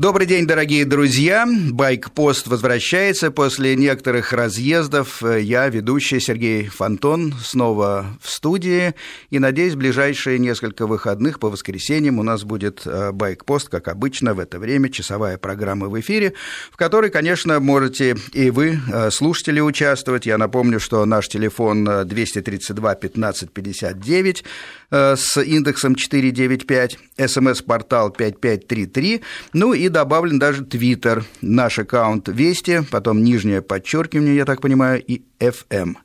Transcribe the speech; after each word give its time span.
Добрый 0.00 0.26
день, 0.26 0.46
дорогие 0.46 0.86
друзья. 0.86 1.46
Байкпост 1.46 2.46
возвращается 2.46 3.30
после 3.30 3.76
некоторых 3.76 4.32
разъездов. 4.32 5.22
Я, 5.22 5.68
ведущий 5.68 6.20
Сергей 6.20 6.68
Фонтон, 6.68 7.34
снова 7.44 8.06
в 8.22 8.30
студии. 8.30 8.94
И, 9.28 9.38
надеюсь, 9.38 9.74
в 9.74 9.76
ближайшие 9.76 10.38
несколько 10.38 10.86
выходных 10.86 11.38
по 11.38 11.50
воскресеньям 11.50 12.18
у 12.18 12.22
нас 12.22 12.44
будет 12.44 12.80
э, 12.86 13.12
Байкпост, 13.12 13.68
как 13.68 13.88
обычно, 13.88 14.32
в 14.32 14.38
это 14.38 14.58
время, 14.58 14.88
часовая 14.88 15.36
программа 15.36 15.90
в 15.90 16.00
эфире, 16.00 16.32
в 16.72 16.78
которой, 16.78 17.10
конечно, 17.10 17.60
можете 17.60 18.16
и 18.32 18.48
вы, 18.48 18.80
э, 18.90 19.10
слушатели, 19.10 19.60
участвовать. 19.60 20.24
Я 20.24 20.38
напомню, 20.38 20.80
что 20.80 21.04
наш 21.04 21.28
телефон 21.28 21.84
232 22.06 22.94
15 22.94 23.52
59 23.52 24.44
с 24.92 25.40
индексом 25.40 25.94
495, 25.94 26.98
смс-портал 27.28 28.10
5533, 28.10 29.20
ну 29.52 29.72
и 29.72 29.89
добавлен 29.90 30.38
даже 30.38 30.64
Твиттер, 30.64 31.24
наш 31.42 31.78
аккаунт 31.78 32.28
Вести, 32.28 32.82
потом 32.90 33.22
нижнее 33.22 33.62
подчеркивание, 33.62 34.36
я 34.36 34.44
так 34.44 34.60
понимаю, 34.60 35.02
и 35.04 35.22
FM. 35.38 35.96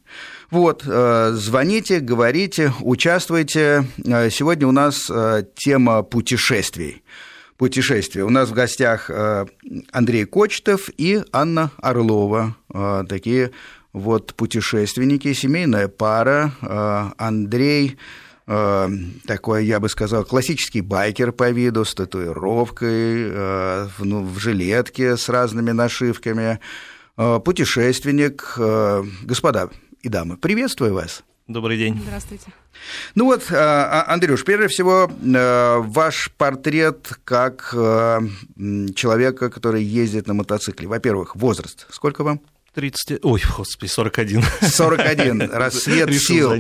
Вот, 0.52 0.84
э, 0.86 1.32
звоните, 1.34 2.00
говорите, 2.00 2.72
участвуйте. 2.82 3.86
Э, 4.06 4.30
сегодня 4.30 4.68
у 4.68 4.72
нас 4.72 5.10
э, 5.10 5.44
тема 5.56 6.04
путешествий. 6.04 7.04
Путешествия. 7.58 8.24
У 8.24 8.30
нас 8.30 8.50
в 8.50 8.54
гостях 8.54 9.10
Андрей 9.92 10.26
Кочетов 10.26 10.90
и 10.98 11.22
Анна 11.32 11.72
Орлова. 11.78 12.58
Такие 13.08 13.52
вот 13.94 14.34
путешественники, 14.34 15.32
семейная 15.32 15.88
пара. 15.88 16.52
Андрей 17.18 17.98
Э, 18.48 18.88
такой, 19.26 19.66
я 19.66 19.80
бы 19.80 19.90
сказал, 19.90 20.24
классический 20.24 20.82
байкер 20.82 21.32
по 21.32 21.50
виду, 21.50 21.84
с 21.84 21.96
татуировкой, 21.96 23.30
э, 23.32 23.88
ну, 24.00 24.24
в 24.24 24.38
жилетке 24.38 25.18
с 25.18 25.30
разными 25.30 25.72
нашивками, 25.72 26.60
э, 27.18 27.40
путешественник. 27.44 28.58
Господа 29.24 29.70
и 30.02 30.10
дамы, 30.10 30.38
приветствую 30.38 30.94
вас. 30.94 31.24
Добрый 31.48 31.78
день. 31.78 32.00
Здравствуйте. 32.04 32.52
Ну 33.14 33.26
вот, 33.26 33.52
а, 33.52 34.06
Андрюш, 34.08 34.44
прежде 34.44 34.68
всего, 34.68 35.10
ваш 35.20 36.32
портрет 36.38 37.20
как 37.24 37.70
человека, 37.72 39.50
который 39.52 39.84
ездит 39.84 40.28
на 40.28 40.34
мотоцикле. 40.34 40.88
Во-первых, 40.88 41.36
возраст. 41.36 41.86
Сколько 41.92 42.24
вам? 42.24 42.42
30... 42.76 43.20
Ой, 43.24 43.42
господи, 43.58 43.90
41. 43.90 44.44
41. 44.62 45.50
Рассвет 45.54 46.14
сил. 46.14 46.54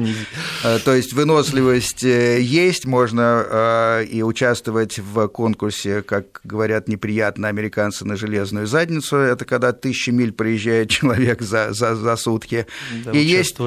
Э, 0.64 0.80
то 0.80 0.96
есть 0.96 1.12
выносливость 1.12 2.06
э, 2.06 2.40
есть, 2.42 2.86
можно 2.86 3.46
э, 3.46 4.06
и 4.06 4.24
участвовать 4.24 4.98
в 4.98 5.28
конкурсе, 5.28 6.02
как 6.04 6.40
говорят 6.46 6.88
неприятно 6.88 7.50
американцы, 7.50 8.06
на 8.06 8.16
железную 8.16 8.66
задницу. 8.66 9.18
Это 9.18 9.44
когда 9.44 9.74
тысячи 9.74 10.10
миль 10.10 10.32
проезжает 10.32 10.90
человек 10.90 11.42
за, 11.42 11.74
за, 11.74 11.96
за 11.96 12.16
сутки. 12.16 12.66
Да, 13.04 13.12
и, 13.12 13.20
есть, 13.20 13.58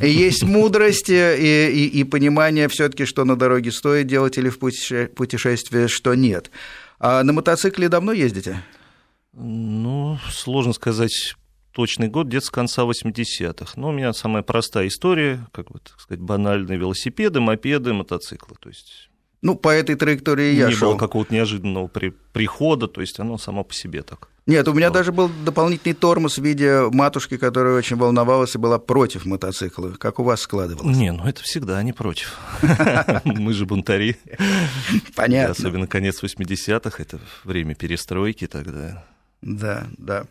и 0.00 0.08
есть 0.08 0.44
мудрость 0.44 1.10
и, 1.10 1.68
и, 1.70 2.00
и 2.00 2.04
понимание 2.04 2.68
все 2.68 2.88
таки 2.88 3.04
что 3.04 3.24
на 3.24 3.36
дороге 3.36 3.70
стоит 3.70 4.06
делать 4.06 4.38
или 4.38 4.48
в 4.48 4.58
путешествии, 4.58 5.88
что 5.88 6.14
нет. 6.14 6.50
А 6.98 7.22
на 7.22 7.34
мотоцикле 7.34 7.90
давно 7.90 8.12
ездите? 8.12 8.62
Ну, 9.34 10.18
сложно 10.30 10.72
сказать 10.72 11.36
точный 11.72 12.08
год, 12.08 12.28
где-то 12.28 12.46
с 12.46 12.50
конца 12.50 12.82
80-х. 12.82 13.72
Но 13.76 13.88
у 13.88 13.92
меня 13.92 14.12
самая 14.12 14.42
простая 14.42 14.88
история, 14.88 15.46
как 15.52 15.70
бы, 15.70 15.80
так 15.80 16.00
сказать, 16.00 16.20
банальные 16.20 16.78
велосипеды, 16.78 17.40
мопеды, 17.40 17.92
мотоциклы. 17.92 18.56
То 18.60 18.68
есть 18.68 19.08
ну, 19.42 19.56
по 19.56 19.70
этой 19.70 19.96
траектории 19.96 20.54
я 20.54 20.68
не 20.68 20.74
шел. 20.74 20.90
было 20.90 20.98
какого-то 20.98 21.34
неожиданного 21.34 21.88
при, 21.88 22.10
прихода, 22.32 22.86
то 22.86 23.00
есть 23.00 23.18
оно 23.18 23.38
само 23.38 23.64
по 23.64 23.74
себе 23.74 24.02
так. 24.02 24.28
Нет, 24.46 24.66
у 24.68 24.72
меня 24.72 24.90
даже 24.90 25.12
был 25.12 25.30
дополнительный 25.44 25.94
тормоз 25.94 26.38
в 26.38 26.42
виде 26.42 26.88
матушки, 26.90 27.36
которая 27.36 27.74
очень 27.76 27.96
волновалась 27.96 28.54
и 28.54 28.58
была 28.58 28.78
против 28.78 29.24
мотоцикла. 29.24 29.90
Как 29.90 30.18
у 30.18 30.24
вас 30.24 30.40
складывалось? 30.42 30.96
Не, 30.96 31.12
ну 31.12 31.26
это 31.26 31.42
всегда 31.42 31.80
не 31.82 31.92
против. 31.92 32.38
Мы 33.24 33.52
же 33.52 33.66
бунтари. 33.66 34.16
Понятно. 35.14 35.52
Особенно 35.52 35.86
конец 35.86 36.22
80-х, 36.22 37.02
это 37.02 37.18
время 37.44 37.74
перестройки 37.74 38.46
тогда. 38.46 39.04
Да, 39.42 39.88
да. 39.98 40.26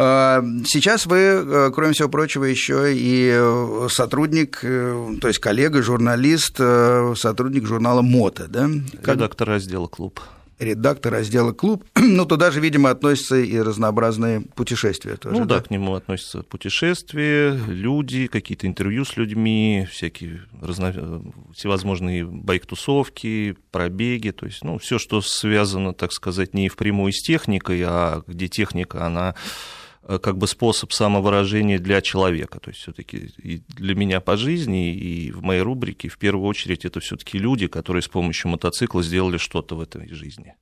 А, 0.00 0.44
сейчас 0.64 1.06
вы, 1.06 1.16
э, 1.16 1.70
кроме 1.74 1.92
всего 1.92 2.08
прочего, 2.08 2.44
еще 2.44 2.94
и 2.94 3.32
э, 3.34 3.88
сотрудник, 3.90 4.60
э, 4.62 5.16
то 5.20 5.26
есть 5.26 5.40
коллега, 5.40 5.82
журналист, 5.82 6.56
сотрудник 6.56 7.66
журнала 7.66 8.00
«Мото», 8.00 8.46
да? 8.46 8.70
Редактор 9.04 9.48
раздела 9.48 9.88
«Клуб» 9.88 10.20
редактор 10.60 11.12
раздела 11.12 11.52
«Клуб». 11.52 11.84
Ну, 12.00 12.26
туда 12.26 12.50
же, 12.50 12.60
видимо, 12.60 12.90
относятся 12.90 13.36
и 13.36 13.58
разнообразные 13.58 14.40
путешествия 14.40 15.16
тоже. 15.16 15.36
Ну, 15.36 15.46
да, 15.46 15.56
да 15.56 15.60
к 15.62 15.70
нему 15.70 15.94
относятся 15.94 16.42
путешествия, 16.42 17.52
люди, 17.68 18.26
какие-то 18.26 18.66
интервью 18.66 19.04
с 19.04 19.16
людьми, 19.16 19.86
всякие 19.90 20.42
разно... 20.60 21.22
всевозможные 21.54 22.24
байк-тусовки, 22.24 23.56
пробеги, 23.70 24.30
то 24.30 24.46
есть, 24.46 24.64
ну, 24.64 24.78
все, 24.78 24.98
что 24.98 25.20
связано, 25.20 25.92
так 25.92 26.12
сказать, 26.12 26.54
не 26.54 26.68
впрямую 26.68 27.12
с 27.12 27.22
техникой, 27.22 27.82
а 27.84 28.22
где 28.26 28.48
техника, 28.48 29.06
она 29.06 29.36
Э, 29.36 29.78
как 30.08 30.38
бы 30.38 30.46
способ 30.46 30.92
самовыражения 30.92 31.78
для 31.78 32.00
человека. 32.00 32.60
То 32.60 32.70
есть 32.70 32.80
все-таки 32.80 33.30
для 33.68 33.94
меня 33.94 34.20
по 34.22 34.38
жизни, 34.38 34.94
и 34.94 35.30
в 35.30 35.42
моей 35.42 35.60
рубрике 35.60 36.08
в 36.08 36.16
первую 36.16 36.46
очередь 36.46 36.86
это 36.86 37.00
все-таки 37.00 37.38
люди, 37.38 37.66
которые 37.66 38.02
с 38.02 38.08
помощью 38.08 38.50
мотоцикла 38.50 39.02
сделали 39.02 39.36
что-то 39.36 39.76
в 39.76 39.82
этой 39.82 40.08
жизни. 40.08 40.54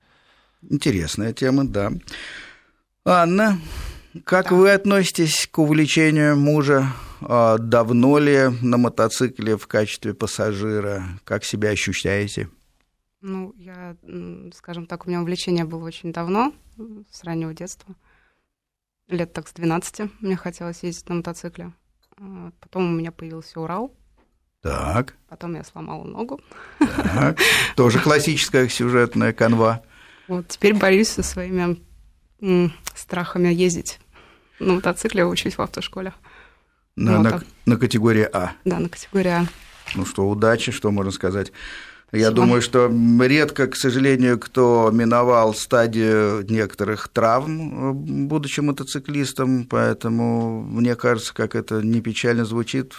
Интересная 0.69 1.33
тема, 1.33 1.65
да. 1.65 1.93
Анна, 3.05 3.61
как 4.25 4.51
да. 4.51 4.57
вы 4.57 4.73
относитесь 4.73 5.47
к 5.49 5.59
увлечению 5.61 6.37
мужа? 6.37 6.93
А, 7.21 7.59
давно 7.59 8.19
ли 8.19 8.49
на 8.63 8.78
мотоцикле 8.78 9.57
в 9.57 9.69
качестве 9.69 10.13
пассажира? 10.13 11.05
Как 11.23 11.45
себя 11.45 11.71
ощущаете? 11.71 12.51
Ну, 13.21 13.55
я, 13.57 13.97
скажем 14.55 14.87
так, 14.87 15.07
у 15.07 15.09
меня 15.09 15.21
увлечение 15.23 15.65
было 15.65 15.84
очень 15.84 16.13
давно, 16.13 16.53
с 17.13 17.23
раннего 17.23 17.55
детства 17.55 17.95
лет 19.09 19.33
так 19.33 19.49
с 19.49 19.53
12 19.53 20.11
мне 20.21 20.37
хотелось 20.37 20.83
ездить 20.83 21.09
на 21.09 21.17
мотоцикле. 21.17 21.72
А, 22.19 22.50
потом 22.61 22.87
у 22.87 22.97
меня 22.97 23.12
появился 23.12 23.61
Урал. 23.61 23.94
Так. 24.62 25.15
Потом 25.28 25.55
я 25.55 25.65
сломала 25.65 26.05
ногу. 26.05 26.41
Так. 26.78 27.39
Тоже 27.77 28.00
классическая 28.00 28.69
сюжетная 28.69 29.33
канва. 29.33 29.83
Вот 30.28 30.49
теперь 30.49 30.75
борюсь 30.75 31.09
со 31.09 31.22
своими 31.22 31.81
страхами 32.95 33.49
ездить 33.49 34.00
на 34.59 34.75
мотоцикле, 34.75 35.25
учусь 35.25 35.56
в 35.56 35.62
автошколе. 35.62 36.12
На, 36.97 37.19
вот 37.19 37.22
на, 37.22 37.43
на 37.66 37.77
категории 37.77 38.28
А. 38.33 38.53
Да, 38.65 38.78
на 38.78 38.89
категории 38.89 39.31
А. 39.31 39.47
Ну 39.95 40.05
что, 40.05 40.28
удачи, 40.28 40.72
что 40.72 40.91
можно 40.91 41.12
сказать. 41.12 41.53
Я 42.12 42.31
думаю, 42.31 42.62
что 42.62 42.91
редко, 43.21 43.67
к 43.67 43.75
сожалению, 43.75 44.39
кто 44.39 44.91
миновал 44.93 45.55
стадию 45.55 46.47
некоторых 46.49 47.09
травм, 47.09 48.28
будучи 48.28 48.61
мотоциклистом, 48.61 49.67
поэтому 49.67 50.62
мне 50.62 50.95
кажется, 50.95 51.34
как 51.34 51.56
это 51.56 51.83
не 51.83 52.00
печально 52.00 52.45
звучит, 52.45 52.95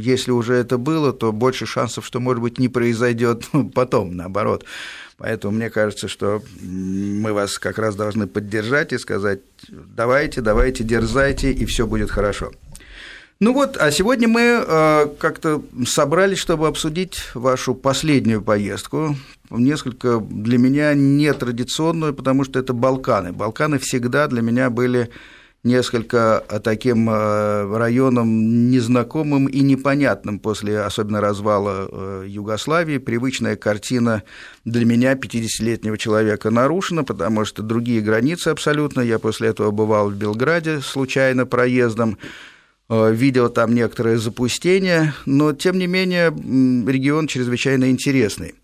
если 0.00 0.32
уже 0.32 0.54
это 0.54 0.78
было, 0.78 1.12
то 1.12 1.32
больше 1.32 1.64
шансов, 1.64 2.04
что, 2.04 2.18
может 2.18 2.42
быть, 2.42 2.58
не 2.58 2.68
произойдет 2.68 3.44
потом, 3.74 4.16
наоборот. 4.16 4.64
Поэтому 5.16 5.56
мне 5.56 5.70
кажется, 5.70 6.08
что 6.08 6.42
мы 6.60 7.32
вас 7.32 7.58
как 7.58 7.78
раз 7.78 7.94
должны 7.94 8.26
поддержать 8.26 8.92
и 8.92 8.98
сказать, 8.98 9.40
давайте, 9.68 10.40
давайте, 10.40 10.82
дерзайте, 10.82 11.52
и 11.52 11.64
все 11.66 11.86
будет 11.86 12.10
хорошо. 12.10 12.50
Ну 13.44 13.52
вот, 13.52 13.76
а 13.76 13.90
сегодня 13.90 14.26
мы 14.26 14.40
э, 14.40 15.06
как-то 15.18 15.62
собрались, 15.84 16.38
чтобы 16.38 16.66
обсудить 16.66 17.18
вашу 17.34 17.74
последнюю 17.74 18.40
поездку, 18.40 19.16
несколько 19.50 20.18
для 20.18 20.56
меня 20.56 20.94
нетрадиционную, 20.94 22.14
потому 22.14 22.44
что 22.44 22.58
это 22.58 22.72
Балканы. 22.72 23.32
Балканы 23.34 23.78
всегда 23.78 24.28
для 24.28 24.40
меня 24.40 24.70
были 24.70 25.10
несколько 25.62 26.42
таким 26.64 27.10
э, 27.10 27.76
районом 27.76 28.70
незнакомым 28.70 29.44
и 29.44 29.60
непонятным 29.60 30.38
после 30.38 30.80
особенно 30.80 31.20
развала 31.20 31.86
э, 31.92 32.24
Югославии. 32.26 32.96
Привычная 32.96 33.56
картина 33.56 34.22
для 34.64 34.86
меня, 34.86 35.12
50-летнего 35.12 35.98
человека, 35.98 36.48
нарушена, 36.48 37.04
потому 37.04 37.44
что 37.44 37.62
другие 37.62 38.00
границы 38.00 38.48
абсолютно. 38.48 39.02
Я 39.02 39.18
после 39.18 39.48
этого 39.48 39.70
бывал 39.70 40.08
в 40.08 40.14
Белграде 40.14 40.80
случайно 40.80 41.44
проездом. 41.44 42.16
Э, 42.88 43.12
видел 43.12 43.48
там 43.48 43.74
некоторые 43.74 44.18
запустения, 44.18 45.14
но, 45.24 45.52
тем 45.52 45.78
не 45.78 45.86
менее, 45.86 46.26
регион 46.28 47.26
чрезвычайно 47.26 47.90
интересный. 47.90 48.54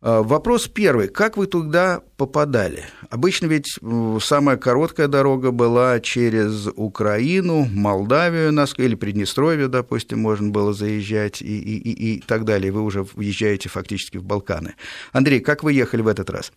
Э, 0.00 0.22
вопрос 0.22 0.66
первый. 0.66 1.08
Как 1.08 1.36
вы 1.36 1.46
туда 1.46 2.00
попадали? 2.16 2.84
Обычно 3.10 3.46
ведь 3.46 3.78
самая 4.22 4.56
короткая 4.56 5.08
дорога 5.08 5.50
была 5.50 6.00
через 6.00 6.68
Украину, 6.74 7.66
Молдавию 7.70 8.50
или 8.78 8.94
Приднестровье, 8.94 9.68
допустим, 9.68 10.20
можно 10.20 10.48
было 10.48 10.72
заезжать 10.72 11.42
и, 11.42 11.58
и, 11.58 11.76
и, 11.76 12.14
и 12.16 12.20
так 12.20 12.44
далее. 12.46 12.72
Вы 12.72 12.82
уже 12.82 13.02
въезжаете 13.02 13.68
фактически 13.68 14.16
в 14.16 14.24
Балканы. 14.24 14.74
Андрей, 15.12 15.40
как 15.40 15.62
вы 15.62 15.74
ехали 15.74 16.00
в 16.00 16.08
этот 16.08 16.30
раз? 16.30 16.50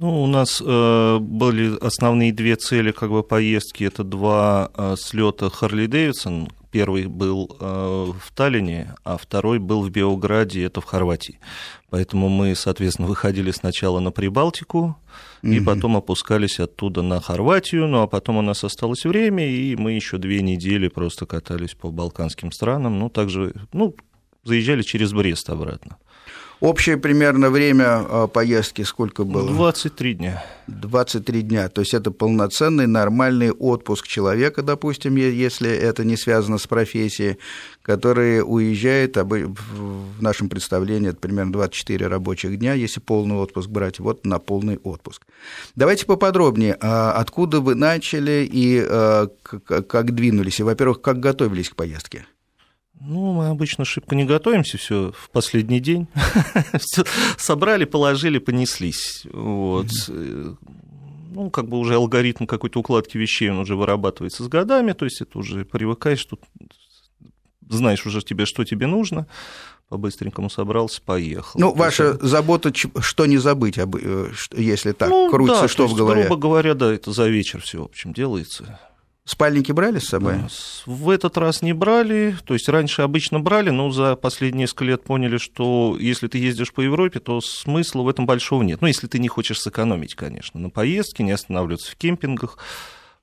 Ну, 0.00 0.22
у 0.22 0.26
нас 0.28 0.62
э, 0.64 1.18
были 1.18 1.76
основные 1.84 2.32
две 2.32 2.54
цели 2.54 2.92
как 2.92 3.10
бы 3.10 3.24
поездки. 3.24 3.82
Это 3.82 4.04
два 4.04 4.70
э, 4.72 4.94
слета 4.96 5.50
Харли 5.50 5.86
Дэвидсон. 5.86 6.50
Первый 6.70 7.06
был 7.06 7.56
э, 7.58 8.12
в 8.20 8.32
Таллине, 8.32 8.94
а 9.02 9.16
второй 9.16 9.58
был 9.58 9.82
в 9.82 9.90
Белграде, 9.90 10.62
это 10.62 10.80
в 10.80 10.84
Хорватии. 10.84 11.40
Поэтому 11.90 12.28
мы, 12.28 12.54
соответственно, 12.54 13.08
выходили 13.08 13.50
сначала 13.50 13.98
на 13.98 14.12
Прибалтику, 14.12 14.96
mm-hmm. 15.42 15.54
и 15.56 15.60
потом 15.60 15.96
опускались 15.96 16.60
оттуда 16.60 17.02
на 17.02 17.20
Хорватию. 17.20 17.88
Ну, 17.88 18.02
а 18.02 18.06
потом 18.06 18.36
у 18.36 18.42
нас 18.42 18.62
осталось 18.62 19.04
время, 19.04 19.50
и 19.50 19.74
мы 19.74 19.92
еще 19.92 20.18
две 20.18 20.42
недели 20.42 20.86
просто 20.86 21.26
катались 21.26 21.74
по 21.74 21.90
балканским 21.90 22.52
странам. 22.52 23.00
Ну, 23.00 23.08
также, 23.08 23.54
ну, 23.72 23.96
заезжали 24.44 24.82
через 24.82 25.12
Брест 25.12 25.50
обратно. 25.50 25.96
Общее 26.60 26.96
примерно 26.96 27.50
время 27.50 28.04
а, 28.08 28.26
поездки 28.26 28.82
сколько 28.82 29.22
было? 29.22 29.48
23 29.48 30.14
дня. 30.14 30.44
23 30.66 31.42
дня. 31.42 31.68
То 31.68 31.82
есть 31.82 31.94
это 31.94 32.10
полноценный 32.10 32.88
нормальный 32.88 33.52
отпуск 33.52 34.08
человека, 34.08 34.62
допустим, 34.62 35.14
если 35.16 35.70
это 35.70 36.04
не 36.04 36.16
связано 36.16 36.58
с 36.58 36.66
профессией, 36.66 37.38
который 37.82 38.42
уезжает, 38.42 39.16
в 39.16 40.20
нашем 40.20 40.48
представлении 40.48 41.10
это 41.10 41.18
примерно 41.18 41.52
24 41.52 42.06
рабочих 42.08 42.58
дня, 42.58 42.74
если 42.74 43.00
полный 43.00 43.36
отпуск 43.36 43.68
брать, 43.68 44.00
вот 44.00 44.26
на 44.26 44.40
полный 44.40 44.78
отпуск. 44.78 45.26
Давайте 45.76 46.06
поподробнее, 46.06 46.76
а 46.80 47.12
откуда 47.12 47.60
вы 47.60 47.76
начали 47.76 48.48
и 48.50 48.84
а, 48.84 49.28
как 49.42 50.12
двинулись, 50.12 50.58
и, 50.58 50.64
во-первых, 50.64 51.00
как 51.02 51.20
готовились 51.20 51.70
к 51.70 51.76
поездке? 51.76 52.26
Ну, 53.00 53.32
мы 53.32 53.48
обычно 53.48 53.84
шибко 53.84 54.16
не 54.16 54.24
готовимся, 54.24 54.76
все 54.76 55.12
в 55.12 55.30
последний 55.30 55.80
день. 55.80 56.08
Собрали, 57.38 57.84
положили, 57.84 58.38
понеслись. 58.38 59.24
Вот. 59.32 59.86
Ну, 60.08 61.50
как 61.50 61.68
бы 61.68 61.78
уже 61.78 61.94
алгоритм 61.94 62.46
какой-то 62.46 62.80
укладки 62.80 63.16
вещей, 63.16 63.50
он 63.50 63.58
уже 63.58 63.76
вырабатывается 63.76 64.42
с 64.42 64.48
годами, 64.48 64.92
то 64.92 65.04
есть 65.04 65.20
это 65.20 65.38
уже 65.38 65.64
привыкаешь, 65.64 66.24
тут 66.24 66.40
знаешь 67.68 68.04
уже 68.06 68.22
тебе, 68.22 68.46
что 68.46 68.64
тебе 68.64 68.86
нужно, 68.86 69.26
по-быстренькому 69.88 70.50
собрался, 70.50 71.00
поехал. 71.02 71.60
Ну, 71.60 71.74
ваша 71.74 72.08
есть... 72.08 72.22
забота, 72.22 72.72
что 72.74 73.26
не 73.26 73.38
забыть, 73.38 73.78
э, 73.78 74.30
если 74.56 74.92
так 74.92 75.10
ну, 75.10 75.30
крутится, 75.30 75.62
да, 75.62 75.68
что 75.68 75.86
в 75.86 75.94
голове? 75.94 76.22
грубо 76.22 76.36
говоря, 76.40 76.74
да, 76.74 76.92
это 76.92 77.12
за 77.12 77.28
вечер 77.28 77.60
все, 77.62 77.82
в 77.82 77.84
общем, 77.84 78.12
делается. 78.12 78.80
Спальники 79.28 79.72
брали 79.72 79.98
с 79.98 80.08
собой? 80.08 80.36
В 80.86 81.10
этот 81.10 81.36
раз 81.36 81.60
не 81.60 81.74
брали, 81.74 82.34
то 82.46 82.54
есть 82.54 82.66
раньше 82.66 83.02
обычно 83.02 83.40
брали, 83.40 83.68
но 83.68 83.90
за 83.90 84.16
последние 84.16 84.62
несколько 84.62 84.86
лет 84.86 85.04
поняли, 85.04 85.36
что 85.36 85.98
если 86.00 86.28
ты 86.28 86.38
ездишь 86.38 86.72
по 86.72 86.80
Европе, 86.80 87.20
то 87.20 87.42
смысла 87.42 88.00
в 88.00 88.08
этом 88.08 88.24
большого 88.24 88.62
нет. 88.62 88.80
Ну, 88.80 88.86
если 88.86 89.06
ты 89.06 89.18
не 89.18 89.28
хочешь 89.28 89.60
сэкономить, 89.60 90.14
конечно, 90.14 90.58
на 90.58 90.70
поездке, 90.70 91.24
не 91.24 91.32
останавливаться 91.32 91.92
в 91.92 91.96
кемпингах. 91.96 92.56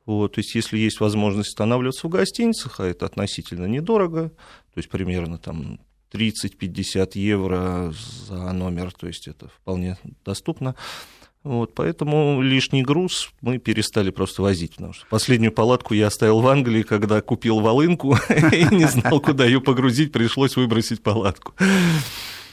Вот, 0.05 0.33
то 0.33 0.39
есть, 0.41 0.53
если 0.53 0.77
есть 0.77 0.99
возможность 0.99 1.49
останавливаться 1.49 2.05
в 2.05 2.11
гостиницах, 2.11 2.79
а 2.79 2.85
это 2.85 3.07
относительно 3.07 3.65
недорого, 3.65 4.29
то 4.29 4.77
есть 4.77 4.89
примерно 4.89 5.39
там 5.39 5.79
30-50 6.11 7.13
евро 7.15 7.93
за 8.27 8.51
номер, 8.51 8.93
то 8.93 9.07
есть 9.07 9.27
это 9.27 9.47
вполне 9.47 9.97
доступно, 10.23 10.75
вот, 11.45 11.75
поэтому 11.75 12.41
лишний 12.41 12.81
груз 12.81 13.29
мы 13.41 13.59
перестали 13.59 14.09
просто 14.09 14.41
возить. 14.41 14.71
Потому 14.77 14.93
что 14.93 15.05
последнюю 15.11 15.51
палатку 15.51 15.93
я 15.93 16.07
оставил 16.07 16.39
в 16.39 16.47
Англии, 16.47 16.81
когда 16.81 17.21
купил 17.21 17.59
волынку 17.59 18.17
и 18.51 18.65
не 18.73 18.85
знал, 18.85 19.19
куда 19.19 19.45
ее 19.45 19.61
погрузить, 19.61 20.11
пришлось 20.11 20.55
выбросить 20.55 21.03
палатку. 21.03 21.53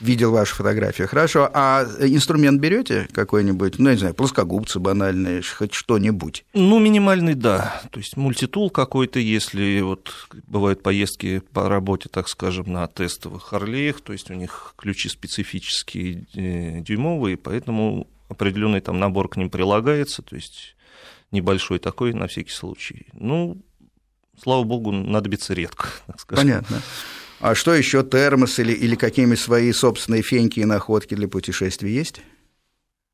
Видел 0.01 0.33
ваши 0.33 0.55
фотографии. 0.55 1.05
Хорошо. 1.05 1.49
А 1.55 1.87
инструмент 2.01 2.61
берете 2.61 3.09
какой-нибудь? 3.13 3.79
Ну, 3.79 3.89
я 3.89 3.95
не 3.95 3.99
знаю, 3.99 4.15
плоскогубцы 4.15 4.79
банальные, 4.79 5.41
хоть 5.43 5.73
что-нибудь? 5.73 6.45
Ну, 6.53 6.79
минимальный, 6.79 7.35
да. 7.35 7.81
То 7.93 7.99
есть 7.99 8.19
мультитул 8.19 8.69
какой-то, 8.69 9.21
если 9.21 9.81
вот 9.81 10.13
бывают 10.49 10.83
поездки 10.83 11.41
по 11.55 11.67
работе, 11.67 12.11
так 12.11 12.29
скажем, 12.29 12.71
на 12.71 12.87
тестовых 12.89 13.45
Харлеях, 13.45 14.03
то 14.03 14.13
есть 14.13 14.31
у 14.31 14.35
них 14.35 14.75
ключи 14.77 15.09
специфические 15.09 16.27
э, 16.35 16.81
дюймовые, 16.81 17.39
поэтому 17.39 18.07
определенный 18.33 18.81
там 18.81 18.99
набор 18.99 19.29
к 19.29 19.37
ним 19.37 19.51
прилагается, 19.51 20.23
то 20.23 20.37
есть 20.37 20.77
небольшой 21.31 21.79
такой 21.79 22.13
на 22.13 22.27
всякий 22.27 22.51
случай. 22.51 23.07
Ну, 23.13 23.63
слава 24.43 24.65
богу, 24.65 24.93
надобится 24.93 25.55
редко, 25.55 25.89
так 26.07 26.21
скажем. 26.21 26.45
Понятно. 26.45 26.83
А 27.41 27.55
что 27.55 27.75
еще 27.75 28.05
термос 28.05 28.59
или, 28.61 28.73
или 28.73 28.95
какими 28.95 29.35
свои 29.35 29.73
собственные 29.73 30.23
феньки 30.23 30.61
и 30.61 30.65
находки 30.65 31.15
для 31.15 31.27
путешествий 31.27 31.93
есть? 31.93 32.21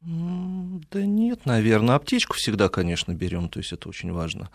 Да 0.01 1.03
нет, 1.03 1.47
наверное. 1.47 1.95
Аптечку 1.95 2.37
всегда, 2.37 2.69
конечно, 2.69 3.13
берем, 3.15 3.49
то 3.49 3.59
есть 3.59 3.73
это 3.73 3.89
очень 3.89 4.13
важно. 4.13 4.51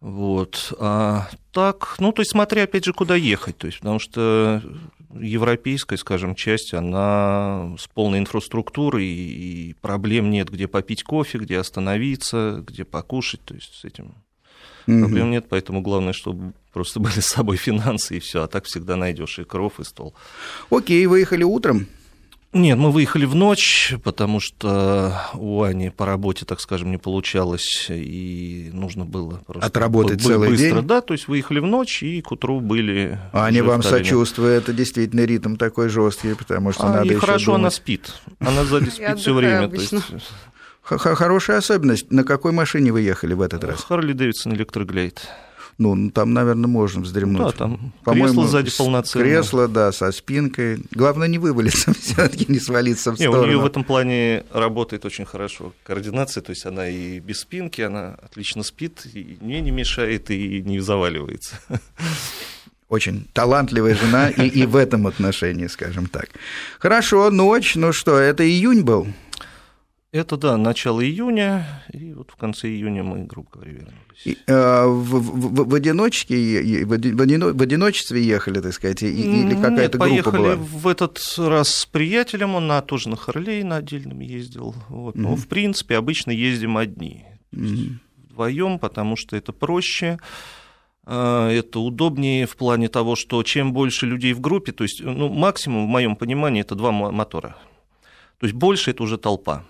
Вот. 0.00 0.74
А 0.78 1.28
так, 1.52 1.94
ну, 1.98 2.12
то 2.12 2.20
есть 2.20 2.32
смотря, 2.32 2.64
опять 2.64 2.84
же, 2.84 2.92
куда 2.92 3.14
ехать, 3.14 3.56
то 3.56 3.66
есть, 3.66 3.78
потому 3.78 3.98
что 3.98 4.62
европейская, 5.20 5.96
скажем, 5.96 6.34
часть, 6.34 6.74
она 6.74 7.74
с 7.78 7.86
полной 7.88 8.18
инфраструктурой, 8.18 9.06
и 9.06 9.74
проблем 9.80 10.30
нет, 10.30 10.50
где 10.50 10.68
попить 10.68 11.02
кофе, 11.02 11.38
где 11.38 11.58
остановиться, 11.58 12.62
где 12.66 12.84
покушать, 12.84 13.40
то 13.44 13.54
есть 13.54 13.74
с 13.74 13.84
этим 13.84 14.14
mm 14.86 15.00
проблем 15.00 15.30
нет, 15.30 15.46
поэтому 15.48 15.80
главное, 15.80 16.12
чтобы 16.12 16.52
просто 16.72 17.00
были 17.00 17.20
с 17.20 17.26
собой 17.26 17.56
финансы 17.56 18.16
и 18.16 18.20
все, 18.20 18.42
а 18.42 18.48
так 18.48 18.64
всегда 18.64 18.96
найдешь 18.96 19.38
и 19.38 19.44
кров, 19.44 19.80
и 19.80 19.84
стол. 19.84 20.14
Окей, 20.70 21.06
выехали 21.06 21.42
утром. 21.42 21.86
Нет, 22.54 22.78
мы 22.78 22.92
выехали 22.92 23.24
в 23.24 23.34
ночь, 23.34 23.94
потому 24.04 24.38
что 24.38 25.20
у 25.34 25.62
Ани 25.62 25.90
по 25.90 26.06
работе, 26.06 26.44
так 26.44 26.60
скажем, 26.60 26.92
не 26.92 26.98
получалось, 26.98 27.88
и 27.90 28.70
нужно 28.72 29.04
было 29.04 29.42
просто 29.46 29.66
отработать 29.66 30.18
быстро, 30.18 30.32
целый 30.32 30.48
быстро, 30.50 30.76
день. 30.76 30.82
Да, 30.82 31.00
то 31.00 31.14
есть 31.14 31.26
выехали 31.26 31.58
в 31.58 31.66
ночь, 31.66 32.02
и 32.04 32.22
к 32.22 32.30
утру 32.30 32.60
были. 32.60 33.18
Аня 33.32 33.64
вам 33.64 33.82
сочувствует, 33.82 34.62
это 34.62 34.72
действительно 34.72 35.22
ритм 35.22 35.56
такой 35.56 35.88
жесткий, 35.88 36.34
потому 36.34 36.72
что 36.72 36.84
а, 36.84 36.92
надо. 36.92 37.12
И 37.12 37.16
хорошо, 37.16 37.46
думать. 37.46 37.60
она 37.60 37.70
спит, 37.70 38.14
она 38.38 38.64
сзади 38.64 38.88
спит 38.90 39.18
все 39.18 39.34
время. 39.34 39.70
Хорошая 40.82 41.58
особенность. 41.58 42.10
На 42.12 42.24
какой 42.24 42.52
машине 42.52 42.92
вы 42.92 43.00
ехали 43.00 43.34
в 43.34 43.40
этот 43.40 43.64
раз? 43.64 43.82
Харли 43.82 44.12
Дэвидсон 44.12 44.52
Электроглейд. 44.54 45.26
Ну, 45.78 46.10
там, 46.10 46.32
наверное, 46.32 46.68
можно 46.68 47.02
вздремнуть. 47.02 47.42
Да, 47.42 47.52
там 47.52 47.92
кресло 48.04 48.46
сзади 48.46 48.70
полноценное. 48.76 49.26
Кресло, 49.26 49.68
да, 49.68 49.92
со 49.92 50.12
спинкой. 50.12 50.84
Главное, 50.92 51.28
не 51.28 51.38
вывалиться 51.38 51.92
все 52.00 52.28
таки 52.28 52.46
не 52.48 52.60
свалиться 52.60 53.12
в 53.12 53.16
сторону. 53.16 53.38
Не, 53.38 53.44
у 53.44 53.46
нее 53.48 53.58
в 53.58 53.66
этом 53.66 53.84
плане 53.84 54.44
работает 54.52 55.04
очень 55.04 55.24
хорошо 55.24 55.72
координация, 55.82 56.42
то 56.42 56.50
есть 56.50 56.64
она 56.66 56.88
и 56.88 57.18
без 57.18 57.40
спинки, 57.40 57.80
она 57.80 58.16
отлично 58.22 58.62
спит, 58.62 59.06
и 59.12 59.36
мне 59.40 59.60
не 59.60 59.70
мешает, 59.70 60.30
и 60.30 60.62
не 60.62 60.80
заваливается. 60.80 61.60
Очень 62.88 63.26
талантливая 63.32 63.94
жена 63.94 64.28
и, 64.28 64.46
и 64.46 64.66
в 64.66 64.76
этом 64.76 65.06
отношении, 65.06 65.66
скажем 65.66 66.06
так. 66.06 66.28
Хорошо, 66.78 67.30
ночь, 67.30 67.74
ну 67.74 67.92
что, 67.92 68.18
это 68.18 68.46
июнь 68.46 68.82
был? 68.82 69.08
Это, 70.14 70.36
да, 70.36 70.56
начало 70.56 71.04
июня, 71.04 71.66
и 71.92 72.12
вот 72.12 72.30
в 72.30 72.36
конце 72.36 72.68
июня 72.68 73.02
мы, 73.02 73.24
грубо 73.24 73.48
говоря, 73.52 73.72
вернулись. 73.72 74.24
И, 74.24 74.38
э, 74.46 74.86
в, 74.86 75.18
в, 75.18 75.68
в, 75.68 75.74
одиночке, 75.74 76.84
в, 76.84 76.92
одино, 76.92 77.52
в 77.52 77.60
одиночестве 77.60 78.22
ехали, 78.22 78.60
так 78.60 78.72
сказать, 78.74 79.02
и, 79.02 79.08
или 79.08 79.60
какая-то 79.60 79.98
группа 79.98 80.08
поехали 80.08 80.36
была? 80.36 80.54
в 80.54 80.86
этот 80.86 81.20
раз 81.36 81.70
с 81.70 81.86
приятелем, 81.86 82.54
он 82.54 82.68
на, 82.68 82.80
тоже 82.80 83.08
на 83.08 83.16
Харлей 83.16 83.64
на 83.64 83.78
отдельном 83.78 84.20
ездил. 84.20 84.76
Вот. 84.88 85.16
Но, 85.16 85.32
mm-hmm. 85.32 85.36
в 85.36 85.48
принципе, 85.48 85.96
обычно 85.96 86.30
ездим 86.30 86.76
одни. 86.76 87.24
Mm-hmm. 87.52 87.88
Вдвоем, 88.28 88.78
потому 88.78 89.16
что 89.16 89.34
это 89.34 89.52
проще 89.52 90.20
э, 91.06 91.48
это 91.48 91.80
удобнее 91.80 92.46
в 92.46 92.54
плане 92.56 92.86
того, 92.86 93.16
что 93.16 93.42
чем 93.42 93.72
больше 93.72 94.06
людей 94.06 94.32
в 94.32 94.40
группе, 94.40 94.70
то 94.70 94.84
есть 94.84 95.02
ну, 95.02 95.28
максимум, 95.28 95.86
в 95.86 95.88
моем 95.88 96.14
понимании, 96.14 96.60
это 96.60 96.76
два 96.76 96.92
мотора. 96.92 97.56
То 98.38 98.46
есть 98.46 98.54
больше 98.54 98.92
это 98.92 99.02
уже 99.02 99.18
толпа. 99.18 99.64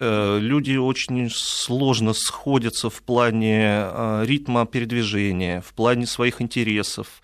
Э, 0.00 0.38
люди 0.40 0.76
очень 0.76 1.28
сложно 1.30 2.12
сходятся 2.12 2.88
в 2.88 3.02
плане 3.02 3.60
э, 3.62 4.24
ритма 4.26 4.64
передвижения, 4.64 5.60
в 5.60 5.74
плане 5.74 6.06
своих 6.06 6.40
интересов, 6.40 7.20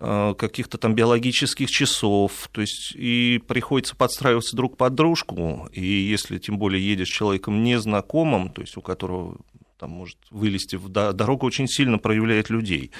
э, 0.00 0.34
каких-то 0.36 0.76
там 0.76 0.94
биологических 0.94 1.70
часов, 1.70 2.48
то 2.50 2.62
есть 2.62 2.92
и 2.96 3.40
приходится 3.46 3.94
подстраиваться 3.94 4.56
друг 4.56 4.76
под 4.76 4.94
дружку, 4.94 5.68
и 5.72 5.84
если 5.84 6.38
тем 6.38 6.58
более 6.58 6.84
едешь 6.84 7.08
с 7.08 7.12
человеком 7.12 7.62
незнакомым, 7.62 8.50
то 8.50 8.60
есть 8.60 8.76
у 8.76 8.82
которого 8.82 9.36
там 9.78 9.90
может 9.90 10.18
вылезти 10.30 10.74
в 10.74 10.88
дорогу, 10.88 11.46
очень 11.46 11.68
сильно 11.68 11.98
проявляет 11.98 12.50
людей. 12.50 12.90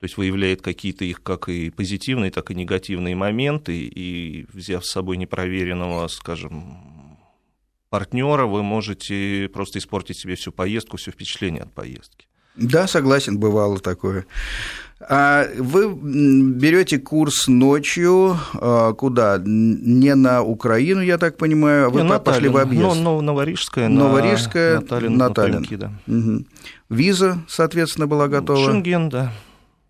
То 0.00 0.04
есть 0.04 0.16
выявляет 0.16 0.62
какие-то 0.62 1.04
их 1.04 1.22
как 1.22 1.48
и 1.48 1.70
позитивные, 1.70 2.30
так 2.30 2.50
и 2.50 2.54
негативные 2.54 3.14
моменты, 3.14 3.78
и 3.78 4.46
взяв 4.52 4.84
с 4.84 4.90
собой 4.90 5.18
непроверенного, 5.18 6.08
скажем, 6.08 6.99
партнера, 7.90 8.46
вы 8.46 8.62
можете 8.62 9.50
просто 9.52 9.78
испортить 9.78 10.16
себе 10.16 10.36
всю 10.36 10.52
поездку, 10.52 10.96
все 10.96 11.10
впечатление 11.10 11.62
от 11.62 11.72
поездки. 11.72 12.26
Да, 12.56 12.86
согласен, 12.86 13.38
бывало 13.38 13.78
такое. 13.78 14.26
А 15.08 15.46
вы 15.56 15.94
берете 15.94 16.98
курс 16.98 17.48
ночью 17.48 18.36
а, 18.54 18.92
куда? 18.92 19.40
Не 19.42 20.14
на 20.14 20.42
Украину, 20.42 21.00
я 21.00 21.16
так 21.16 21.38
понимаю, 21.38 21.86
а 21.86 21.90
вы 21.90 22.02
Не, 22.02 22.08
пошли 22.18 22.48
Таллин. 22.48 22.52
в 22.52 22.56
объезд? 22.58 22.82
Ну, 22.82 22.94
ну, 22.94 23.20
Новорижская, 23.22 23.88
Новорижская 23.88 24.74
на, 24.74 24.80
на 24.80 24.86
Таллин. 24.86 25.12
на 25.16 25.28
на 25.28 25.34
Таллин. 25.34 25.52
Таллинки, 25.54 25.76
да. 25.76 25.92
Угу. 26.06 26.44
Виза, 26.90 27.38
соответственно, 27.48 28.08
была 28.08 28.28
готова? 28.28 28.70
Шенген, 28.70 29.08
да. 29.08 29.32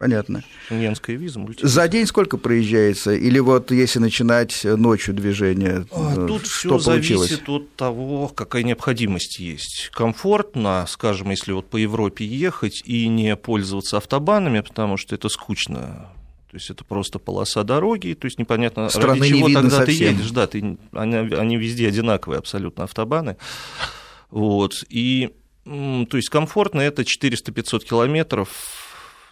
Понятно. 0.01 0.43
Шенгенская 0.67 1.15
виза. 1.15 1.39
мультивиза. 1.39 1.69
За 1.69 1.87
день 1.87 2.07
сколько 2.07 2.39
проезжается? 2.39 3.13
Или 3.13 3.39
вот 3.39 3.71
если 3.71 3.99
начинать 3.99 4.65
ночью 4.65 5.13
движение, 5.13 5.85
А, 5.93 6.15
э, 6.17 6.27
Тут 6.27 6.47
что 6.47 6.79
все 6.79 6.91
получилось? 6.93 7.29
зависит 7.29 7.49
от 7.51 7.77
того, 7.77 8.29
какая 8.29 8.63
необходимость 8.63 9.39
есть. 9.39 9.91
Комфортно, 9.93 10.87
скажем, 10.89 11.29
если 11.29 11.53
вот 11.53 11.69
по 11.69 11.77
Европе 11.77 12.25
ехать 12.25 12.81
и 12.87 13.09
не 13.09 13.37
пользоваться 13.37 13.99
автобанами, 13.99 14.61
потому 14.61 14.97
что 14.97 15.15
это 15.15 15.29
скучно. 15.29 16.09
То 16.51 16.57
есть 16.57 16.71
это 16.71 16.83
просто 16.83 17.19
полоса 17.19 17.63
дороги, 17.63 18.15
то 18.19 18.25
есть 18.25 18.39
непонятно, 18.39 18.89
Страны 18.89 19.21
ради 19.21 19.21
не 19.21 19.29
чего 19.39 19.49
видно 19.49 19.63
тогда 19.65 19.85
ты 19.85 19.93
совсем. 19.93 20.15
едешь. 20.17 20.31
Да, 20.31 20.47
ты, 20.47 20.79
они, 20.93 21.17
они 21.35 21.57
везде 21.59 21.87
одинаковые 21.87 22.39
абсолютно 22.39 22.85
автобаны. 22.85 23.37
Вот. 24.31 24.83
И, 24.89 25.31
то 25.65 26.17
есть 26.17 26.31
комфортно 26.31 26.81
это 26.81 27.03
400-500 27.03 27.85
километров 27.85 28.49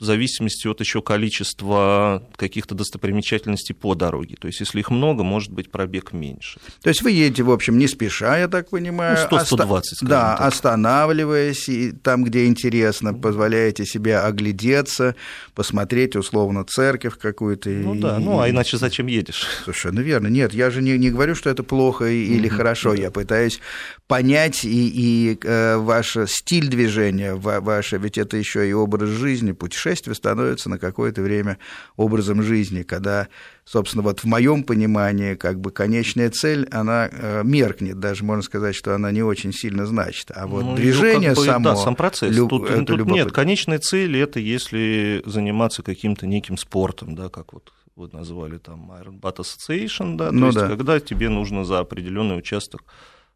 в 0.01 0.05
зависимости 0.05 0.67
от 0.69 0.81
еще 0.81 1.03
количества 1.03 2.23
каких-то 2.37 2.75
достопримечательностей 2.75 3.75
по 3.75 3.95
дороге. 3.95 4.37
То 4.41 4.47
есть, 4.47 4.61
если 4.61 4.81
их 4.81 4.91
много, 4.91 5.23
может 5.25 5.51
быть 5.53 5.71
пробег 5.71 6.13
меньше. 6.13 6.61
То 6.83 6.89
есть 6.89 7.03
вы 7.03 7.11
едете, 7.11 7.43
в 7.43 7.51
общем, 7.51 7.79
не 7.79 7.89
спеша, 7.89 8.39
я 8.39 8.49
так 8.49 8.71
понимаю. 8.71 9.17
Ну, 9.31 9.37
100-120, 9.39 9.79
оста- 9.95 10.07
Да, 10.07 10.37
так. 10.37 10.47
останавливаясь, 10.49 11.69
и 11.69 11.93
там, 11.93 12.25
где 12.25 12.47
интересно, 12.47 13.13
позволяете 13.15 13.85
себе 13.85 14.19
оглядеться, 14.19 15.15
посмотреть, 15.55 16.17
условно, 16.17 16.65
церковь 16.65 17.19
какую-то. 17.19 17.69
Ну 17.71 17.95
и- 17.95 17.99
да, 18.01 18.19
ну 18.19 18.41
а 18.41 18.49
иначе 18.49 18.77
зачем 18.79 19.07
едешь? 19.07 19.47
Совершенно 19.65 20.01
верно. 20.01 20.29
Нет, 20.29 20.55
я 20.55 20.71
же 20.71 20.83
не, 20.83 20.97
не 20.99 21.11
говорю, 21.11 21.35
что 21.35 21.51
это 21.51 21.63
плохо 21.63 22.07
или 22.07 22.49
хорошо. 22.49 22.95
Я 22.95 23.11
пытаюсь 23.11 23.61
понять 24.07 24.65
и, 24.65 24.89
и 24.89 25.39
э, 25.43 25.77
ваш 25.77 26.17
стиль 26.27 26.69
движения, 26.69 27.35
ва- 27.35 27.61
ваше, 27.61 27.99
ведь 27.99 28.17
это 28.19 28.37
еще 28.37 28.69
и 28.69 28.73
образ 28.73 29.11
жизни. 29.11 29.53
Путешествие 29.53 29.88
становится 29.97 30.69
на 30.71 30.79
какое-то 30.79 31.23
время 31.23 31.59
образом 31.97 32.43
жизни, 32.43 32.83
когда, 32.83 33.29
собственно, 33.65 34.03
вот 34.03 34.21
в 34.21 34.25
моем 34.25 34.63
понимании, 34.65 35.35
как 35.35 35.61
бы 35.61 35.71
конечная 35.71 36.31
цель, 36.31 36.67
она 36.71 37.09
э, 37.11 37.43
меркнет, 37.45 37.99
даже 37.99 38.25
можно 38.25 38.43
сказать, 38.43 38.75
что 38.75 38.95
она 38.95 39.11
не 39.11 39.23
очень 39.23 39.53
сильно 39.53 39.87
значит. 39.87 40.31
А 40.35 40.47
вот 40.47 40.65
Ну, 40.65 40.77
движение 40.77 41.31
как 41.31 41.39
бы, 41.39 41.45
само... 41.45 41.65
Да, 41.65 41.77
сам 41.77 41.97
процесс. 41.97 42.35
люб- 42.35 42.51
тут 42.51 42.71
это 42.71 42.85
тут 42.85 43.07
нет, 43.07 43.33
конечная 43.33 43.79
цель 43.79 44.17
это 44.17 44.41
если 44.41 45.23
заниматься 45.27 45.83
каким-то 45.83 46.27
неким 46.27 46.57
спортом, 46.57 47.15
да, 47.15 47.29
как 47.29 47.53
вот 47.53 47.73
вы 47.97 48.09
назвали 48.13 48.59
там 48.59 48.93
Iron 48.93 49.21
Bat 49.21 49.39
Association, 49.39 50.17
да, 50.17 50.27
то 50.29 50.33
Ну 50.35 50.47
есть 50.47 50.59
да. 50.59 50.69
когда 50.69 51.01
тебе 51.01 51.29
нужно 51.29 51.65
за 51.65 51.81
определенный 51.81 52.39
участок 52.39 52.85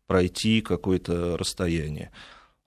пройти 0.07 0.61
какое-то 0.61 1.37
расстояние. 1.37 2.11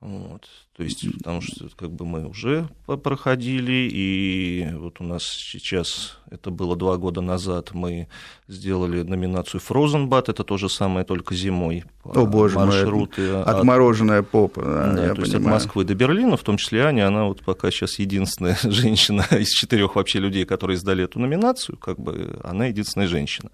Вот. 0.02 0.48
То 0.76 0.84
есть, 0.84 1.06
потому 1.18 1.42
что 1.42 1.68
как 1.76 1.90
бы 1.92 2.06
мы 2.06 2.28
уже 2.28 2.68
проходили, 3.04 3.90
и 3.92 4.68
вот 4.74 5.02
у 5.02 5.04
нас 5.04 5.24
сейчас, 5.24 6.20
это 6.30 6.52
было 6.52 6.76
два 6.76 6.98
года 6.98 7.22
назад, 7.22 7.74
мы 7.74 8.08
сделали 8.48 9.02
номинацию 9.02 9.62
Frozen 9.68 10.08
Bat, 10.08 10.26
это 10.32 10.44
то 10.44 10.58
же 10.58 10.70
самое, 10.70 11.06
только 11.06 11.34
зимой. 11.34 11.86
О, 12.04 12.26
боже 12.26 12.56
мой, 12.60 12.68
маршруты 12.68 13.32
от- 13.32 13.48
Отмороженная 13.48 14.22
попа, 14.22 14.62
да, 14.62 14.94
да, 14.94 15.06
я 15.08 15.14
то 15.16 15.22
есть 15.22 15.34
понимаю. 15.34 15.56
от 15.56 15.64
Москвы 15.64 15.84
до 15.86 15.96
Берлина, 15.96 16.38
в 16.38 16.44
том 16.44 16.58
числе 16.58 16.84
Аня, 16.86 17.08
она 17.08 17.24
вот 17.26 17.42
пока 17.44 17.72
сейчас 17.72 17.98
единственная 17.98 18.58
женщина 18.64 19.26
из 19.32 19.50
четырех 19.50 19.96
вообще 19.96 20.20
людей, 20.20 20.46
которые 20.46 20.78
сдали 20.78 21.06
эту 21.06 21.20
номинацию, 21.20 21.78
как 21.78 21.98
бы 22.00 22.40
она 22.44 22.66
единственная 22.68 23.08
женщина. 23.08 23.50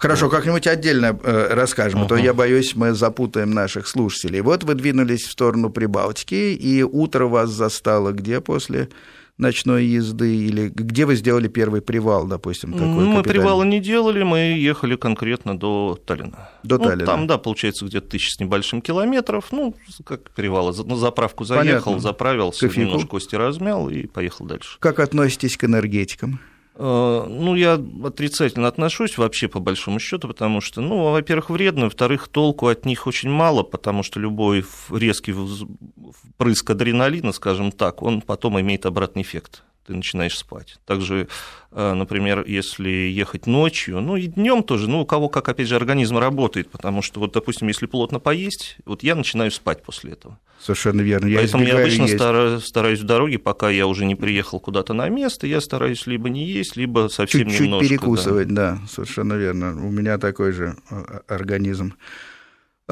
Хорошо, 0.00 0.30
как-нибудь 0.30 0.66
отдельно 0.66 1.18
э, 1.22 1.48
расскажем, 1.52 2.02
а 2.02 2.06
то 2.06 2.16
я 2.16 2.32
боюсь, 2.32 2.74
мы 2.74 2.94
запутаем 2.94 3.50
наших 3.50 3.86
слушателей. 3.86 4.40
Вот 4.40 4.64
вы 4.64 4.74
двинулись 4.74 5.24
в 5.24 5.30
сторону 5.30 5.68
Прибалтики, 5.70 6.54
и 6.54 6.82
утро 6.82 7.26
вас 7.26 7.50
застало 7.50 8.12
где 8.12 8.40
после 8.40 8.88
ночной 9.36 9.84
езды, 9.84 10.36
или 10.36 10.68
где 10.68 11.04
вы 11.04 11.16
сделали 11.16 11.48
первый 11.48 11.80
привал, 11.82 12.26
допустим, 12.26 12.72
такой 12.72 12.86
Ну, 12.86 12.94
мы 12.94 13.16
капитальный? 13.16 13.22
привала 13.40 13.64
не 13.64 13.80
делали, 13.80 14.22
мы 14.22 14.38
ехали 14.38 14.96
конкретно 14.96 15.58
до 15.58 15.98
Таллина. 16.06 16.48
До 16.62 16.78
Ну, 16.78 16.84
Таллина. 16.84 17.06
Там, 17.06 17.26
да, 17.26 17.36
получается, 17.38 17.84
где-то 17.86 18.08
тысяча 18.08 18.32
с 18.36 18.40
небольшим 18.40 18.80
километров. 18.82 19.46
Ну, 19.50 19.74
как 20.04 20.30
привала. 20.30 20.72
На 20.84 20.96
заправку 20.96 21.44
заехал, 21.44 21.92
Понятно. 21.92 21.98
заправился, 22.00 22.60
Кофейку. 22.68 22.86
немножко 22.88 23.08
кости 23.08 23.34
размял 23.34 23.88
и 23.90 24.06
поехал 24.06 24.46
дальше. 24.46 24.76
Как 24.78 24.98
относитесь 24.98 25.56
к 25.58 25.64
энергетикам? 25.64 26.40
Э, 26.82 27.26
Ну, 27.28 27.54
я 27.56 27.78
отрицательно 28.04 28.66
отношусь 28.68 29.18
вообще 29.18 29.48
по 29.48 29.60
большому 29.60 30.00
счету, 30.00 30.28
потому 30.28 30.62
что, 30.62 30.80
ну, 30.80 31.12
во-первых, 31.12 31.50
вредно, 31.50 31.84
во-вторых, 31.84 32.28
толку 32.28 32.68
от 32.68 32.86
них 32.86 33.06
очень 33.06 33.28
мало, 33.30 33.62
потому 33.62 34.02
что 34.02 34.18
любой 34.18 34.64
резкий 34.90 35.34
впрыск 35.34 36.70
адреналина, 36.70 37.32
скажем 37.32 37.70
так, 37.70 38.02
он 38.02 38.22
потом 38.22 38.58
имеет 38.60 38.86
обратный 38.86 39.22
эффект. 39.22 39.62
Ты 39.86 39.94
начинаешь 39.94 40.38
спать. 40.38 40.78
Также, 40.86 41.28
э, 41.72 41.92
например, 41.92 42.44
если 42.46 42.88
ехать 42.88 43.46
ночью, 43.46 44.00
ну 44.00 44.16
и 44.16 44.26
днем 44.26 44.62
тоже, 44.62 44.88
ну, 44.88 45.02
у 45.02 45.06
кого 45.06 45.28
как, 45.28 45.48
опять 45.50 45.68
же, 45.68 45.76
организм 45.76 46.16
работает, 46.16 46.70
потому 46.70 47.02
что, 47.02 47.20
вот, 47.20 47.32
допустим, 47.32 47.68
если 47.68 47.86
плотно 47.86 48.20
поесть, 48.20 48.76
вот 48.86 49.02
я 49.02 49.14
начинаю 49.14 49.50
спать 49.50 49.82
после 49.82 50.12
этого. 50.12 50.38
Совершенно 50.60 51.00
верно. 51.00 51.26
Я 51.26 51.38
Поэтому 51.38 51.64
я 51.64 51.78
обычно 51.78 52.02
есть. 52.02 52.16
стара- 52.16 52.58
стараюсь 52.58 53.00
в 53.00 53.04
дороге, 53.04 53.38
пока 53.38 53.70
я 53.70 53.86
уже 53.86 54.04
не 54.04 54.14
приехал 54.14 54.60
куда-то 54.60 54.92
на 54.92 55.08
место, 55.08 55.46
я 55.46 55.60
стараюсь 55.62 56.06
либо 56.06 56.28
не 56.28 56.44
есть, 56.44 56.76
либо 56.76 57.08
совсем 57.08 57.46
Чуть-чуть 57.48 57.60
немножко. 57.62 57.84
да. 57.84 57.88
перекусывать, 57.88 58.48
да. 58.48 58.78
совершенно 58.88 59.34
верно. 59.34 59.72
У 59.82 59.90
меня 59.90 60.18
такой 60.18 60.52
же 60.52 60.76
э, 60.90 61.20
организм. 61.28 61.94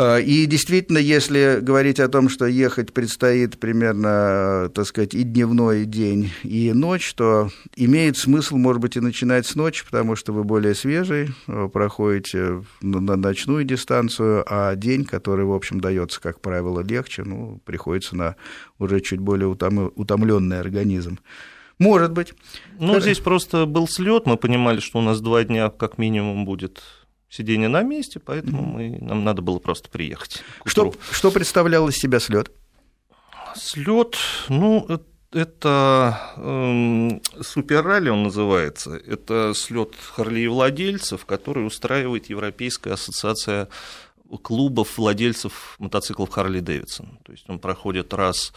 А, 0.01 0.19
И 0.19 0.47
действительно, 0.47 0.99
если 0.99 1.59
говорить 1.61 1.99
о 1.99 2.07
том, 2.07 2.29
что 2.29 2.47
ехать 2.47 2.93
предстоит 2.93 3.59
примерно, 3.59 4.67
э, 4.67 4.69
так 4.73 4.87
сказать, 4.87 5.13
и 5.13 5.25
дневной 5.25 5.87
день, 5.87 6.31
и 6.45 6.73
ночь, 6.73 7.15
то 7.15 7.51
имеет 7.75 8.17
смысл, 8.17 8.59
может 8.59 8.81
быть, 8.81 8.97
и 8.97 9.01
начинать 9.01 9.45
с 9.45 9.57
ночи, 9.57 9.85
потому 9.85 10.15
что 10.15 10.33
вы 10.33 10.45
более 10.45 10.77
свежий, 10.77 11.31
э, 11.49 11.69
проходите 11.73 12.63
на 12.81 13.17
ночную 13.17 13.65
дистанцию, 13.65 14.45
а 14.47 14.77
день, 14.77 15.05
который, 15.05 15.45
в 15.45 15.53
общем, 15.53 15.81
дается, 15.81 16.21
как 16.21 16.41
правило, 16.41 16.81
легче, 16.81 17.25
ну, 17.25 17.61
приходится 17.65 18.15
на 18.15 18.37
уже 18.79 19.01
чуть 19.01 19.19
более 19.19 19.49
утомленный 19.49 20.61
организм. 20.61 21.19
Может 21.81 22.13
быть. 22.13 22.35
Ну, 22.79 23.01
здесь 23.01 23.19
просто 23.19 23.67
был 23.67 23.89
слет, 23.89 24.27
мы 24.27 24.37
понимали, 24.37 24.79
что 24.79 25.01
у 25.01 25.03
нас 25.03 25.21
два 25.21 25.43
дня 25.43 25.71
как 25.71 25.99
минимум 25.99 26.45
будет 26.45 26.83
сидение 27.29 27.69
на 27.69 27.83
месте, 27.83 28.21
поэтому 28.21 28.63
мы, 28.65 28.99
нам 29.01 29.25
надо 29.25 29.43
было 29.43 29.59
просто 29.59 29.89
приехать. 29.89 30.43
Что, 30.65 30.95
что 31.11 31.31
представлял 31.31 31.89
из 31.89 31.97
себя 31.97 32.21
слет? 32.21 32.51
Слет, 33.55 34.17
ну, 34.49 34.87
э- 34.89 34.99
это 35.31 36.33
эм, 36.37 37.21
суперралли 37.43 38.09
он 38.09 38.23
называется. 38.23 38.97
Это 38.97 39.53
слет 39.55 39.91
Харлей-владельцев, 40.17 41.27
который 41.27 41.67
устраивает 41.67 42.31
Европейская 42.31 42.93
ассоциация 42.95 43.69
клубов 44.43 44.97
владельцев 44.99 45.75
мотоциклов 45.79 46.31
Харли 46.31 46.61
Дэвидсон. 46.61 47.19
То 47.25 47.33
есть 47.33 47.49
он 47.49 47.59
проходит 47.59 48.15
раз 48.15 48.53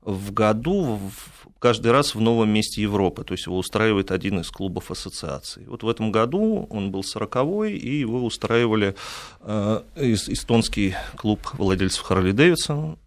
в 0.00 0.32
году, 0.32 0.96
в- 0.96 1.41
каждый 1.62 1.92
раз 1.92 2.16
в 2.16 2.20
новом 2.20 2.50
месте 2.50 2.82
Европы. 2.82 3.22
То 3.22 3.34
есть 3.34 3.46
его 3.46 3.56
устраивает 3.56 4.10
один 4.10 4.40
из 4.40 4.50
клубов 4.50 4.90
ассоциации. 4.90 5.64
Вот 5.66 5.84
в 5.84 5.88
этом 5.88 6.10
году 6.10 6.66
он 6.68 6.90
был 6.90 7.02
40-й, 7.02 7.76
и 7.76 8.00
его 8.00 8.24
устраивали 8.24 8.96
э, 9.40 9.82
эс- 9.94 10.28
эстонский 10.28 10.96
клуб 11.16 11.38
владельцев 11.54 12.02
Харли 12.02 12.32
Дэвидсон. 12.32 12.98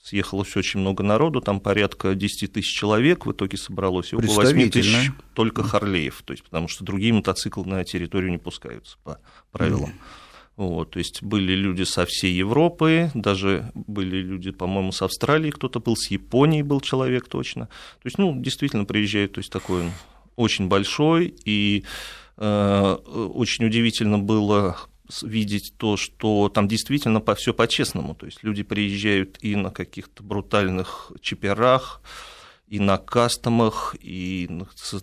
Съехалось 0.00 0.54
очень 0.56 0.80
много 0.80 1.02
народу, 1.02 1.40
там 1.40 1.58
порядка 1.60 2.14
10 2.14 2.52
тысяч 2.52 2.72
человек 2.78 3.26
в 3.26 3.32
итоге 3.32 3.56
собралось, 3.56 4.12
и 4.12 4.16
около 4.16 4.26
8 4.42 4.70
тысяч 4.70 4.92
только 5.32 5.62
Харлеев, 5.62 6.22
то 6.26 6.34
есть 6.34 6.44
потому 6.44 6.68
что 6.68 6.84
другие 6.84 7.14
мотоциклы 7.14 7.64
на 7.64 7.82
территорию 7.84 8.30
не 8.30 8.36
пускаются 8.38 8.98
по 9.02 9.18
правилам. 9.50 9.94
Вот, 10.56 10.92
то 10.92 10.98
есть 11.00 11.22
были 11.22 11.52
люди 11.54 11.82
со 11.82 12.06
всей 12.06 12.32
Европы, 12.32 13.10
даже 13.12 13.72
были 13.74 14.18
люди, 14.18 14.52
по-моему, 14.52 14.92
с 14.92 15.02
Австралии, 15.02 15.50
кто-то 15.50 15.80
был, 15.80 15.96
с 15.96 16.10
Японии 16.12 16.62
был 16.62 16.80
человек 16.80 17.28
точно. 17.28 17.66
То 17.66 18.06
есть, 18.06 18.18
ну, 18.18 18.40
действительно 18.40 18.84
приезжает, 18.84 19.32
то 19.32 19.40
есть 19.40 19.50
такой 19.50 19.90
очень 20.36 20.68
большой, 20.68 21.34
и 21.44 21.84
э, 22.36 22.92
очень 22.92 23.64
удивительно 23.64 24.20
было 24.20 24.78
видеть 25.22 25.74
то, 25.76 25.96
что 25.96 26.48
там 26.48 26.68
действительно 26.68 27.20
по, 27.20 27.34
все 27.34 27.52
по-честному. 27.52 28.14
То 28.14 28.26
есть 28.26 28.42
люди 28.42 28.62
приезжают 28.62 29.38
и 29.42 29.56
на 29.56 29.70
каких-то 29.70 30.22
брутальных 30.22 31.12
чиперах, 31.20 32.00
и 32.68 32.80
на 32.80 32.96
кастомах, 32.98 33.94
и 34.00 34.48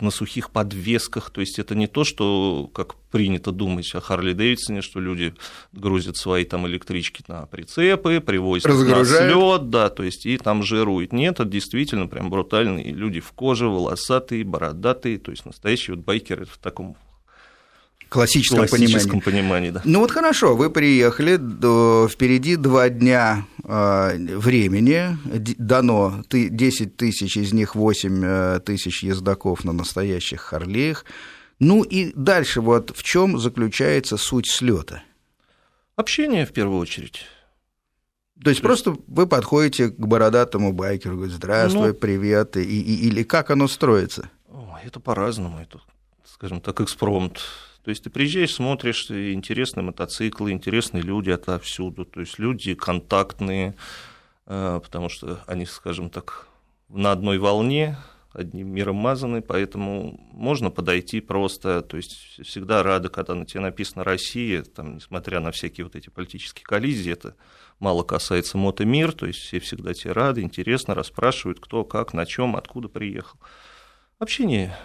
на 0.00 0.10
сухих 0.10 0.50
подвесках. 0.50 1.30
То 1.30 1.40
есть 1.40 1.58
это 1.58 1.74
не 1.74 1.86
то, 1.86 2.04
что, 2.04 2.70
как 2.74 2.96
принято 3.10 3.52
думать 3.52 3.94
о 3.94 4.00
Харли 4.00 4.32
Дэвидсоне, 4.32 4.82
что 4.82 5.00
люди 5.00 5.34
грузят 5.72 6.16
свои 6.16 6.44
там 6.44 6.66
электрички 6.66 7.22
на 7.28 7.46
прицепы, 7.46 8.20
привозят 8.20 8.72
на 8.72 9.04
слет, 9.04 9.70
да, 9.70 9.90
то 9.90 10.02
есть 10.02 10.26
и 10.26 10.38
там 10.38 10.62
жируют. 10.62 11.12
Нет, 11.12 11.34
это 11.34 11.44
действительно 11.44 12.08
прям 12.08 12.30
брутальные 12.30 12.92
люди 12.92 13.20
в 13.20 13.32
коже, 13.32 13.68
волосатые, 13.68 14.44
бородатые, 14.44 15.18
то 15.18 15.30
есть 15.30 15.46
настоящие 15.46 15.96
вот 15.96 16.04
байкеры 16.04 16.46
в 16.46 16.58
таком 16.58 16.96
классическом, 18.12 18.66
классическом 18.68 19.20
понимании. 19.20 19.70
понимании 19.70 19.70
да. 19.70 19.82
Ну 19.84 20.00
вот 20.00 20.10
хорошо, 20.10 20.54
вы 20.54 20.70
приехали, 20.70 21.36
впереди 22.08 22.56
два 22.56 22.90
дня 22.90 23.46
а, 23.64 24.14
времени, 24.14 25.16
дано 25.58 26.22
10 26.30 26.96
тысяч, 26.96 27.36
из 27.36 27.52
них 27.52 27.74
8 27.74 28.24
э, 28.24 28.60
тысяч 28.60 29.02
ездаков 29.02 29.64
на 29.64 29.72
настоящих 29.72 30.40
Харлеях. 30.40 31.04
Ну 31.58 31.82
и 31.82 32.12
дальше 32.14 32.60
вот 32.60 32.92
в 32.94 33.02
чем 33.02 33.38
заключается 33.38 34.16
суть 34.16 34.48
слета? 34.48 35.02
Общение 35.96 36.44
в 36.44 36.52
первую 36.52 36.80
очередь. 36.80 37.24
То 38.42 38.50
есть 38.50 38.60
То 38.60 38.68
просто 38.68 38.96
вы 39.06 39.26
подходите 39.26 39.88
к 39.88 39.98
бородатому 39.98 40.72
байкеру, 40.72 41.14
говорите, 41.14 41.36
здравствуй, 41.36 41.88
ну, 41.88 41.94
привет, 41.94 42.56
и, 42.56 42.62
и, 42.62 43.06
или 43.06 43.22
как 43.22 43.50
оно 43.50 43.68
строится? 43.68 44.28
Это 44.84 44.98
по-разному, 44.98 45.60
это, 45.60 45.80
скажем 46.24 46.60
так, 46.60 46.80
экспромт. 46.80 47.40
То 47.84 47.90
есть 47.90 48.04
ты 48.04 48.10
приезжаешь, 48.10 48.54
смотришь, 48.54 49.10
интересные 49.10 49.84
мотоциклы, 49.84 50.52
интересные 50.52 51.02
люди 51.02 51.30
отовсюду, 51.30 52.04
то 52.04 52.20
есть 52.20 52.38
люди 52.38 52.74
контактные, 52.74 53.74
э, 54.46 54.80
потому 54.82 55.08
что 55.08 55.42
они, 55.46 55.66
скажем 55.66 56.08
так, 56.08 56.46
на 56.88 57.10
одной 57.10 57.38
волне, 57.38 57.96
одним 58.32 58.68
миром 58.68 58.96
мазаны, 58.96 59.42
поэтому 59.42 60.18
можно 60.32 60.70
подойти 60.70 61.20
просто, 61.20 61.82
то 61.82 61.96
есть 61.96 62.40
всегда 62.42 62.82
рады, 62.82 63.08
когда 63.08 63.34
на 63.34 63.44
тебе 63.44 63.60
написано 63.60 64.04
«Россия», 64.04 64.62
там, 64.62 64.96
несмотря 64.96 65.40
на 65.40 65.50
всякие 65.50 65.84
вот 65.84 65.96
эти 65.96 66.08
политические 66.08 66.64
коллизии, 66.64 67.12
это 67.12 67.34
мало 67.78 68.04
касается 68.04 68.58
мотомир, 68.58 69.12
то 69.12 69.26
есть 69.26 69.40
все 69.40 69.58
всегда 69.58 69.92
тебе 69.92 70.12
рады, 70.12 70.40
интересно, 70.42 70.94
расспрашивают, 70.94 71.60
кто, 71.60 71.84
как, 71.84 72.14
на 72.14 72.26
чем, 72.26 72.56
откуда 72.56 72.88
приехал. 72.88 73.38
Общение 74.18 74.76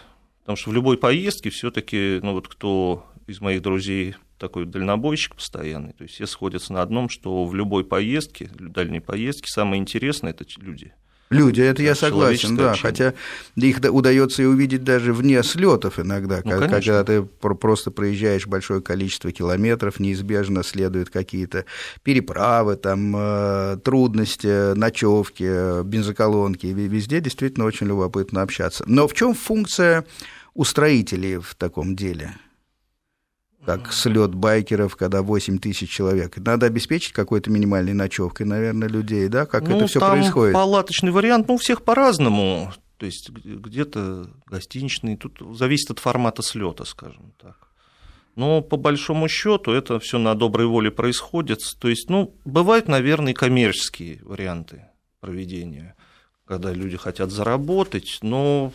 Потому 0.47 0.55
что 0.55 0.69
в 0.69 0.73
любой 0.73 0.97
поездке 0.97 1.49
все-таки, 1.49 2.21
ну 2.23 2.31
вот 2.31 2.47
кто 2.47 3.05
из 3.27 3.41
моих 3.41 3.61
друзей 3.61 4.15
такой 4.37 4.65
дальнобойщик 4.65 5.35
постоянный, 5.35 5.91
то 5.91 6.03
есть 6.03 6.15
все 6.15 6.25
сходятся 6.25 6.71
на 6.71 6.81
одном, 6.81 7.09
что 7.09 7.43
в 7.43 7.53
любой 7.53 7.83
поездке, 7.83 8.49
дальней 8.57 9.01
поездке, 9.01 9.51
самое 9.51 9.81
интересное 9.81 10.31
это 10.31 10.45
люди. 10.55 10.93
Люди, 11.29 11.59
это 11.59 11.83
я 11.83 11.95
согласен, 11.95 12.55
да, 12.55 12.71
общение. 12.71 12.91
хотя 12.91 13.13
их 13.57 13.79
удается 13.91 14.43
и 14.43 14.45
увидеть 14.45 14.85
даже 14.85 15.11
вне 15.11 15.43
слетов 15.43 15.99
иногда, 15.99 16.39
ну, 16.45 16.51
когда, 16.51 16.69
когда 16.69 17.03
ты 17.03 17.23
просто 17.23 17.91
проезжаешь 17.91 18.47
большое 18.47 18.81
количество 18.81 19.33
километров, 19.33 19.99
неизбежно 19.99 20.63
следуют 20.63 21.09
какие-то 21.09 21.65
переправы, 22.03 22.77
там, 22.77 23.13
э, 23.17 23.77
трудности, 23.83 24.73
ночевки, 24.75 25.83
бензоколонки, 25.83 26.67
везде 26.67 27.19
действительно 27.19 27.65
очень 27.65 27.87
любопытно 27.87 28.41
общаться. 28.41 28.85
Но 28.87 29.09
в 29.09 29.13
чем 29.13 29.33
функция 29.33 30.05
устроителей 30.57 31.37
в 31.37 31.55
таком 31.55 31.95
деле? 31.95 32.33
как 33.65 33.91
слет 33.91 34.33
байкеров, 34.33 34.95
когда 34.95 35.21
8 35.21 35.59
тысяч 35.59 35.89
человек. 35.89 36.37
Надо 36.37 36.67
обеспечить 36.67 37.11
какой-то 37.11 37.51
минимальной 37.51 37.91
ночевкой, 37.91 38.45
наверное, 38.45 38.87
людей, 38.87 39.27
да? 39.27 39.45
Как 39.45 39.67
ну, 39.67 39.75
это 39.75 39.87
все 39.87 39.99
происходит? 39.99 40.53
Палаточный 40.53 41.11
вариант, 41.11 41.49
ну, 41.49 41.55
у 41.55 41.57
всех 41.57 41.83
по-разному. 41.83 42.71
То 42.95 43.05
есть 43.05 43.29
где-то 43.29 44.29
гостиничный, 44.45 45.17
тут 45.17 45.41
зависит 45.57 45.91
от 45.91 45.99
формата 45.99 46.43
слета, 46.43 46.85
скажем 46.85 47.33
так. 47.37 47.67
Но 48.37 48.61
по 48.61 48.77
большому 48.77 49.27
счету 49.27 49.73
это 49.73 49.99
все 49.99 50.17
на 50.17 50.33
доброй 50.33 50.67
воле 50.67 50.89
происходит. 50.89 51.59
То 51.81 51.89
есть, 51.89 52.09
ну, 52.09 52.33
бывают, 52.45 52.87
наверное, 52.87 53.33
коммерческие 53.33 54.21
варианты 54.23 54.85
проведения, 55.19 55.97
когда 56.45 56.71
люди 56.71 56.95
хотят 56.95 57.31
заработать, 57.31 58.19
но 58.21 58.71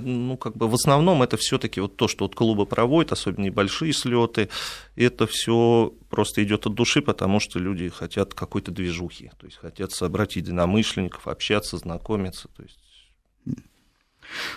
ну, 0.00 0.36
как 0.36 0.56
бы 0.56 0.68
в 0.68 0.74
основном 0.74 1.22
это 1.22 1.36
все-таки 1.36 1.80
вот 1.80 1.96
то, 1.96 2.08
что 2.08 2.24
вот 2.24 2.34
клубы 2.34 2.66
проводят, 2.66 3.12
особенно 3.12 3.44
небольшие 3.44 3.92
слеты, 3.92 4.48
это 4.96 5.26
все 5.26 5.92
просто 6.10 6.42
идет 6.42 6.66
от 6.66 6.74
души, 6.74 7.02
потому 7.02 7.40
что 7.40 7.58
люди 7.58 7.88
хотят 7.88 8.34
какой-то 8.34 8.70
движухи, 8.70 9.30
то 9.38 9.46
есть 9.46 9.58
хотят 9.58 9.92
собрать 9.92 10.36
единомышленников, 10.36 11.28
общаться, 11.28 11.76
знакомиться, 11.76 12.48
то 12.56 12.62
есть 12.62 12.78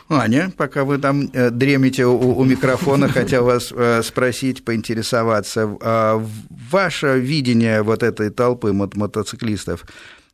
Аня, 0.10 0.52
пока 0.56 0.84
вы 0.84 0.98
там 0.98 1.30
э, 1.34 1.50
дремите 1.50 2.06
у, 2.06 2.38
у 2.38 2.44
микрофона, 2.44 3.08
хотел 3.14 3.46
вас 3.46 3.72
э, 3.72 4.02
спросить, 4.04 4.64
поинтересоваться. 4.64 5.78
А 5.82 6.26
ваше 6.50 7.20
видение 7.20 7.84
вот 7.84 8.04
этой 8.04 8.30
толпы 8.30 8.74
мотоциклистов, 8.74 9.86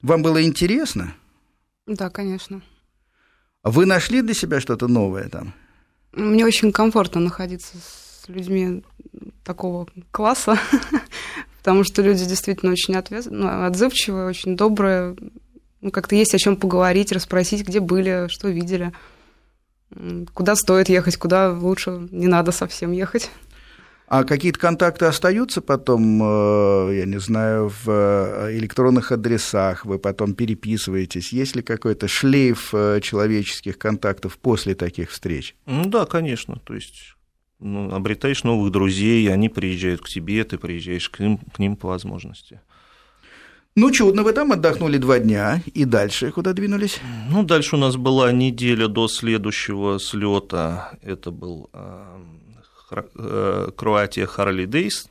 вам 0.01 0.21
было 0.21 0.43
интересно? 0.43 1.15
Да, 1.87 2.09
конечно. 2.09 2.61
Вы 3.63 3.85
нашли 3.85 4.21
для 4.21 4.33
себя 4.33 4.59
что-то 4.59 4.87
новое 4.87 5.29
там? 5.29 5.53
Мне 6.11 6.45
очень 6.45 6.71
комфортно 6.71 7.21
находиться 7.21 7.75
с 7.77 8.27
людьми 8.27 8.83
такого 9.43 9.87
класса, 10.11 10.59
потому 11.59 11.83
что 11.83 12.01
люди 12.01 12.25
действительно 12.25 12.73
очень 12.73 12.95
ответ... 12.95 13.25
ну, 13.29 13.65
отзывчивые, 13.65 14.27
очень 14.27 14.57
добрые. 14.57 15.15
Ну, 15.81 15.91
как-то 15.91 16.15
есть 16.15 16.35
о 16.35 16.39
чем 16.39 16.57
поговорить, 16.57 17.11
расспросить, 17.11 17.65
где 17.65 17.79
были, 17.79 18.27
что 18.29 18.49
видели, 18.49 18.91
куда 20.33 20.55
стоит 20.55 20.89
ехать, 20.89 21.17
куда 21.17 21.51
лучше 21.51 22.07
не 22.11 22.27
надо 22.27 22.51
совсем 22.51 22.91
ехать. 22.91 23.31
А 24.07 24.25
какие-то 24.25 24.59
контакты 24.59 25.05
остаются 25.05 25.61
потом, 25.61 26.21
э, 26.21 26.97
я 26.97 27.05
не 27.05 27.19
знаю, 27.19 27.69
в 27.69 27.89
э, 27.89 28.57
электронных 28.57 29.11
адресах, 29.11 29.85
вы 29.85 29.97
потом 29.97 30.35
переписываетесь? 30.35 31.33
Есть 31.33 31.55
ли 31.55 31.61
какой-то 31.61 32.07
шлейф 32.07 32.73
э, 32.73 32.99
человеческих 33.01 33.77
контактов 33.77 34.37
после 34.37 34.75
таких 34.75 35.09
встреч? 35.09 35.55
Ну 35.65 35.85
да, 35.85 36.05
конечно. 36.05 36.59
То 36.65 36.75
есть 36.75 37.15
ну, 37.59 37.91
обретаешь 37.93 38.43
новых 38.43 38.71
друзей, 38.71 39.31
они 39.31 39.47
приезжают 39.49 40.01
к 40.01 40.09
тебе, 40.09 40.43
ты 40.43 40.57
приезжаешь 40.57 41.09
к 41.09 41.19
ним, 41.19 41.37
к 41.37 41.59
ним 41.59 41.77
по 41.77 41.87
возможности. 41.87 42.59
Ну, 43.75 43.89
чудно, 43.89 44.21
вы 44.21 44.33
там 44.33 44.51
отдохнули 44.51 44.97
два 44.97 45.17
дня, 45.17 45.63
и 45.73 45.85
дальше 45.85 46.29
куда 46.31 46.53
двинулись? 46.53 46.99
Ну, 47.31 47.41
дальше 47.41 47.77
у 47.77 47.79
нас 47.79 47.95
была 47.95 48.31
неделя 48.31 48.87
до 48.87 49.07
следующего 49.07 49.97
слета. 49.97 50.91
Это 51.01 51.31
был 51.31 51.71
Кроатия 53.75 54.25
Харли 54.25 54.65
Дейс, 54.65 55.07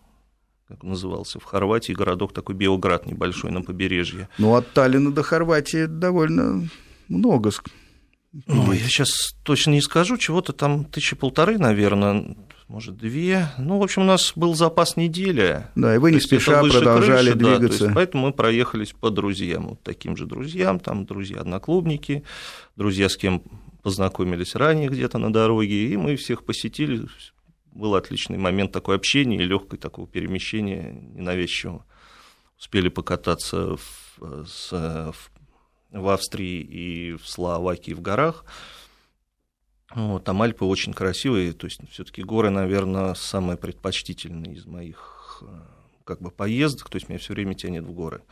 как 0.68 0.82
назывался, 0.84 1.38
в 1.38 1.44
Хорватии 1.44 1.92
городок 1.92 2.32
такой 2.32 2.54
Белград 2.54 3.06
небольшой 3.06 3.50
на 3.50 3.62
побережье. 3.62 4.28
Ну, 4.38 4.54
от 4.54 4.72
Таллина 4.72 5.12
до 5.12 5.22
Хорватии 5.22 5.86
довольно 5.86 6.68
много. 7.08 7.50
Ну, 8.46 8.72
я 8.72 8.80
сейчас 8.80 9.34
точно 9.42 9.72
не 9.72 9.82
скажу, 9.82 10.16
чего-то 10.16 10.54
там 10.54 10.84
тысячи 10.86 11.14
полторы, 11.14 11.58
наверное, 11.58 12.34
может, 12.66 12.96
две. 12.96 13.48
Ну, 13.58 13.78
в 13.78 13.82
общем, 13.82 14.02
у 14.02 14.06
нас 14.06 14.32
был 14.34 14.54
запас 14.54 14.96
недели. 14.96 15.66
Да, 15.74 15.94
и 15.94 15.98
вы 15.98 16.12
не 16.12 16.20
спеша 16.20 16.62
продолжали 16.62 17.32
крыши, 17.32 17.38
двигаться. 17.38 17.78
Да, 17.80 17.84
есть, 17.84 17.94
поэтому 17.94 18.28
мы 18.28 18.32
проехались 18.32 18.94
по 18.98 19.10
друзьям, 19.10 19.68
вот 19.68 19.82
таким 19.82 20.16
же 20.16 20.24
друзьям, 20.24 20.80
там 20.80 21.04
друзья-одноклубники, 21.04 22.24
друзья, 22.76 23.10
с 23.10 23.18
кем 23.18 23.42
познакомились 23.82 24.54
ранее 24.54 24.88
где-то 24.88 25.18
на 25.18 25.30
дороге, 25.30 25.88
и 25.88 25.96
мы 25.98 26.16
всех 26.16 26.44
посетили, 26.44 27.06
был 27.72 27.94
отличный 27.94 28.38
момент 28.38 28.72
такой 28.72 28.96
общения 28.96 29.36
и 29.36 29.44
легкое 29.44 29.78
такого 29.78 30.06
перемещения 30.06 30.92
ненавязчивого. 30.92 31.84
Успели 32.58 32.88
покататься 32.88 33.76
в, 33.76 34.46
с, 34.46 34.70
в, 34.70 35.30
в 35.90 36.08
Австрии 36.08 36.60
и 36.60 37.12
в 37.14 37.26
Словакии 37.26 37.92
в 37.92 38.00
горах. 38.00 38.44
Вот, 39.94 40.24
там 40.24 40.40
Альпы 40.40 40.64
очень 40.64 40.94
красивые, 40.94 41.52
то 41.52 41.66
есть 41.66 41.80
все-таки 41.90 42.22
горы, 42.22 42.48
наверное, 42.48 43.12
самые 43.14 43.58
предпочтительные 43.58 44.54
из 44.54 44.64
моих 44.64 45.42
как 46.04 46.20
бы 46.20 46.30
поездок, 46.30 46.88
то 46.88 46.96
есть 46.96 47.08
меня 47.08 47.18
все 47.18 47.34
время 47.34 47.54
тянет 47.54 47.84
в 47.84 47.92
горы, 47.92 48.22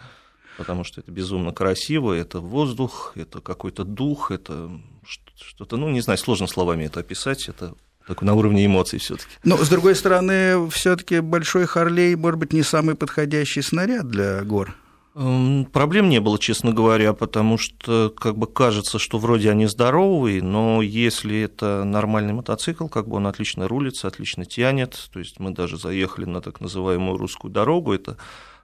потому 0.56 0.84
что 0.84 1.00
это 1.00 1.10
безумно 1.10 1.52
красиво, 1.52 2.12
это 2.12 2.40
воздух, 2.40 3.12
это 3.14 3.40
какой-то 3.40 3.84
дух, 3.84 4.30
это 4.30 4.70
что-то, 5.04 5.76
ну, 5.76 5.90
не 5.90 6.00
знаю, 6.00 6.18
сложно 6.18 6.46
словами 6.46 6.84
это 6.84 7.00
описать, 7.00 7.48
это 7.48 7.74
так, 8.10 8.22
на 8.22 8.34
уровне 8.34 8.66
эмоций 8.66 8.98
все-таки. 8.98 9.30
Но, 9.44 9.56
с 9.56 9.68
другой 9.68 9.94
стороны, 9.94 10.68
все-таки 10.70 11.20
большой 11.20 11.66
Харлей, 11.66 12.16
может 12.16 12.40
быть, 12.40 12.52
не 12.52 12.64
самый 12.64 12.96
подходящий 12.96 13.62
снаряд 13.62 14.08
для 14.08 14.42
гор. 14.42 14.74
Эм, 15.14 15.64
проблем 15.64 16.08
не 16.08 16.20
было, 16.20 16.36
честно 16.36 16.72
говоря, 16.72 17.12
потому 17.12 17.56
что 17.56 18.12
как 18.16 18.36
бы 18.36 18.48
кажется, 18.48 18.98
что 18.98 19.18
вроде 19.18 19.50
они 19.50 19.66
здоровые, 19.66 20.42
но 20.42 20.82
если 20.82 21.40
это 21.40 21.84
нормальный 21.84 22.32
мотоцикл, 22.32 22.88
как 22.88 23.06
бы 23.06 23.16
он 23.16 23.28
отлично 23.28 23.68
рулится, 23.68 24.08
отлично 24.08 24.44
тянет. 24.44 25.08
То 25.12 25.20
есть 25.20 25.38
мы 25.38 25.52
даже 25.52 25.78
заехали 25.78 26.24
на 26.24 26.40
так 26.40 26.60
называемую 26.60 27.16
русскую 27.16 27.52
дорогу, 27.52 27.92
это 27.92 28.16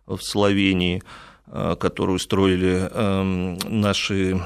в 0.06 0.18
Словении, 0.18 1.04
э, 1.46 1.76
которую 1.78 2.18
строили 2.18 2.90
эм, 2.92 3.58
наши 3.64 4.40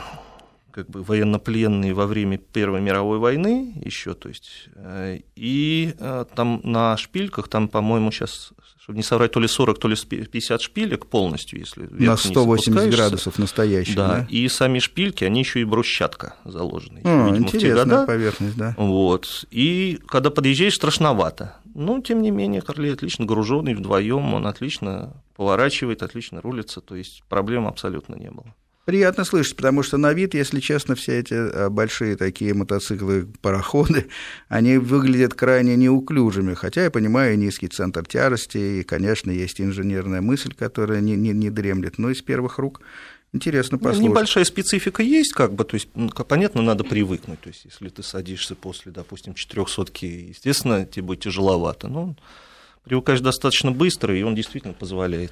как 0.73 0.89
бы 0.89 1.03
военнопленные 1.03 1.95
во 1.95 2.07
время 2.07 2.39
Первой 2.39 2.81
мировой 2.81 3.19
войны 3.19 3.73
еще, 3.85 4.15
то 4.15 4.29
есть, 4.29 4.69
э, 4.75 5.21
и 5.37 5.95
э, 5.99 6.25
там 6.35 6.61
на 6.65 6.97
шпильках, 6.97 7.49
там, 7.49 7.69
по-моему, 7.69 8.11
сейчас, 8.11 8.53
чтобы 8.81 8.97
не 8.97 9.03
соврать, 9.03 9.33
то 9.33 9.41
ли 9.41 9.49
40, 9.49 9.79
то 9.79 9.89
ли 9.89 9.97
50 9.97 10.61
шпилек 10.61 11.07
полностью, 11.07 11.59
если 11.59 11.87
На 11.91 12.17
180 12.17 12.95
градусов 12.95 13.39
настоящих, 13.39 13.97
да, 13.97 14.09
да? 14.09 14.27
И 14.31 14.49
сами 14.49 14.79
шпильки, 14.79 15.25
они 15.25 15.41
еще 15.41 15.61
и 15.61 15.65
брусчатка 15.65 16.37
заложены. 16.45 17.01
А, 17.05 17.27
видимо, 17.27 17.39
интересная 17.39 17.85
года. 17.85 18.07
поверхность, 18.07 18.57
да. 18.57 18.75
Вот, 18.77 19.45
и 19.51 19.99
когда 20.07 20.31
подъезжаешь, 20.31 20.75
страшновато. 20.75 21.57
Но, 21.75 22.01
тем 22.01 22.23
не 22.23 22.31
менее, 22.31 22.61
Харлей 22.61 22.93
отлично 22.93 23.25
груженный 23.25 23.75
вдвоем, 23.75 24.35
он 24.35 24.47
отлично 24.47 25.23
поворачивает, 25.37 26.03
отлично 26.03 26.41
рулится, 26.41 26.81
то 26.81 26.97
есть 26.97 27.23
проблем 27.29 27.67
абсолютно 27.67 28.17
не 28.17 28.31
было. 28.31 28.55
Приятно 28.91 29.23
слышать, 29.23 29.55
потому 29.55 29.85
что 29.85 29.99
на 29.99 30.13
вид, 30.13 30.35
если 30.35 30.59
честно, 30.59 30.97
все 30.97 31.21
эти 31.21 31.33
э, 31.33 31.69
большие 31.69 32.17
такие 32.17 32.55
мотоциклы, 32.55 33.29
пароходы, 33.41 34.09
они 34.49 34.79
выглядят 34.79 35.35
крайне 35.35 35.77
неуклюжими, 35.77 36.55
хотя 36.55 36.83
я 36.83 36.91
понимаю 36.91 37.39
низкий 37.39 37.69
центр 37.69 38.05
тяжести, 38.05 38.59
и, 38.59 38.83
конечно, 38.83 39.31
есть 39.31 39.61
инженерная 39.61 40.21
мысль, 40.21 40.53
которая 40.59 41.01
не, 41.01 41.15
не, 41.15 41.31
не 41.31 41.51
дремлет, 41.51 41.99
но 41.99 42.11
из 42.11 42.21
первых 42.21 42.59
рук 42.59 42.81
Интересно 43.33 43.79
ну, 43.81 43.85
послушать. 43.85 44.11
Небольшая 44.11 44.45
специфика 44.45 45.05
есть, 45.05 45.35
как 45.35 45.55
бы, 45.55 45.63
то 45.63 45.75
есть, 45.75 45.87
ну, 45.95 46.09
понятно, 46.09 46.63
надо 46.63 46.83
привыкнуть. 46.83 47.41
То 47.41 47.51
есть, 47.51 47.65
если 47.65 47.89
ты 47.89 48.03
садишься 48.03 48.57
после, 48.57 48.91
допустим, 48.91 49.35
400 49.35 49.87
естественно, 50.05 50.85
тебе 50.85 51.05
будет 51.05 51.21
тяжеловато. 51.21 51.87
Но 51.87 52.17
привыкаешь 52.83 53.21
достаточно 53.21 53.71
быстро, 53.71 54.17
и 54.17 54.23
он 54.23 54.35
действительно 54.35 54.75
позволяет. 54.75 55.31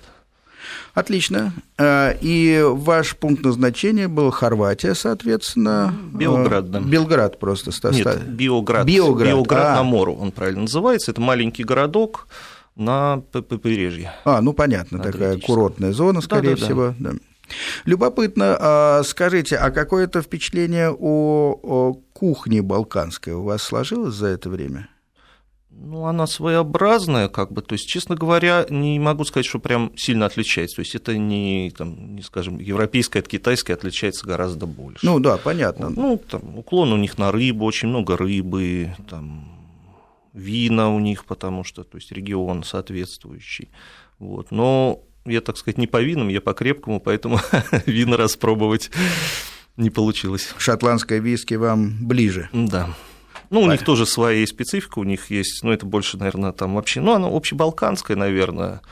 Отлично. 0.95 1.53
А, 1.77 2.17
и 2.21 2.63
ваш 2.65 3.17
пункт 3.17 3.45
назначения 3.45 4.09
был 4.09 4.31
Хорватия, 4.31 4.95
соответственно. 4.95 5.95
Белград, 6.13 6.71
да. 6.71 6.81
Белград 6.81 7.39
просто. 7.39 7.71
Нет, 7.91 8.27
Биоград. 8.29 8.87
Биоград, 8.87 9.29
Биоград 9.29 9.67
а. 9.67 9.75
на 9.77 9.83
Мору 9.83 10.15
он 10.15 10.33
правильно 10.33 10.63
называется. 10.63 11.11
Это 11.11 11.21
маленький 11.21 11.65
городок 11.65 12.29
на 12.77 13.21
побережье. 13.33 14.13
А, 14.25 14.41
ну 14.41 14.53
понятно, 14.53 14.99
такая 15.01 15.39
курортная 15.39 15.93
зона, 15.93 16.21
скорее 16.21 16.55
да, 16.55 16.57
да, 16.57 16.65
всего. 16.65 16.95
Да. 16.99 17.11
Любопытно, 17.85 18.57
а, 18.61 19.03
скажите, 19.05 19.57
а 19.57 19.71
какое-то 19.71 20.23
впечатление 20.23 20.91
о 20.91 21.95
кухне 22.13 22.63
балканской 22.63 23.33
у 23.33 23.43
вас 23.43 23.63
сложилось 23.63 24.15
за 24.15 24.29
это 24.29 24.49
время? 24.49 24.89
Ну, 25.81 26.07
она 26.07 26.27
своеобразная, 26.27 27.29
как 27.29 27.53
бы, 27.53 27.63
то 27.63 27.75
есть, 27.75 27.89
честно 27.89 28.17
говоря, 28.17 28.67
не 28.69 28.99
могу 28.99 29.25
сказать, 29.25 29.47
что 29.47 29.61
прям 29.61 29.93
сильно 29.97 30.27
отличается. 30.27 30.77
То 30.77 30.81
есть, 30.81 30.95
это 30.95 31.17
не, 31.17 31.73
там, 31.77 32.17
не 32.17 32.23
скажем, 32.23 32.59
европейская 32.59 33.21
от 33.21 33.29
китайской 33.29 33.73
отличается 33.73 34.27
гораздо 34.27 34.67
больше. 34.67 35.07
Ну, 35.07 35.21
да, 35.21 35.37
понятно. 35.37 35.89
Ну, 35.89 36.19
там, 36.19 36.59
уклон 36.59 36.93
у 36.93 36.97
них 36.97 37.17
на 37.17 37.31
рыбу, 37.31 37.65
очень 37.65 37.89
много 37.89 38.17
рыбы, 38.17 38.95
там, 39.09 39.49
вина 40.33 40.93
у 40.93 40.99
них, 40.99 41.25
потому 41.25 41.63
что, 41.63 41.85
то 41.85 41.97
есть, 41.97 42.11
регион 42.11 42.65
соответствующий. 42.65 43.69
Вот. 44.19 44.51
Но 44.51 45.05
я, 45.25 45.41
так 45.41 45.57
сказать, 45.57 45.79
не 45.79 45.87
по 45.87 46.03
винам, 46.03 46.29
я 46.29 46.41
по 46.41 46.55
крепкому, 46.55 47.01
поэтому 47.01 47.39
вина 47.87 48.17
распробовать 48.17 48.91
не 49.77 49.91
получилось. 49.91 50.55
Шотландское 50.59 51.21
виски 51.21 51.55
вам 51.55 52.07
ближе. 52.07 52.49
Да. 52.53 52.95
Ну, 53.51 53.63
у 53.63 53.71
них 53.71 53.85
тоже 53.85 54.07
своя 54.07 54.47
специфика, 54.47 54.99
у 54.99 55.05
них 55.05 55.31
есть, 55.31 55.63
ну, 55.63 55.73
это 55.73 55.87
больше, 55.87 56.17
наверное, 56.17 56.53
там 56.53 56.75
вообще, 56.75 57.01
ну, 57.01 57.13
она 57.13 57.29
общебалканская, 57.29 58.17
наверное, 58.17 58.83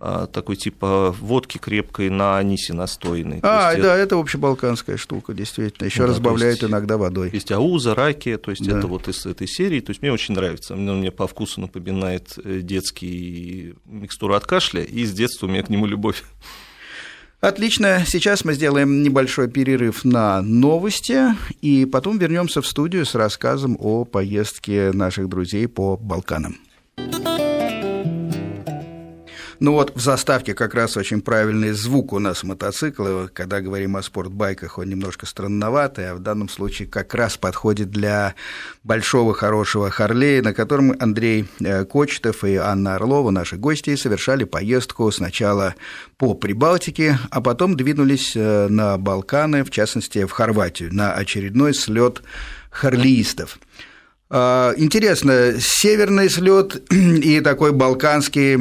а, 0.00 0.26
такой 0.26 0.54
типа 0.54 1.14
водки 1.18 1.58
крепкой 1.58 2.08
на 2.08 2.38
анисе 2.38 2.72
настойной. 2.72 3.40
А, 3.42 3.72
да, 3.72 3.72
это... 3.72 3.88
это 3.88 4.16
общебалканская 4.16 4.96
штука, 4.96 5.34
действительно. 5.34 5.86
Еще 5.86 6.02
да, 6.02 6.08
разбавляют 6.08 6.60
есть, 6.60 6.70
иногда 6.70 6.96
водой. 6.96 7.30
Есть 7.32 7.50
ауза, 7.50 7.96
раки, 7.96 8.36
то 8.36 8.52
есть 8.52 8.64
да. 8.64 8.78
это 8.78 8.86
вот 8.86 9.08
из 9.08 9.26
этой 9.26 9.48
серии. 9.48 9.80
То 9.80 9.90
есть 9.90 10.00
мне 10.00 10.12
очень 10.12 10.34
нравится. 10.34 10.76
Мне, 10.76 10.92
мне 10.92 11.10
по 11.10 11.26
вкусу 11.26 11.60
напоминает 11.60 12.38
э, 12.44 12.60
детский 12.62 13.74
микстуру 13.86 14.34
от 14.34 14.46
кашля, 14.46 14.82
и 14.82 15.04
с 15.04 15.12
детства 15.12 15.46
у 15.46 15.50
меня 15.50 15.64
к 15.64 15.68
нему 15.68 15.86
любовь. 15.86 16.22
Отлично. 17.40 18.02
Сейчас 18.04 18.44
мы 18.44 18.54
сделаем 18.54 19.02
небольшой 19.02 19.48
перерыв 19.48 20.04
на 20.04 20.42
новости, 20.42 21.36
и 21.60 21.84
потом 21.84 22.18
вернемся 22.18 22.62
в 22.62 22.66
студию 22.66 23.06
с 23.06 23.14
рассказом 23.14 23.76
о 23.78 24.04
поездке 24.04 24.90
наших 24.92 25.28
друзей 25.28 25.68
по 25.68 25.96
Балканам. 25.96 26.56
Ну 29.60 29.72
вот 29.72 29.96
в 29.96 30.00
заставке 30.00 30.54
как 30.54 30.74
раз 30.74 30.96
очень 30.96 31.20
правильный 31.20 31.72
звук 31.72 32.12
у 32.12 32.20
нас 32.20 32.44
мотоцикла. 32.44 33.28
Когда 33.32 33.60
говорим 33.60 33.96
о 33.96 34.02
спортбайках, 34.02 34.78
он 34.78 34.88
немножко 34.88 35.26
странноватый, 35.26 36.10
а 36.10 36.14
в 36.14 36.20
данном 36.20 36.48
случае 36.48 36.86
как 36.86 37.12
раз 37.14 37.36
подходит 37.36 37.90
для 37.90 38.36
большого 38.84 39.34
хорошего 39.34 39.90
Харлея, 39.90 40.42
на 40.42 40.54
котором 40.54 40.94
Андрей 41.00 41.46
э, 41.60 41.84
Кочетов 41.84 42.44
и 42.44 42.54
Анна 42.54 42.94
Орлова, 42.94 43.30
наши 43.30 43.56
гости, 43.56 43.96
совершали 43.96 44.44
поездку 44.44 45.10
сначала 45.10 45.74
по 46.18 46.34
Прибалтике, 46.34 47.18
а 47.30 47.40
потом 47.40 47.76
двинулись 47.76 48.36
э, 48.36 48.68
на 48.68 48.96
Балканы, 48.96 49.64
в 49.64 49.70
частности 49.70 50.24
в 50.24 50.30
Хорватию, 50.30 50.94
на 50.94 51.14
очередной 51.14 51.74
слет 51.74 52.22
харлиистов. 52.70 53.58
А, 54.30 54.74
интересно, 54.76 55.54
северный 55.58 56.28
слет 56.28 56.82
и 56.92 57.40
такой 57.40 57.72
балканский, 57.72 58.56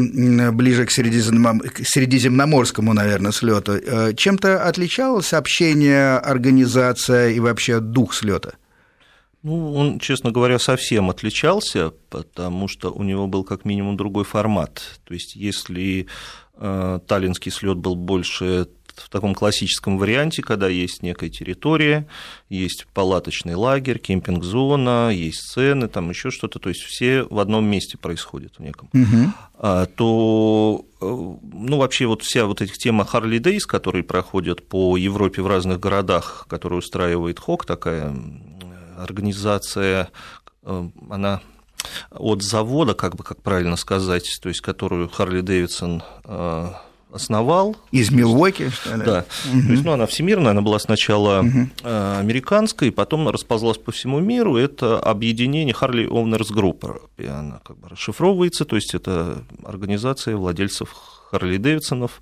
ближе 0.51 0.85
к 0.85 0.91
средиземноморскому, 0.91 2.93
наверное, 2.93 3.33
слету, 3.33 3.73
э, 3.73 4.13
чем-то 4.13 4.63
отличалось 4.63 5.33
общение, 5.33 6.19
организация 6.19 7.31
и 7.31 7.41
вообще 7.41 7.81
дух 7.81 8.13
слета? 8.13 8.53
Ну, 9.43 9.73
он, 9.73 9.99
честно 9.99 10.31
говоря, 10.31 10.57
совсем 10.57 11.09
отличался, 11.09 11.91
потому 12.09 12.69
что 12.69 12.91
у 12.91 13.03
него 13.03 13.27
был 13.27 13.43
как 13.43 13.65
минимум 13.65 13.97
другой 13.97 14.23
формат. 14.23 14.81
То 15.03 15.13
есть, 15.13 15.35
если 15.35 16.07
э, 16.55 16.99
таллинский 17.07 17.51
слет 17.51 17.77
был 17.77 17.95
больше 17.95 18.69
в 18.99 19.09
таком 19.09 19.35
классическом 19.35 19.97
варианте, 19.97 20.41
когда 20.41 20.67
есть 20.67 21.03
некая 21.03 21.29
территория, 21.29 22.07
есть 22.49 22.87
палаточный 22.93 23.55
лагерь, 23.55 23.99
кемпинг-зона, 23.99 25.09
есть 25.09 25.41
сцены, 25.41 25.87
там 25.87 26.09
еще 26.09 26.31
что-то, 26.31 26.59
то 26.59 26.69
есть 26.69 26.81
все 26.81 27.23
в 27.23 27.39
одном 27.39 27.65
месте 27.65 27.97
происходит 27.97 28.55
в 28.57 28.61
неком, 28.61 28.89
угу. 28.93 29.87
то 29.95 30.85
э, 31.01 31.05
ну, 31.05 31.77
вообще 31.77 32.05
вот 32.05 32.23
вся 32.23 32.45
вот 32.45 32.61
этих 32.61 32.77
тема 32.77 33.07
Harley 33.11 33.39
Days, 33.39 33.61
которые 33.67 34.03
проходят 34.03 34.67
по 34.67 34.97
Европе 34.97 35.41
в 35.41 35.47
разных 35.47 35.79
городах, 35.79 36.45
которые 36.49 36.79
устраивает 36.79 37.39
ХОК, 37.39 37.65
такая 37.65 38.15
организация, 38.97 40.09
э, 40.63 40.89
она 41.09 41.41
от 42.11 42.41
завода, 42.41 42.93
как 42.93 43.15
бы, 43.15 43.23
как 43.23 43.41
правильно 43.41 43.75
сказать, 43.77 44.39
то 44.41 44.49
есть 44.49 44.61
которую 44.61 45.09
Харли 45.09 45.41
Дэвидсон 45.41 46.03
основал. 47.11 47.75
Из 47.91 48.11
Милуоки, 48.11 48.69
что 48.69 48.95
ли? 48.95 49.03
Да. 49.03 49.25
Угу. 49.51 49.61
То 49.61 49.71
есть, 49.71 49.83
ну, 49.83 49.91
она 49.91 50.05
всемирная, 50.05 50.51
она 50.51 50.61
была 50.61 50.79
сначала 50.79 51.39
угу. 51.39 51.69
американской, 51.83 52.91
потом 52.91 53.29
расползлась 53.29 53.77
по 53.77 53.91
всему 53.91 54.19
миру. 54.19 54.57
Это 54.57 54.99
объединение 54.99 55.75
Harley 55.79 56.07
Owners 56.07 56.53
Group, 56.53 57.01
и 57.17 57.25
она 57.25 57.59
как 57.65 57.77
бы 57.77 57.89
расшифровывается, 57.89 58.65
то 58.65 58.75
есть 58.75 58.93
это 58.93 59.43
организация 59.63 60.35
владельцев 60.35 60.89
Харли 61.31 61.57
Дэвидсонов, 61.57 62.21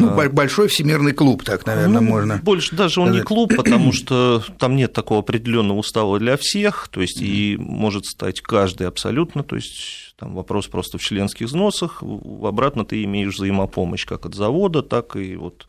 ну, 0.00 0.18
а. 0.18 0.28
большой 0.30 0.68
всемирный 0.68 1.12
клуб, 1.12 1.44
так, 1.44 1.66
наверное, 1.66 2.00
ну, 2.00 2.06
можно. 2.08 2.40
Больше 2.42 2.74
даже 2.74 3.00
он 3.00 3.12
не 3.12 3.20
клуб, 3.20 3.54
потому 3.54 3.92
что 3.92 4.42
там 4.58 4.76
нет 4.76 4.92
такого 4.92 5.20
определенного 5.20 5.78
устава 5.78 6.18
для 6.18 6.36
всех, 6.36 6.88
то 6.90 7.00
есть 7.00 7.20
и 7.20 7.56
может 7.58 8.06
стать 8.06 8.40
каждый 8.40 8.86
абсолютно, 8.86 9.42
то 9.42 9.56
есть 9.56 10.09
там 10.20 10.34
вопрос 10.34 10.68
просто 10.68 10.98
в 10.98 11.02
членских 11.02 11.46
взносах, 11.46 12.02
обратно 12.02 12.84
ты 12.84 13.02
имеешь 13.04 13.34
взаимопомощь 13.34 14.06
как 14.06 14.26
от 14.26 14.34
завода, 14.34 14.82
так 14.82 15.16
и 15.16 15.34
вот 15.34 15.66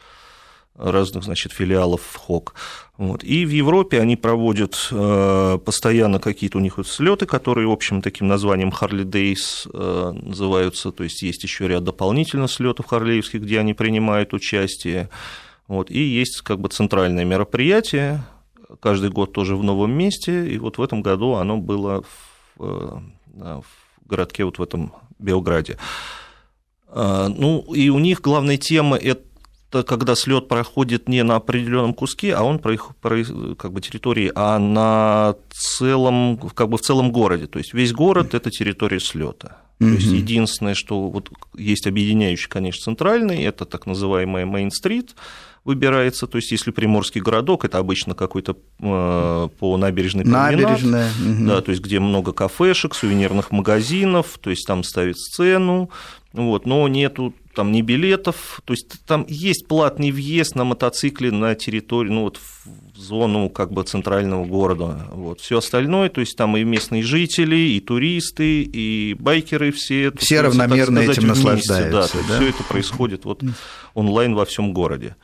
разных, 0.76 1.24
значит, 1.24 1.54
филиалов 1.54 2.02
ХОК. 2.16 2.54
Вот. 2.98 3.24
И 3.24 3.46
в 3.46 3.50
Европе 3.50 4.00
они 4.00 4.16
проводят 4.16 4.90
э, 4.92 5.60
постоянно 5.64 6.20
какие-то 6.20 6.58
у 6.58 6.62
них 6.62 6.78
вот 6.78 6.88
слеты, 6.88 7.26
которые 7.26 7.72
общим 7.72 8.02
таким 8.02 8.28
названием 8.28 8.70
Harley 8.70 9.04
Days 9.04 9.70
э, 9.74 10.12
называются, 10.12 10.92
то 10.92 11.04
есть 11.04 11.22
есть 11.22 11.44
еще 11.44 11.68
ряд 11.68 11.84
дополнительных 11.84 12.52
слетов 12.52 12.88
харлеевских, 12.88 13.42
где 13.42 13.60
они 13.60 13.74
принимают 13.74 14.34
участие. 14.34 15.10
Вот. 15.68 15.90
И 15.92 16.00
есть 16.00 16.42
как 16.42 16.60
бы 16.60 16.70
центральное 16.70 17.26
мероприятие, 17.26 18.24
каждый 18.80 19.12
год 19.12 19.34
тоже 19.34 19.56
в 19.56 19.64
новом 19.64 19.92
месте, 19.92 20.48
и 20.48 20.58
вот 20.58 20.78
в 20.78 20.82
этом 20.82 21.02
году 21.02 21.36
оно 21.36 21.58
было 21.58 22.04
в, 22.58 22.64
э, 22.66 23.62
в 23.62 23.81
городке 24.12 24.43
вот 24.43 24.60
в 24.60 24.62
этом 24.62 24.93
Белграде. 25.17 25.78
Ну, 26.93 27.65
и 27.74 27.89
у 27.89 28.00
них 28.00 28.21
главная 28.21 28.58
тема– 28.58 28.97
это 28.97 29.84
когда 29.84 30.15
слет 30.15 30.50
проходит 30.50 31.08
не 31.08 31.24
на 31.24 31.38
определенном 31.38 31.93
куске, 31.93 32.36
а 32.36 32.43
он 32.43 32.60
про 32.60 32.74
их 32.74 32.93
про, 33.02 33.24
как 33.56 33.71
бы 33.71 33.80
территории, 33.80 34.30
а 34.36 34.60
на 34.60 35.36
целом, 35.50 36.38
как 36.54 36.67
бы 36.67 36.78
в 36.78 36.82
целом 36.82 37.12
городе. 37.13 37.47
То 37.47 37.58
есть 37.60 37.74
весь 37.74 37.93
город 37.93 38.34
это 38.34 38.52
территория 38.52 39.00
слета. 39.00 39.62
То 39.80 39.88
есть 39.88 40.12
единственное, 40.12 40.76
что 40.76 41.10
вот 41.10 41.32
есть 41.58 41.88
объединяющий, 41.88 42.50
конечно, 42.50 42.84
центральный, 42.84 43.41
это 43.43 43.65
так 43.65 43.88
называемая 43.88 44.45
Мейн-стрит, 44.45 45.15
выбирается, 45.63 46.26
то 46.28 46.38
есть 46.38 46.52
если 46.52 46.71
приморский 46.71 47.21
городок, 47.21 47.65
это 47.65 47.78
обычно 47.78 48.15
какой-то 48.15 48.58
э, 48.80 49.47
по 49.60 49.78
набережной 49.78 50.24
променад, 50.24 50.52
Набережная. 50.54 51.12
мгм. 51.19 51.47
да, 51.47 51.62
то 51.62 51.71
есть 51.71 51.84
где 51.84 52.00
много 52.00 52.34
кафешек, 52.34 52.95
сувенирных 52.95 53.52
магазинов, 53.52 54.39
то 54.41 54.50
есть 54.50 54.65
там 54.65 54.84
ставят 54.84 55.19
сцену, 55.19 55.91
вот, 56.34 56.65
но 56.65 56.88
нету 56.88 57.34
там 57.54 57.71
ни 57.71 57.82
билетов, 57.82 58.62
то 58.65 58.74
есть 58.74 59.06
там 59.06 59.26
есть 59.28 59.67
платный 59.67 60.10
въезд 60.12 60.56
на 60.56 60.63
мотоцикле 60.63 61.32
на 61.32 61.54
территорию, 61.54 62.13
ну 62.13 62.21
вот 62.24 62.38
в 62.38 62.97
зону 62.97 63.50
как 63.50 63.71
бы 63.71 63.84
центрального 63.84 64.45
города, 64.45 65.08
вот, 65.12 65.41
все 65.41 65.58
остальное, 65.60 66.10
то 66.10 66.21
есть 66.21 66.36
там 66.38 66.56
и 66.58 66.63
местные 66.63 67.04
жители, 67.04 67.56
и 67.56 67.80
туристы, 67.82 68.63
и 68.63 69.15
байкеры 69.19 69.71
все. 69.71 70.12
Все 70.17 70.41
равномерно 70.41 71.02
сказать, 71.02 71.17
этим 71.17 71.28
вместе, 71.28 71.43
наслаждаются, 71.50 72.17
Да, 72.17 72.28
да? 72.30 72.36
все 72.38 72.50
это 72.50 72.63
происходит 72.63 73.26
вот 73.26 73.43
онлайн 73.93 74.34
во 74.34 74.45
всем 74.45 74.74
городе. 74.74 75.15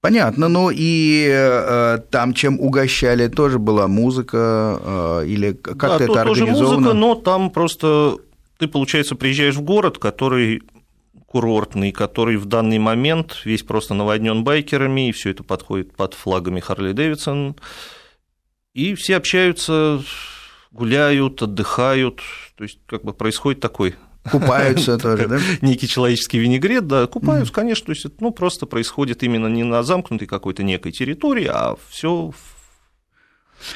Понятно, 0.00 0.48
ну 0.48 0.70
и 0.72 1.26
э, 1.28 1.98
там, 2.10 2.32
чем 2.32 2.60
угощали, 2.60 3.26
тоже 3.26 3.58
была 3.58 3.88
музыка, 3.88 4.80
э, 5.22 5.26
или 5.26 5.52
как-то 5.52 5.98
да, 5.98 6.04
это 6.04 6.06
то- 6.06 6.24
тоже 6.24 6.42
организовано? 6.44 6.78
музыка, 6.78 6.94
но 6.94 7.14
там 7.16 7.50
просто 7.50 8.16
ты, 8.58 8.68
получается, 8.68 9.16
приезжаешь 9.16 9.56
в 9.56 9.62
город, 9.62 9.98
который 9.98 10.62
курортный, 11.26 11.90
который 11.90 12.36
в 12.36 12.46
данный 12.46 12.78
момент 12.78 13.42
весь 13.44 13.62
просто 13.62 13.94
наводнен 13.94 14.44
байкерами, 14.44 15.08
и 15.08 15.12
все 15.12 15.30
это 15.30 15.42
подходит 15.42 15.94
под 15.96 16.14
флагами 16.14 16.60
Харли 16.60 16.92
Дэвидсон, 16.92 17.56
и 18.74 18.94
все 18.94 19.16
общаются, 19.16 20.00
гуляют, 20.70 21.42
отдыхают, 21.42 22.20
то 22.56 22.62
есть 22.62 22.78
как 22.86 23.02
бы 23.02 23.12
происходит 23.12 23.60
такой 23.60 23.96
Купаются 24.30 24.98
тоже, 24.98 25.28
да? 25.28 25.38
некий 25.60 25.88
человеческий 25.88 26.38
винегрет, 26.38 26.86
да, 26.86 27.06
купаются, 27.06 27.52
конечно, 27.52 27.86
то 27.86 27.92
есть 27.92 28.04
это 28.04 28.16
ну, 28.20 28.30
просто 28.30 28.66
происходит 28.66 29.22
именно 29.22 29.46
не 29.46 29.64
на 29.64 29.82
замкнутой 29.82 30.26
какой-то 30.26 30.62
некой 30.62 30.92
территории, 30.92 31.48
а 31.50 31.76
все 31.88 32.32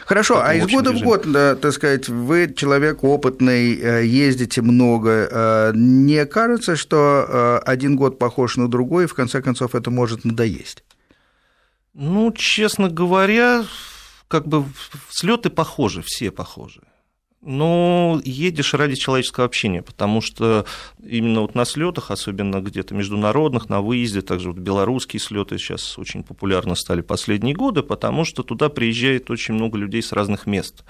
Хорошо, 0.06 0.40
а 0.42 0.54
из 0.54 0.66
года 0.66 0.90
в 0.90 0.94
режиме. 0.94 1.04
год, 1.10 1.32
да, 1.32 1.56
так 1.56 1.72
сказать, 1.72 2.08
вы 2.08 2.52
человек 2.56 3.02
опытный, 3.02 3.74
э, 3.74 4.06
ездите 4.06 4.62
много. 4.62 5.28
э, 5.30 5.72
Не 5.74 6.24
кажется, 6.26 6.76
что 6.76 7.26
э, 7.28 7.58
один 7.66 7.96
год 7.96 8.18
похож 8.18 8.56
на 8.56 8.68
другой, 8.68 9.04
и 9.04 9.06
в 9.08 9.14
конце 9.14 9.42
концов 9.42 9.74
это 9.74 9.90
может 9.90 10.24
надоесть? 10.24 10.84
Ну, 11.94 12.32
честно 12.32 12.88
говоря, 12.88 13.64
как 14.28 14.46
бы 14.46 14.64
слеты 15.10 15.50
похожи, 15.50 16.02
все 16.06 16.30
похожи. 16.30 16.80
Но 17.44 18.20
едешь 18.24 18.72
ради 18.72 18.94
человеческого 18.94 19.46
общения, 19.46 19.82
потому 19.82 20.20
что 20.20 20.64
именно 21.04 21.40
вот 21.40 21.56
на 21.56 21.64
слетах, 21.64 22.12
особенно 22.12 22.60
где-то 22.60 22.94
международных, 22.94 23.68
на 23.68 23.80
выезде, 23.80 24.22
также 24.22 24.52
вот 24.52 24.58
белорусские 24.58 25.18
слеты 25.18 25.58
сейчас 25.58 25.98
очень 25.98 26.22
популярны 26.22 26.76
стали 26.76 27.00
последние 27.00 27.56
годы, 27.56 27.82
потому 27.82 28.24
что 28.24 28.44
туда 28.44 28.68
приезжает 28.68 29.28
очень 29.28 29.54
много 29.54 29.76
людей 29.76 30.02
с 30.02 30.12
разных 30.12 30.46
мест. 30.46 30.84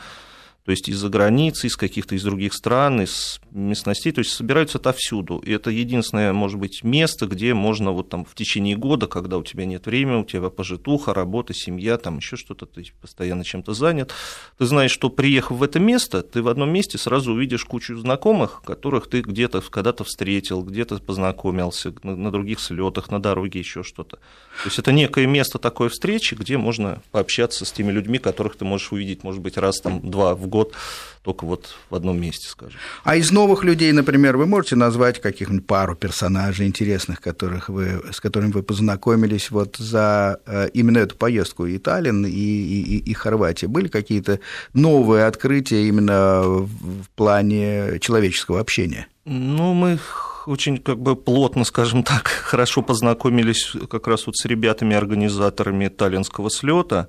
То 0.64 0.70
есть 0.70 0.88
из-за 0.88 1.08
границы, 1.08 1.66
из 1.66 1.76
каких-то 1.76 2.14
из 2.14 2.22
других 2.22 2.54
стран, 2.54 3.02
из 3.02 3.40
местностей, 3.50 4.12
то 4.12 4.20
есть 4.20 4.30
собираются 4.30 4.78
отовсюду. 4.78 5.38
И 5.38 5.50
это 5.50 5.70
единственное, 5.70 6.32
может 6.32 6.58
быть, 6.58 6.84
место, 6.84 7.26
где 7.26 7.52
можно 7.52 7.90
вот 7.90 8.08
там 8.08 8.24
в 8.24 8.34
течение 8.34 8.76
года, 8.76 9.08
когда 9.08 9.38
у 9.38 9.42
тебя 9.42 9.64
нет 9.64 9.86
времени, 9.86 10.20
у 10.20 10.24
тебя 10.24 10.50
пожитуха, 10.50 11.14
работа, 11.14 11.52
семья, 11.52 11.98
там 11.98 12.18
еще 12.18 12.36
что-то, 12.36 12.66
ты 12.66 12.84
постоянно 13.00 13.44
чем-то 13.44 13.74
занят, 13.74 14.12
ты 14.56 14.66
знаешь, 14.66 14.92
что 14.92 15.10
приехав 15.10 15.58
в 15.58 15.62
это 15.62 15.80
место, 15.80 16.22
ты 16.22 16.42
в 16.42 16.48
одном 16.48 16.70
месте 16.70 16.96
сразу 16.96 17.32
увидишь 17.32 17.64
кучу 17.64 17.96
знакомых, 17.96 18.62
которых 18.64 19.08
ты 19.08 19.20
где-то 19.20 19.62
когда-то 19.62 20.04
встретил, 20.04 20.62
где-то 20.62 20.98
познакомился, 20.98 21.92
на, 22.02 22.30
других 22.30 22.60
слетах, 22.60 23.10
на 23.10 23.20
дороге, 23.20 23.58
еще 23.58 23.82
что-то. 23.82 24.16
То 24.16 24.66
есть 24.66 24.78
это 24.78 24.92
некое 24.92 25.26
место 25.26 25.58
такой 25.58 25.88
встречи, 25.88 26.34
где 26.34 26.56
можно 26.56 27.02
пообщаться 27.10 27.64
с 27.64 27.72
теми 27.72 27.90
людьми, 27.90 28.18
которых 28.18 28.56
ты 28.56 28.64
можешь 28.64 28.92
увидеть, 28.92 29.24
может 29.24 29.40
быть, 29.40 29.56
раз 29.56 29.80
там 29.80 30.08
два 30.08 30.34
в 30.34 30.46
год, 30.52 30.74
только 31.22 31.44
вот 31.46 31.74
в 31.88 31.94
одном 31.94 32.20
месте, 32.20 32.48
скажем. 32.48 32.78
А 33.04 33.16
из 33.16 33.30
новых 33.30 33.64
людей, 33.64 33.92
например, 33.92 34.36
вы 34.36 34.46
можете 34.46 34.76
назвать 34.76 35.20
каких-нибудь 35.20 35.66
пару 35.66 35.94
персонажей 35.94 36.66
интересных, 36.66 37.20
которых 37.20 37.68
вы, 37.68 38.02
с 38.12 38.20
которыми 38.20 38.52
вы 38.52 38.62
познакомились 38.62 39.50
вот 39.50 39.76
за 39.76 40.40
э, 40.46 40.68
именно 40.74 40.98
эту 40.98 41.16
поездку 41.16 41.66
и 41.66 41.78
Таллин, 41.78 42.26
и, 42.26 42.30
и, 42.30 42.98
и 42.98 43.14
Хорватия? 43.14 43.68
Были 43.68 43.88
какие-то 43.88 44.40
новые 44.74 45.26
открытия 45.26 45.88
именно 45.88 46.42
в 46.42 46.92
в 47.02 47.08
плане 47.14 47.98
человеческого 48.00 48.60
общения? 48.60 49.06
Ну, 49.24 49.74
мы 49.74 49.98
очень 50.46 50.78
как 50.78 50.98
бы 50.98 51.14
плотно, 51.14 51.64
скажем 51.64 52.02
так, 52.02 52.26
хорошо 52.26 52.82
познакомились 52.82 53.72
как 53.88 54.06
раз 54.08 54.26
вот 54.26 54.36
с 54.36 54.44
ребятами-организаторами 54.44 55.88
таллинского 55.88 56.50
слета. 56.50 57.08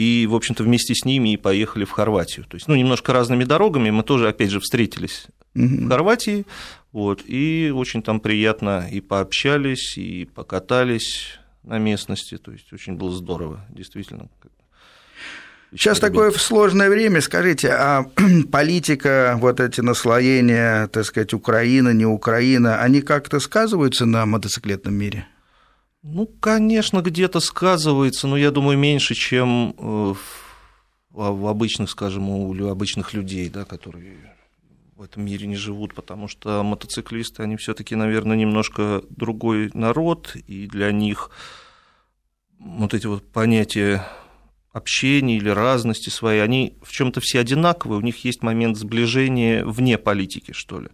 И, 0.00 0.26
в 0.26 0.34
общем-то, 0.34 0.62
вместе 0.62 0.94
с 0.94 1.04
ними 1.04 1.34
и 1.34 1.36
поехали 1.36 1.84
в 1.84 1.90
Хорватию. 1.90 2.46
То 2.46 2.54
есть, 2.54 2.68
ну, 2.68 2.74
немножко 2.74 3.12
разными 3.12 3.44
дорогами 3.44 3.90
мы 3.90 4.02
тоже, 4.02 4.28
опять 4.28 4.48
же, 4.48 4.58
встретились 4.58 5.26
в 5.52 5.88
Хорватии, 5.88 6.46
вот, 6.90 7.22
и 7.26 7.70
очень 7.74 8.02
там 8.02 8.18
приятно 8.18 8.88
и 8.90 9.02
пообщались, 9.02 9.98
и 9.98 10.24
покатались 10.24 11.38
на 11.64 11.78
местности, 11.78 12.38
то 12.38 12.50
есть 12.50 12.72
очень 12.72 12.94
было 12.94 13.12
здорово, 13.12 13.66
действительно. 13.68 14.30
Сейчас 15.72 15.98
Ребята. 15.98 16.14
такое 16.14 16.30
сложное 16.30 16.88
время. 16.88 17.20
Скажите, 17.20 17.68
а 17.68 18.06
политика, 18.50 19.36
вот 19.38 19.60
эти 19.60 19.82
наслоения, 19.82 20.86
так 20.86 21.04
сказать, 21.04 21.34
Украина, 21.34 21.92
не 21.92 22.06
Украина, 22.06 22.80
они 22.80 23.02
как-то 23.02 23.38
сказываются 23.38 24.06
на 24.06 24.24
мотоциклетном 24.24 24.94
мире? 24.94 25.26
Ну, 26.02 26.26
конечно, 26.26 27.02
где-то 27.02 27.40
сказывается, 27.40 28.26
но 28.26 28.36
я 28.36 28.50
думаю, 28.50 28.78
меньше, 28.78 29.14
чем 29.14 29.74
э, 29.76 30.14
в 31.10 31.46
обычных, 31.46 31.90
скажем, 31.90 32.30
у 32.30 32.68
обычных 32.68 33.12
людей, 33.12 33.50
да, 33.50 33.64
которые 33.66 34.16
в 34.96 35.02
этом 35.02 35.24
мире 35.24 35.46
не 35.46 35.56
живут, 35.56 35.94
потому 35.94 36.28
что 36.28 36.62
мотоциклисты, 36.62 37.42
они 37.42 37.56
все-таки, 37.56 37.96
наверное, 37.96 38.36
немножко 38.36 39.02
другой 39.10 39.70
народ, 39.74 40.36
и 40.46 40.66
для 40.66 40.90
них 40.92 41.30
вот 42.58 42.94
эти 42.94 43.06
вот 43.06 43.30
понятия 43.30 44.06
общения 44.72 45.36
или 45.36 45.48
разности 45.48 46.10
своей, 46.10 46.42
они 46.42 46.78
в 46.82 46.92
чем-то 46.92 47.20
все 47.20 47.40
одинаковые, 47.40 47.98
у 47.98 48.02
них 48.02 48.24
есть 48.24 48.42
момент 48.42 48.76
сближения 48.76 49.64
вне 49.64 49.98
политики, 49.98 50.52
что 50.52 50.80
ли, 50.80 50.88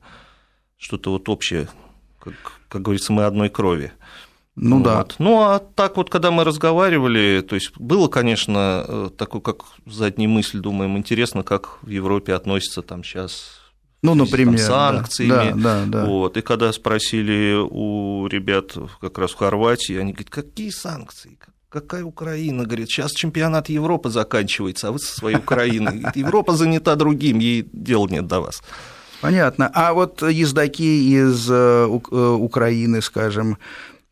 что-то 0.77 1.11
вот 1.11 1.29
общее, 1.29 1.69
как, 2.19 2.35
как 2.69 2.83
говорится, 2.83 3.13
мы 3.13 3.25
одной 3.25 3.51
крови. 3.51 3.93
Ну 4.57 4.83
да. 4.83 4.99
Вот. 4.99 5.17
Ну, 5.19 5.43
а 5.43 5.59
так 5.59 5.99
вот, 5.99 6.09
когда 6.09 6.31
мы 6.31 6.43
разговаривали, 6.43 7.45
то 7.47 7.55
есть 7.55 7.73
было, 7.79 8.09
конечно, 8.09 8.85
э, 8.89 9.11
такой, 9.17 9.43
как 9.43 9.65
задняя 9.85 10.29
мысль, 10.29 10.61
думаем, 10.61 10.97
интересно, 10.97 11.43
как 11.43 11.79
в 11.83 11.91
Европе 11.91 12.33
относятся 12.33 12.81
там 12.81 13.05
сейчас 13.05 13.61
Ну, 14.01 14.13
там 14.13 14.21
например. 14.21 14.59
с 14.59 14.67
да. 14.67 14.93
санкциями. 14.93 15.61
Да, 15.63 15.85
да, 15.85 15.85
да. 15.87 16.05
Вот. 16.07 16.39
И 16.39 16.41
когда 16.41 16.73
спросили 16.73 17.55
у 17.55 18.27
ребят 18.29 18.73
как 19.01 19.19
раз 19.19 19.33
в 19.33 19.37
Хорватии, 19.37 19.95
они 19.97 20.13
говорят, 20.13 20.31
какие 20.31 20.71
санкции? 20.71 21.39
Какая 21.69 22.05
Украина? 22.05 22.65
Говорит, 22.65 22.89
сейчас 22.89 23.13
чемпионат 23.13 23.69
Европы 23.69 24.09
заканчивается, 24.09 24.89
а 24.89 24.93
вы 24.93 25.01
со 25.01 25.15
своей 25.15 25.37
Украиной. 25.37 26.03
Европа 26.15 26.57
занята 26.57 26.95
другим, 26.95 27.41
ей 27.41 27.69
дела 27.75 28.07
нет 28.09 28.27
до 28.27 28.41
вас. 28.41 28.63
Понятно. 29.21 29.71
А 29.75 29.93
вот 29.93 30.23
ездаки 30.23 30.83
из 30.83 31.51
э, 31.51 31.55
э, 31.55 32.37
Украины, 32.39 33.03
скажем, 33.03 33.59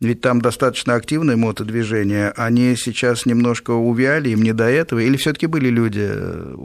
ведь 0.01 0.21
там 0.21 0.41
достаточно 0.41 0.95
активное 0.95 1.37
мотодвижение, 1.37 2.31
они 2.37 2.77
сейчас 2.77 3.27
немножко 3.27 3.71
увяли, 3.71 4.31
им 4.31 4.43
не 4.43 4.53
до 4.53 4.65
этого, 4.65 4.99
или 5.01 5.17
все 5.17 5.33
таки 5.33 5.47
были 5.47 5.69
люди 5.69 6.07
э, 6.07 6.57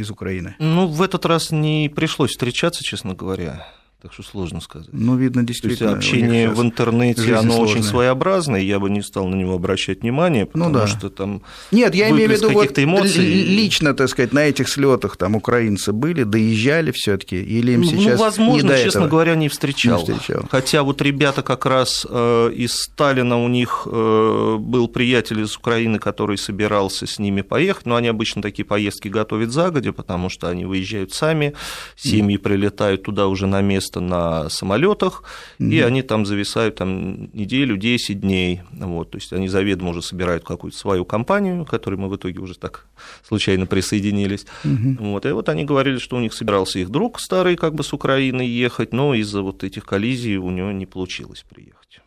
из 0.00 0.10
Украины? 0.10 0.56
Ну, 0.58 0.86
в 0.86 1.02
этот 1.02 1.26
раз 1.26 1.50
не 1.50 1.90
пришлось 1.94 2.30
встречаться, 2.30 2.82
честно 2.82 3.14
говоря. 3.14 3.66
Так 4.02 4.12
что 4.12 4.22
сложно 4.22 4.60
сказать. 4.60 4.90
Ну, 4.92 5.16
видно, 5.16 5.44
То 5.44 5.50
есть 5.50 5.62
действительно. 5.62 5.92
у 5.92 5.94
них 5.94 6.04
общение 6.04 6.50
в 6.50 6.60
интернете, 6.62 7.34
оно 7.34 7.54
очень 7.54 7.72
сложная. 7.82 7.82
своеобразное, 7.82 8.60
я 8.60 8.78
бы 8.78 8.90
не 8.90 9.00
стал 9.02 9.26
на 9.26 9.34
него 9.34 9.54
обращать 9.54 10.02
внимание, 10.02 10.44
потому 10.44 10.68
Ну 10.70 10.78
да. 10.80 10.86
что 10.86 11.08
там 11.08 11.42
Нет, 11.72 11.94
я 11.94 12.10
имею 12.10 12.28
в 12.28 12.32
виду 12.32 12.50
вот 12.50 12.78
эмоций. 12.78 13.24
ли- 13.24 13.42
лично, 13.56 13.94
так 13.94 14.10
сказать, 14.10 14.34
на 14.34 14.40
этих 14.44 14.68
слетах 14.68 15.16
там 15.16 15.34
украинцы 15.34 15.92
были, 15.94 16.24
доезжали 16.24 16.90
все-таки, 16.92 17.36
или 17.42 17.72
им 17.72 17.80
Ну, 17.80 17.86
сейчас 17.86 18.20
возможно, 18.20 18.66
не 18.66 18.68
до 18.68 18.76
честно 18.76 18.98
этого? 18.98 19.08
говоря, 19.10 19.34
не 19.34 19.48
встречал. 19.48 20.06
Не 20.06 20.14
встречал. 20.14 20.44
Хотя 20.50 20.82
вот 20.82 21.00
ребята 21.00 21.42
как 21.42 21.64
раз 21.64 22.06
э, 22.08 22.50
из 22.54 22.74
Сталина, 22.74 23.42
у 23.42 23.48
них 23.48 23.88
э, 23.90 24.56
был 24.60 24.88
приятель 24.88 25.40
из 25.40 25.56
Украины, 25.56 25.98
который 25.98 26.36
собирался 26.36 27.06
с 27.06 27.18
ними 27.18 27.40
поехать, 27.40 27.86
но 27.86 27.96
они 27.96 28.08
обычно 28.08 28.42
такие 28.42 28.66
поездки 28.66 29.08
готовят 29.08 29.52
загодя, 29.52 29.94
потому 29.94 30.28
что 30.28 30.48
они 30.48 30.66
выезжают 30.66 31.14
сами, 31.14 31.54
семьи 31.96 32.36
прилетают 32.36 33.02
туда 33.02 33.26
уже 33.26 33.46
на 33.46 33.62
место 33.62 33.85
на 33.94 34.48
самолетах, 34.48 35.22
и 35.58 35.80
они 35.80 36.02
там 36.02 36.26
зависают 36.26 36.76
там, 36.76 37.30
неделю, 37.32 37.76
10 37.76 38.20
дней. 38.20 38.62
Вот, 38.72 39.10
то 39.10 39.18
есть 39.18 39.32
они 39.32 39.48
заведомо 39.48 39.90
уже 39.90 40.02
собирают 40.02 40.44
какую-то 40.44 40.76
свою 40.76 41.04
компанию, 41.04 41.64
к 41.64 41.70
которой 41.70 41.96
мы 41.96 42.08
в 42.08 42.16
итоге 42.16 42.40
уже 42.40 42.58
так 42.58 42.86
случайно 43.26 43.66
присоединились. 43.66 44.46
Вот, 44.64 45.26
и 45.26 45.30
вот 45.30 45.48
они 45.48 45.64
говорили, 45.64 45.98
что 45.98 46.16
у 46.16 46.20
них 46.20 46.34
собирался 46.34 46.78
их 46.78 46.90
друг 46.90 47.20
старый 47.20 47.56
как 47.56 47.74
бы 47.74 47.84
с 47.84 47.92
Украины 47.92 48.42
ехать, 48.42 48.92
но 48.92 49.14
из-за 49.14 49.42
вот 49.42 49.64
этих 49.64 49.84
коллизий 49.84 50.36
у 50.36 50.50
него 50.50 50.72
не 50.72 50.86
получилось 50.86 51.44
приехать. 51.48 52.00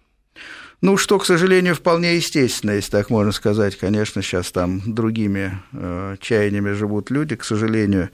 Ну, 0.81 0.95
что, 0.95 1.19
к 1.19 1.25
сожалению, 1.25 1.75
вполне 1.75 2.15
естественно, 2.15 2.71
если 2.71 2.91
так 2.91 3.09
можно 3.09 3.33
сказать. 3.33 3.75
Конечно, 3.75 4.21
сейчас 4.21 4.51
там 4.51 4.81
другими 4.85 5.59
э, 5.73 6.15
чаяниями 6.21 6.71
живут 6.71 7.11
люди, 7.11 7.35
к 7.35 7.43
сожалению. 7.43 8.09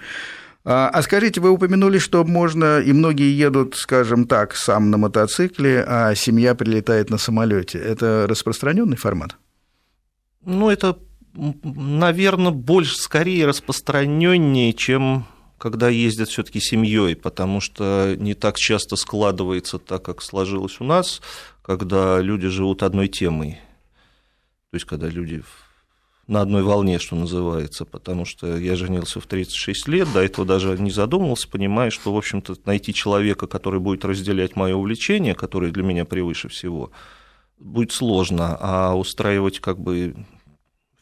А, 0.67 0.89
а 0.89 1.03
скажите, 1.03 1.39
вы 1.39 1.51
упомянули, 1.51 1.99
что 1.99 2.23
можно, 2.23 2.79
и 2.79 2.91
многие 2.91 3.31
едут, 3.37 3.75
скажем 3.75 4.25
так, 4.25 4.55
сам 4.55 4.89
на 4.89 4.97
мотоцикле, 4.97 5.85
а 5.87 6.15
семья 6.15 6.55
прилетает 6.55 7.11
на 7.11 7.19
самолете. 7.19 7.77
Это 7.77 8.25
распространенный 8.27 8.97
формат? 8.97 9.37
Ну, 10.43 10.71
это, 10.71 10.97
наверное, 11.35 12.51
больше, 12.51 12.95
скорее 12.95 13.45
распространеннее, 13.45 14.73
чем 14.73 15.27
когда 15.59 15.87
ездят 15.89 16.29
все-таки 16.29 16.59
семьей, 16.59 17.15
потому 17.15 17.61
что 17.61 18.15
не 18.17 18.33
так 18.33 18.57
часто 18.57 18.95
складывается 18.95 19.77
так, 19.77 20.03
как 20.03 20.23
сложилось 20.23 20.77
у 20.79 20.83
нас, 20.83 21.21
когда 21.61 22.19
люди 22.21 22.47
живут 22.47 22.81
одной 22.81 23.07
темой. 23.07 23.59
То 24.71 24.75
есть, 24.75 24.85
когда 24.85 25.07
люди 25.09 25.43
на 26.27 26.41
одной 26.41 26.63
волне, 26.63 26.97
что 26.97 27.15
называется, 27.15 27.85
потому 27.85 28.25
что 28.25 28.57
я 28.57 28.75
женился 28.75 29.19
в 29.19 29.27
36 29.27 29.87
лет, 29.87 30.11
до 30.11 30.21
этого 30.21 30.45
даже 30.45 30.77
не 30.79 30.91
задумывался, 30.91 31.47
понимая, 31.47 31.91
что, 31.91 32.13
в 32.13 32.17
общем-то, 32.17 32.55
найти 32.65 32.93
человека, 32.93 33.47
который 33.47 33.79
будет 33.79 34.05
разделять 34.05 34.55
мое 34.55 34.75
увлечение, 34.75 35.35
которое 35.35 35.71
для 35.71 35.83
меня 35.83 36.05
превыше 36.05 36.49
всего, 36.49 36.91
будет 37.59 37.91
сложно, 37.91 38.57
а 38.59 38.95
устраивать 38.95 39.59
как 39.59 39.79
бы 39.79 40.15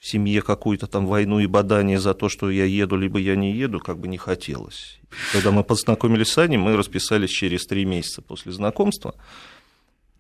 в 0.04 0.06
семье 0.06 0.42
какую-то 0.42 0.88
там 0.88 1.08
войну 1.08 1.40
и 1.40 1.46
бадание 1.46 1.98
за 1.98 2.14
то, 2.14 2.28
что 2.28 2.50
я 2.50 2.66
еду, 2.66 2.98
либо 2.98 3.18
я 3.20 3.38
не 3.38 3.54
еду, 3.54 3.80
как 3.80 4.00
бы 4.00 4.10
не 4.10 4.18
хотелось. 4.18 5.00
Когда 5.32 5.52
мы 5.52 5.64
познакомились 5.64 6.28
с 6.28 6.38
Аней, 6.38 6.58
мы 6.58 6.76
расписались 6.76 7.30
через 7.30 7.66
три 7.66 7.86
месяца 7.86 8.22
после 8.22 8.52
знакомства, 8.52 9.16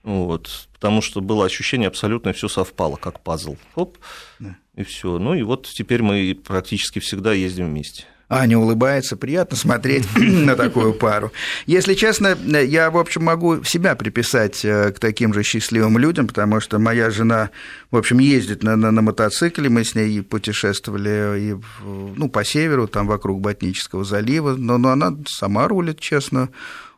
вот, 0.03 0.67
потому 0.73 1.01
что 1.01 1.21
было 1.21 1.45
ощущение 1.45 1.87
абсолютно 1.87 2.33
все 2.33 2.47
совпало, 2.47 2.97
как 2.97 3.21
пазл. 3.21 3.55
Хоп, 3.73 3.97
да 4.39 4.57
и 4.75 4.83
все. 4.83 5.17
Ну 5.19 5.33
и 5.33 5.43
вот 5.43 5.67
теперь 5.67 6.01
мы 6.01 6.35
практически 6.35 6.99
всегда 6.99 7.33
ездим 7.33 7.67
вместе. 7.67 8.05
Аня 8.29 8.57
улыбается, 8.57 9.15
приятно 9.15 9.55
смотреть 9.55 10.07
на 10.15 10.55
такую 10.55 10.93
пару. 10.93 11.31
Если 11.67 11.93
честно, 11.93 12.35
я, 12.45 12.89
в 12.89 12.97
общем, 12.97 13.23
могу 13.23 13.63
себя 13.63 13.95
приписать 13.95 14.65
э, 14.65 14.91
к 14.91 14.99
таким 14.99 15.33
же 15.33 15.43
счастливым 15.43 15.99
людям, 15.99 16.27
потому 16.27 16.59
что 16.59 16.79
моя 16.79 17.11
жена, 17.11 17.51
в 17.91 17.97
общем, 17.97 18.17
ездит 18.17 18.63
на, 18.63 18.75
на, 18.75 18.91
на 18.91 19.01
мотоцикле, 19.01 19.69
мы 19.69 19.83
с 19.83 19.93
ней 19.93 20.23
путешествовали 20.23 21.39
и, 21.39 21.55
ну, 21.83 22.27
по 22.29 22.43
северу, 22.43 22.87
там 22.87 23.07
вокруг 23.07 23.39
Ботнического 23.39 24.03
залива, 24.03 24.55
но, 24.55 24.79
но 24.79 24.89
она 24.89 25.15
сама 25.27 25.67
рулит, 25.67 25.99
честно, 25.99 26.49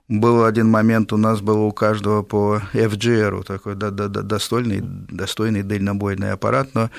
был 0.07 0.43
один 0.43 0.69
момент, 0.69 1.13
у 1.13 1.17
нас 1.17 1.41
было 1.41 1.61
у 1.61 1.71
каждого 1.71 2.21
по 2.21 2.61
FGR, 2.73 3.43
такой 3.43 3.75
достойный, 3.75 4.81
достойный 4.81 5.63
дальнобойный 5.63 6.31
аппарат, 6.31 6.69
но 6.73 6.91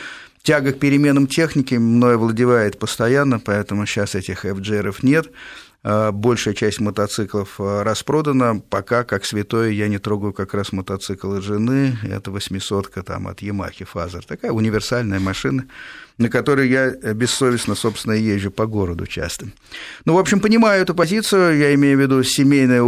тяга 0.42 0.72
к 0.72 0.78
переменам 0.78 1.26
техники 1.26 1.74
мной 1.74 2.16
владевает 2.16 2.78
постоянно, 2.78 3.38
поэтому 3.38 3.86
сейчас 3.86 4.14
этих 4.14 4.44
FJR 4.44 4.94
нет. 5.02 5.30
А, 5.82 6.10
большая 6.10 6.54
часть 6.54 6.80
мотоциклов 6.80 7.56
а, 7.60 7.84
распродана. 7.84 8.60
Пока, 8.70 9.04
как 9.04 9.24
святой, 9.24 9.74
я 9.74 9.88
не 9.88 9.98
трогаю 9.98 10.32
как 10.32 10.54
раз 10.54 10.72
мотоцикл 10.72 11.40
жены. 11.40 11.96
Это 12.02 12.30
800-ка 12.30 13.02
там, 13.02 13.28
от 13.28 13.40
Yamaha 13.40 13.84
Fazer. 13.84 14.24
Такая 14.24 14.50
универсальная 14.50 15.20
машина, 15.20 15.66
на 16.18 16.28
которой 16.28 16.68
я 16.68 16.90
бессовестно, 16.90 17.74
собственно, 17.74 18.14
езжу 18.14 18.50
по 18.50 18.66
городу 18.66 19.06
часто. 19.06 19.46
Ну, 20.04 20.14
в 20.14 20.18
общем, 20.18 20.40
понимаю 20.40 20.82
эту 20.82 20.94
позицию. 20.94 21.56
Я 21.56 21.72
имею 21.74 21.98
в 21.98 22.00
виду 22.00 22.22
семейное 22.24 22.82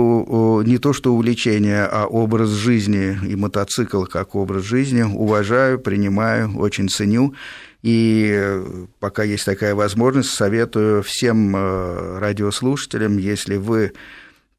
не 0.65 0.79
то 0.79 0.93
что 0.93 1.15
увлечение, 1.15 1.85
а 1.85 2.07
образ 2.07 2.51
жизни 2.51 3.19
и 3.27 3.37
мотоцикл 3.37 4.05
как 4.05 4.35
образ 4.35 4.65
жизни. 4.65 5.03
Уважаю, 5.03 5.79
принимаю, 5.79 6.57
очень 6.59 6.89
ценю. 6.89 7.35
И 7.83 8.31
э, 8.35 8.87
пока 8.99 9.23
есть 9.23 9.45
такая 9.45 9.75
возможность, 9.75 10.31
советую 10.31 11.03
всем 11.03 11.55
э, 11.55 12.19
радиослушателям, 12.19 13.19
если 13.19 13.57
вы 13.57 13.93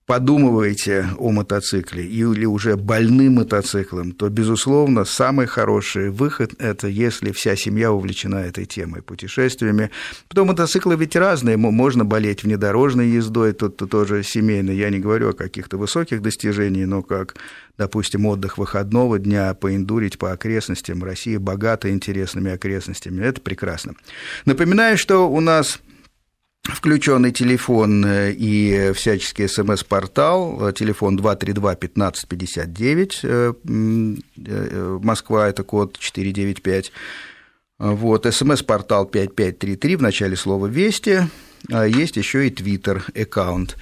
подумываете 0.09 1.05
о 1.19 1.31
мотоцикле 1.31 2.03
или 2.03 2.43
уже 2.43 2.75
больны 2.75 3.29
мотоциклом, 3.29 4.11
то, 4.11 4.27
безусловно, 4.29 5.05
самый 5.05 5.45
хороший 5.45 6.09
выход– 6.09 6.55
это 6.57 6.87
если 6.87 7.31
вся 7.31 7.55
семья 7.55 7.91
увлечена 7.91 8.37
этой 8.37 8.65
темой, 8.65 9.03
путешествиями. 9.03 9.91
Потом 10.27 10.47
мотоциклы 10.47 10.95
ведь 10.95 11.15
разные, 11.15 11.57
можно 11.57 12.05
болеть 12.05 12.41
внедорожной 12.41 13.07
ездой, 13.07 13.53
тут 13.53 13.79
-то 13.79 13.87
тоже 13.87 14.23
семейно. 14.23 14.71
Я 14.71 14.89
не 14.89 14.97
говорю 14.97 15.29
о 15.29 15.33
каких-то 15.33 15.77
высоких 15.77 16.23
достижениях, 16.23 16.87
но 16.87 17.03
как, 17.03 17.35
допустим, 17.77 18.25
отдых 18.25 18.57
выходного 18.57 19.19
дня, 19.19 19.53
поиндурить 19.53 20.17
по 20.17 20.31
окрестностям. 20.31 21.03
Россия 21.03 21.37
богата 21.39 21.87
интересными 21.91 22.49
окрестностями, 22.49 23.23
это 23.23 23.41
прекрасно. 23.41 23.93
Напоминаю, 24.45 24.97
что 24.97 25.29
у 25.29 25.39
нас 25.39 25.79
включенный 26.69 27.31
телефон 27.31 28.05
э, 28.05 28.31
и 28.31 28.91
всяческий 28.93 29.47
смс-портал, 29.47 30.71
телефон 30.73 31.19
232-1559, 31.19 33.19
э, 33.23 33.53
э, 34.47 34.99
Москва, 35.01 35.47
это 35.47 35.63
код 35.63 35.97
495. 35.97 36.91
Вот, 37.79 38.27
смс-портал 38.33 39.05
5533, 39.05 39.95
в 39.95 40.01
начале 40.01 40.35
слова 40.35 40.67
«Вести», 40.67 41.21
а 41.71 41.85
есть 41.85 42.17
еще 42.17 42.47
и 42.47 42.49
твиттер-аккаунт. 42.49 43.77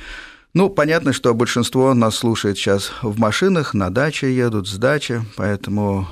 Ну, 0.53 0.69
понятно, 0.69 1.13
что 1.13 1.33
большинство 1.33 1.93
нас 1.93 2.17
слушает 2.17 2.57
сейчас 2.57 2.91
в 3.01 3.17
машинах, 3.19 3.73
на 3.73 3.89
даче 3.89 4.35
едут, 4.35 4.67
с 4.67 4.77
дачи, 4.77 5.23
поэтому 5.35 6.07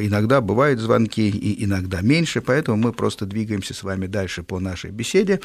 иногда 0.00 0.40
бывают 0.40 0.80
звонки 0.80 1.28
и 1.28 1.64
иногда 1.64 2.00
меньше, 2.00 2.40
поэтому 2.40 2.76
мы 2.76 2.92
просто 2.92 3.24
двигаемся 3.24 3.74
с 3.74 3.84
вами 3.84 4.06
дальше 4.06 4.42
по 4.42 4.58
нашей 4.58 4.90
беседе. 4.90 5.40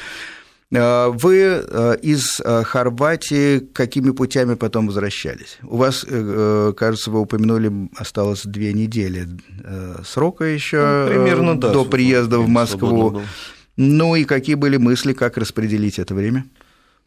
Э, 0.70 1.08
вы 1.08 1.36
э, 1.36 1.96
из 2.02 2.40
э, 2.40 2.62
Хорватии 2.62 3.60
какими 3.60 4.10
путями 4.10 4.54
потом 4.54 4.86
возвращались? 4.86 5.58
У 5.62 5.76
вас, 5.76 6.04
кажется, 6.04 7.10
вы 7.10 7.20
упомянули, 7.20 7.88
осталось 7.96 8.44
две 8.44 8.72
недели 8.72 9.28
срока 10.04 10.44
еще 10.44 11.06
ну, 11.06 11.08
примерно, 11.08 11.58
да, 11.58 11.72
до 11.72 11.84
приезда 11.84 12.38
в 12.38 12.48
Москву. 12.48 13.22
Ну 13.76 14.16
и 14.16 14.24
какие 14.24 14.56
были 14.56 14.76
мысли, 14.76 15.12
как 15.12 15.36
распределить 15.36 15.98
это 15.98 16.14
время? 16.14 16.44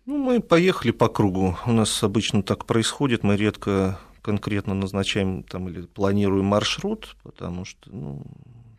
Ну, 0.05 0.17
мы 0.17 0.39
поехали 0.39 0.91
по 0.91 1.09
кругу. 1.09 1.57
У 1.65 1.71
нас 1.71 2.01
обычно 2.01 2.43
так 2.43 2.65
происходит. 2.65 3.23
Мы 3.23 3.35
редко 3.35 3.99
конкретно 4.21 4.73
назначаем 4.73 5.43
там, 5.43 5.67
или 5.67 5.81
планируем 5.81 6.45
маршрут, 6.45 7.15
потому 7.23 7.65
что 7.65 7.89
ну, 7.91 8.23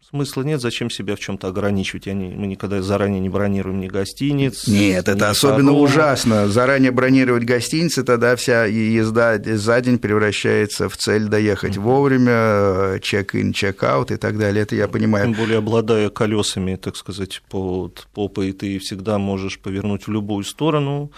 смысла 0.08 0.42
нет, 0.42 0.60
зачем 0.60 0.90
себя 0.90 1.16
в 1.16 1.20
чем-то 1.20 1.48
ограничивать. 1.48 2.06
Я 2.06 2.14
не, 2.14 2.28
мы 2.28 2.46
никогда 2.46 2.82
заранее 2.82 3.20
не 3.20 3.28
бронируем 3.28 3.80
ни 3.80 3.88
гостиниц. 3.88 4.66
Нет, 4.66 5.08
это 5.08 5.30
особенно 5.30 5.72
паром. 5.72 5.82
ужасно. 5.82 6.48
Заранее 6.48 6.90
бронировать 6.90 7.44
гостиницы, 7.44 8.02
тогда 8.02 8.36
вся 8.36 8.64
езда 8.64 9.38
за 9.38 9.80
день 9.80 9.98
превращается 9.98 10.88
в 10.88 10.96
цель 10.96 11.28
доехать 11.28 11.76
mm-hmm. 11.76 11.80
вовремя, 11.80 13.00
чек-ин, 13.00 13.52
чек-аут 13.52 14.10
и 14.10 14.16
так 14.16 14.38
далее. 14.38 14.62
Это 14.62 14.76
я 14.76 14.88
понимаю. 14.88 15.26
Тем 15.26 15.34
более, 15.34 15.58
обладая 15.58 16.10
колесами, 16.10 16.76
так 16.76 16.96
сказать, 16.96 17.42
под 17.48 18.08
попой, 18.14 18.52
ты 18.52 18.78
всегда 18.78 19.18
можешь 19.18 19.58
повернуть 19.58 20.06
в 20.06 20.10
любую 20.10 20.44
сторону 20.44 21.12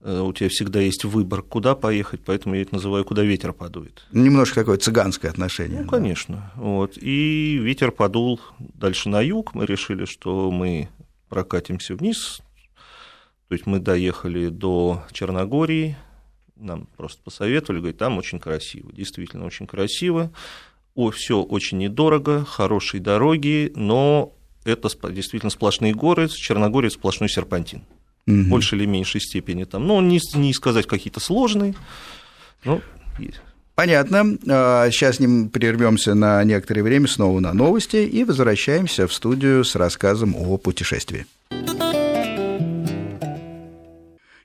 у 0.00 0.32
тебя 0.32 0.48
всегда 0.48 0.80
есть 0.80 1.04
выбор, 1.04 1.42
куда 1.42 1.74
поехать, 1.74 2.20
поэтому 2.24 2.54
я 2.54 2.62
это 2.62 2.74
называю, 2.74 3.04
куда 3.04 3.22
ветер 3.22 3.52
подует. 3.52 4.06
Немножко 4.12 4.60
такое 4.60 4.78
цыганское 4.78 5.30
отношение. 5.30 5.82
Ну, 5.82 5.88
конечно. 5.88 6.52
Вот. 6.54 6.96
И 6.96 7.58
ветер 7.60 7.90
подул 7.90 8.40
дальше 8.58 9.08
на 9.08 9.20
юг, 9.20 9.54
мы 9.54 9.66
решили, 9.66 10.04
что 10.04 10.50
мы 10.50 10.88
прокатимся 11.28 11.94
вниз, 11.94 12.40
то 13.48 13.54
есть 13.54 13.66
мы 13.66 13.80
доехали 13.80 14.48
до 14.48 15.04
Черногории, 15.12 15.96
нам 16.56 16.86
просто 16.96 17.22
посоветовали, 17.22 17.80
говорят, 17.80 17.98
там 17.98 18.18
очень 18.18 18.40
красиво, 18.40 18.92
действительно 18.92 19.46
очень 19.46 19.66
красиво, 19.66 20.30
о, 20.94 21.10
все 21.10 21.42
очень 21.42 21.78
недорого, 21.78 22.44
хорошие 22.44 23.00
дороги, 23.00 23.72
но 23.74 24.32
это 24.64 24.88
действительно 25.10 25.50
сплошные 25.50 25.94
горы, 25.94 26.28
Черногория 26.28 26.90
сплошной 26.90 27.28
серпантин 27.28 27.82
угу. 28.28 28.42
в 28.42 28.48
большей 28.48 28.78
или 28.78 28.86
меньшей 28.86 29.20
степени. 29.20 29.64
Там, 29.64 29.86
ну, 29.86 30.00
не, 30.00 30.20
не 30.34 30.54
сказать 30.54 30.86
какие-то 30.86 31.20
сложные, 31.20 31.74
но 32.64 32.80
есть. 33.18 33.40
Понятно. 33.74 34.36
Сейчас 34.90 35.16
с 35.16 35.20
ним 35.20 35.50
прервемся 35.50 36.14
на 36.14 36.42
некоторое 36.42 36.82
время 36.82 37.06
снова 37.06 37.38
на 37.38 37.52
новости 37.52 37.98
и 37.98 38.24
возвращаемся 38.24 39.06
в 39.06 39.14
студию 39.14 39.64
с 39.64 39.76
рассказом 39.76 40.34
о 40.36 40.56
путешествии. 40.56 41.26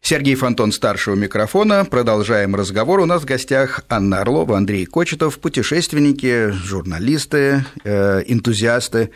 Сергей 0.05 0.35
Фонтон, 0.35 0.71
старшего 0.71 1.15
микрофона. 1.15 1.85
Продолжаем 1.85 2.55
разговор. 2.55 2.99
У 2.99 3.05
нас 3.05 3.23
в 3.23 3.25
гостях 3.25 3.85
Анна 3.89 4.19
Орлова, 4.19 4.57
Андрей 4.57 4.85
Кочетов, 4.85 5.39
путешественники, 5.39 6.51
журналисты, 6.51 7.65
э, 7.85 8.21
энтузиасты 8.27 9.11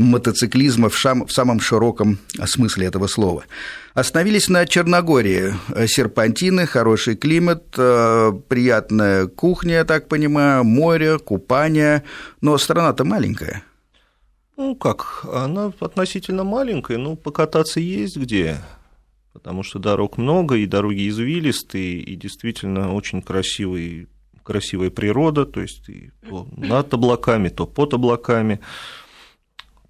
мотоциклизма 0.00 0.88
в, 0.88 0.96
шам, 0.96 1.26
в 1.26 1.32
самом 1.32 1.60
широком 1.60 2.18
смысле 2.44 2.86
этого 2.86 3.06
слова. 3.06 3.44
Остановились 3.94 4.48
на 4.48 4.66
Черногории. 4.66 5.54
Серпантины, 5.86 6.66
хороший 6.66 7.16
климат, 7.16 7.64
э, 7.76 8.32
приятная 8.48 9.26
кухня, 9.26 9.74
я 9.74 9.84
так 9.84 10.08
понимаю, 10.08 10.64
море, 10.64 11.18
купание. 11.18 12.02
Но 12.40 12.56
страна-то 12.58 13.04
маленькая. 13.04 13.62
Ну 14.56 14.74
как, 14.74 15.24
она 15.32 15.72
относительно 15.80 16.44
маленькая, 16.44 16.98
но 16.98 17.16
покататься 17.16 17.80
есть 17.80 18.18
где, 18.18 18.58
потому 19.32 19.62
что 19.62 19.78
дорог 19.78 20.18
много, 20.18 20.56
и 20.56 20.66
дороги 20.66 21.08
извилистые, 21.08 22.00
и 22.00 22.14
действительно 22.14 22.92
очень 22.92 23.22
красивый, 23.22 24.08
красивая 24.42 24.90
природа, 24.90 25.46
то 25.46 25.62
есть 25.62 25.88
и 25.88 26.10
то 26.28 26.46
над 26.54 26.92
облаками, 26.92 27.48
то 27.48 27.66
под 27.66 27.94
облаками. 27.94 28.60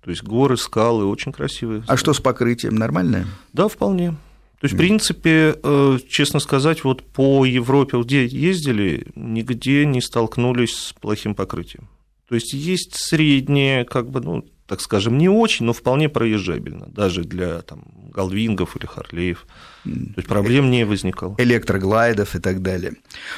То 0.03 0.11
есть 0.11 0.23
горы, 0.23 0.57
скалы 0.57 1.05
очень 1.05 1.33
красивые. 1.33 1.85
А 1.87 1.97
что 1.97 2.13
с 2.13 2.21
покрытием? 2.21 2.75
Нормальное? 2.75 3.27
Да, 3.53 3.69
вполне. 3.69 4.17
То 4.61 4.67
есть, 4.67 4.75
в 4.75 4.79
принципе, 4.79 5.57
э, 5.63 5.99
честно 6.07 6.39
сказать, 6.39 6.85
вот 6.85 7.03
по 7.03 7.47
Европе, 7.47 7.99
где 8.03 8.27
ездили, 8.27 9.07
нигде 9.15 9.87
не 9.87 10.03
столкнулись 10.03 10.77
с 10.77 10.93
плохим 10.93 11.35
покрытием. 11.35 11.89
То 12.29 12.35
есть 12.35 12.53
есть 12.53 12.95
среднее, 12.95 13.87
как 13.87 14.11
бы, 14.11 14.21
ну, 14.21 14.45
так 14.67 14.83
скажем, 14.83 15.17
не 15.17 15.31
очень, 15.31 15.65
но 15.65 15.73
вполне 15.73 16.11
проезжабельно, 16.11 16.87
даже 16.89 17.25
для 17.25 17.63
там, 17.63 17.85
Галвингов 18.13 18.77
или 18.77 18.85
Харлеев. 18.85 19.47
То 19.85 19.91
есть 20.17 20.29
проблем 20.29 20.71
не 20.71 20.85
возникало. 20.85 21.35
Электроглайдов 21.39 22.37
и 22.37 22.39
так 22.39 22.61
далее. 22.61 22.93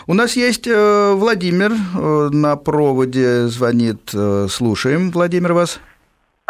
У 0.08 0.14
нас 0.14 0.34
есть 0.34 0.66
э, 0.66 1.12
Владимир 1.14 1.72
э, 1.72 2.28
на 2.32 2.56
проводе, 2.56 3.46
звонит, 3.46 4.12
слушаем. 4.48 5.12
Владимир, 5.12 5.52
вас. 5.52 5.80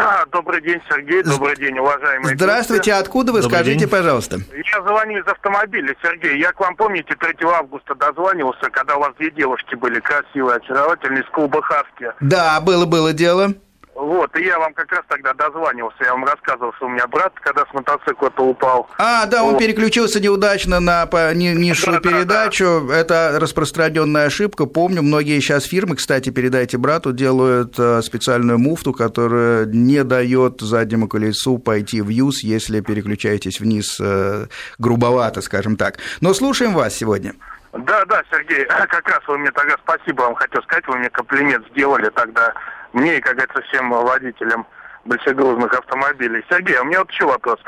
А, 0.05 0.27
добрый 0.27 0.61
день, 0.61 0.81
Сергей. 0.89 1.23
Добрый 1.23 1.57
день, 1.57 1.79
уважаемые. 1.79 2.35
Здравствуйте. 2.35 2.91
Гости. 2.91 3.03
Откуда 3.03 3.33
вы? 3.33 3.41
Добрый 3.41 3.57
Скажите, 3.57 3.79
день. 3.81 3.89
пожалуйста. 3.89 4.39
Я 4.53 4.83
звоню 4.83 5.21
из 5.21 5.27
автомобиля, 5.29 5.95
Сергей. 6.03 6.41
Я 6.41 6.53
к 6.53 6.59
вам, 6.59 6.75
помните, 6.75 7.15
3 7.15 7.47
августа 7.47 7.95
дозванивался, 7.95 8.69
когда 8.71 8.97
у 8.97 9.01
вас 9.01 9.15
две 9.19 9.31
девушки 9.31 9.77
были 9.77 10.01
красивые, 10.01 10.57
очаровательные, 10.57 11.23
из 11.23 11.29
клуба 11.31 11.63
Хаски. 11.63 12.13
Да, 12.21 12.61
было-было 12.61 13.13
дело. 13.13 13.55
Вот, 13.95 14.35
и 14.39 14.45
я 14.45 14.59
вам 14.59 14.73
как 14.73 14.91
раз 14.91 15.03
тогда 15.07 15.35
дозванивался, 15.35 16.05
я 16.05 16.13
вам 16.13 16.25
рассказывал, 16.25 16.73
что 16.75 16.87
у 16.87 16.89
меня 16.89 17.07
брат, 17.07 17.33
когда 17.41 17.67
с 17.67 17.75
мотоцикла-то 17.75 18.43
упал. 18.43 18.89
А, 18.99 19.27
да, 19.27 19.45
он 19.45 19.53
вот. 19.53 19.59
переключился 19.59 20.19
неудачно 20.19 20.81
на 20.81 21.07
низшую 21.35 22.01
да, 22.01 22.01
передачу, 22.01 22.81
да, 22.81 22.89
да. 22.89 22.97
это 22.97 23.39
распространенная 23.39 24.27
ошибка, 24.27 24.65
помню, 24.65 25.03
многие 25.03 25.39
сейчас 25.41 25.65
фирмы, 25.65 25.97
кстати, 25.97 26.31
передайте 26.31 26.79
брату, 26.79 27.13
делают 27.13 27.79
э, 27.79 28.01
специальную 28.01 28.59
муфту, 28.59 28.95
которая 28.95 29.67
не 29.67 30.05
дает 30.05 30.63
заднему 30.63 31.07
колесу 31.07 31.59
пойти 31.59 32.01
в 32.01 32.09
юз, 32.09 32.43
если 32.43 32.81
переключаетесь 32.81 33.61
вниз 33.61 33.99
э, 34.01 34.47
грубовато, 34.79 35.43
скажем 35.43 35.77
так. 35.77 35.99
Но 36.23 36.33
слушаем 36.33 36.73
вас 36.73 36.95
сегодня. 36.95 37.35
Да, 37.73 38.05
да, 38.05 38.23
Сергей, 38.31 38.65
как 38.67 39.09
раз 39.09 39.21
вы 39.27 39.39
мне 39.39 39.51
тогда 39.51 39.77
спасибо 39.83 40.23
вам 40.23 40.35
хотел 40.35 40.63
сказать, 40.63 40.87
вы 40.87 40.99
мне 40.99 41.11
комплимент 41.11 41.67
сделали 41.69 42.11
тогда 42.11 42.53
мне 42.93 43.17
и, 43.17 43.21
как 43.21 43.37
говорится, 43.37 43.63
всем 43.63 43.91
водителям 43.91 44.67
большегрузных 45.05 45.73
автомобилей. 45.73 46.45
Сергей, 46.51 46.79
у 46.79 46.85
меня 46.85 47.01
вот 47.01 47.11
еще 47.11 47.25
вопрос. 47.25 47.59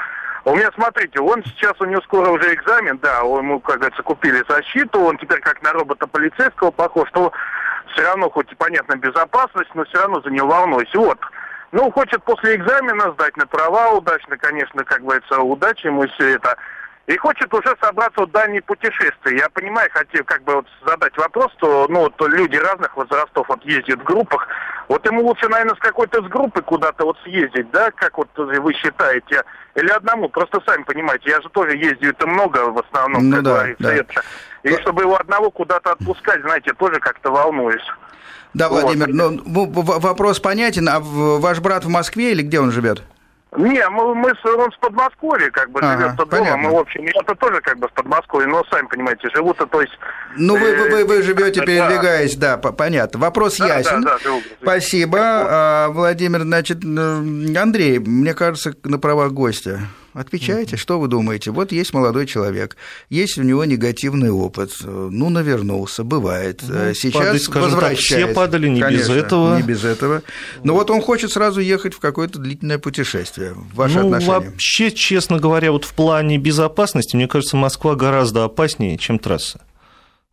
У 0.44 0.54
меня, 0.54 0.70
смотрите, 0.74 1.20
он 1.20 1.42
сейчас, 1.44 1.72
у 1.80 1.86
него 1.86 2.02
скоро 2.02 2.28
уже 2.28 2.52
экзамен, 2.52 2.98
да, 2.98 3.20
ему, 3.20 3.60
как 3.60 3.78
говорится, 3.78 4.02
купили 4.02 4.44
защиту, 4.46 5.00
он 5.00 5.16
теперь 5.16 5.40
как 5.40 5.62
на 5.62 5.72
робота 5.72 6.06
полицейского 6.06 6.70
похож, 6.70 7.08
что 7.08 7.32
все 7.92 8.02
равно, 8.02 8.28
хоть 8.28 8.52
и 8.52 8.54
понятно, 8.54 8.96
безопасность, 8.96 9.70
но 9.74 9.84
все 9.84 10.00
равно 10.00 10.20
за 10.20 10.28
него 10.28 10.48
волнуюсь. 10.48 10.94
Вот, 10.94 11.18
ну, 11.72 11.90
хочет 11.90 12.22
после 12.24 12.56
экзамена 12.56 13.12
сдать 13.12 13.38
на 13.38 13.46
права 13.46 13.92
удачно, 13.92 14.36
конечно, 14.36 14.84
как 14.84 15.00
говорится, 15.00 15.40
удачи 15.40 15.86
ему 15.86 16.06
все 16.08 16.34
это 16.34 16.56
и 17.06 17.16
хочет 17.16 17.52
уже 17.52 17.76
собраться 17.80 18.22
в 18.22 18.30
дальние 18.30 18.62
путешествия. 18.62 19.38
Я 19.38 19.48
понимаю, 19.50 19.90
хотел 19.92 20.24
как 20.24 20.42
бы 20.44 20.56
вот 20.56 20.66
задать 20.86 21.16
вопрос, 21.16 21.52
что 21.58 21.86
ну 21.88 22.00
вот 22.00 22.14
люди 22.28 22.56
разных 22.56 22.96
возрастов 22.96 23.46
вот 23.48 23.64
ездят 23.64 24.00
в 24.00 24.04
группах. 24.04 24.46
Вот 24.88 25.04
ему 25.06 25.22
лучше, 25.22 25.48
наверное, 25.48 25.74
с 25.74 25.78
какой-то 25.78 26.22
с 26.22 26.26
группы 26.28 26.62
куда-то 26.62 27.04
вот 27.04 27.16
съездить, 27.24 27.70
да, 27.70 27.90
как 27.90 28.18
вот 28.18 28.28
вы 28.36 28.74
считаете, 28.74 29.42
или 29.74 29.88
одному, 29.88 30.28
просто 30.28 30.60
сами 30.66 30.82
понимаете, 30.82 31.30
я 31.30 31.40
же 31.40 31.48
тоже 31.48 31.76
ездил 31.76 32.10
это 32.10 32.26
много 32.26 32.58
в 32.70 32.78
основном, 32.78 33.30
ну, 33.30 33.36
как 33.36 33.44
да, 33.44 33.50
говорится, 33.50 33.82
да. 33.82 33.94
это. 33.94 34.22
И 34.62 34.72
чтобы 34.82 35.02
его 35.02 35.16
одного 35.18 35.50
куда-то 35.50 35.92
отпускать, 35.92 36.42
знаете, 36.42 36.72
тоже 36.74 37.00
как-то 37.00 37.30
волнуюсь. 37.30 37.84
Да, 38.54 38.68
Владимир, 38.68 39.06
вот. 39.06 39.42
ну, 39.46 39.70
вопрос 39.72 40.38
понятен. 40.38 40.88
А 40.88 41.00
ваш 41.00 41.60
брат 41.60 41.84
в 41.84 41.88
Москве 41.88 42.32
или 42.32 42.42
где 42.42 42.60
он 42.60 42.70
живет? 42.70 43.02
Не, 43.56 43.88
мы, 43.88 44.14
мы 44.14 44.30
с, 44.30 44.44
он 44.44 44.70
с 44.72 44.76
Подмосковья, 44.78 45.48
как 45.50 45.70
бы, 45.70 45.80
ага, 45.80 46.10
живет 46.10 46.28
дома. 46.28 46.56
Мы, 46.56 46.70
в 46.70 46.76
общем, 46.76 47.04
я-то 47.04 47.34
тоже 47.36 47.60
как 47.60 47.78
бы 47.78 47.88
с 47.88 47.92
Подмосковья, 47.92 48.46
но 48.48 48.64
сами 48.70 48.86
понимаете, 48.86 49.28
живут-то, 49.34 49.66
то 49.66 49.80
есть... 49.80 49.92
Ну, 50.36 50.56
вы, 50.56 50.74
вы, 50.76 50.90
вы, 50.90 51.04
вы 51.04 51.22
живете, 51.22 51.60
передвигаясь, 51.60 52.34
да, 52.36 52.56
да 52.56 52.72
понятно. 52.72 53.20
Вопрос 53.20 53.58
да, 53.58 53.78
ясен. 53.78 54.02
Да, 54.02 54.14
да, 54.14 54.18
живу, 54.18 54.42
Спасибо. 54.60 55.18
А, 55.20 55.88
Владимир, 55.90 56.40
значит, 56.40 56.84
Андрей, 56.84 58.00
мне 58.00 58.34
кажется, 58.34 58.74
на 58.82 58.98
правах 58.98 59.32
гостя. 59.32 59.80
Отвечайте, 60.14 60.76
что 60.76 61.00
вы 61.00 61.08
думаете? 61.08 61.50
Вот 61.50 61.72
есть 61.72 61.92
молодой 61.92 62.26
человек, 62.26 62.76
есть 63.10 63.36
у 63.36 63.42
него 63.42 63.64
негативный 63.64 64.30
опыт, 64.30 64.72
ну, 64.82 65.28
навернулся, 65.28 66.04
бывает. 66.04 66.62
Ну, 66.62 66.94
Сейчас 66.94 67.46
падать, 67.46 67.48
возвращается. 67.48 68.14
Так, 68.14 68.24
все 68.24 68.26
падали 68.28 68.68
не 68.68 68.80
Конечно, 68.80 69.02
без 69.02 69.10
этого. 69.10 69.56
Не 69.56 69.62
без 69.62 69.84
этого. 69.84 70.22
Но 70.62 70.74
вот 70.74 70.90
он 70.90 71.02
хочет 71.02 71.32
сразу 71.32 71.60
ехать 71.60 71.94
в 71.94 71.98
какое-то 71.98 72.38
длительное 72.38 72.78
путешествие. 72.78 73.54
Ваше 73.74 74.00
ну, 74.00 74.06
отношение? 74.06 74.50
Вообще, 74.50 74.92
честно 74.92 75.40
говоря, 75.40 75.72
вот 75.72 75.84
в 75.84 75.92
плане 75.94 76.38
безопасности, 76.38 77.16
мне 77.16 77.26
кажется, 77.26 77.56
Москва 77.56 77.96
гораздо 77.96 78.44
опаснее, 78.44 78.96
чем 78.98 79.18
трасса 79.18 79.60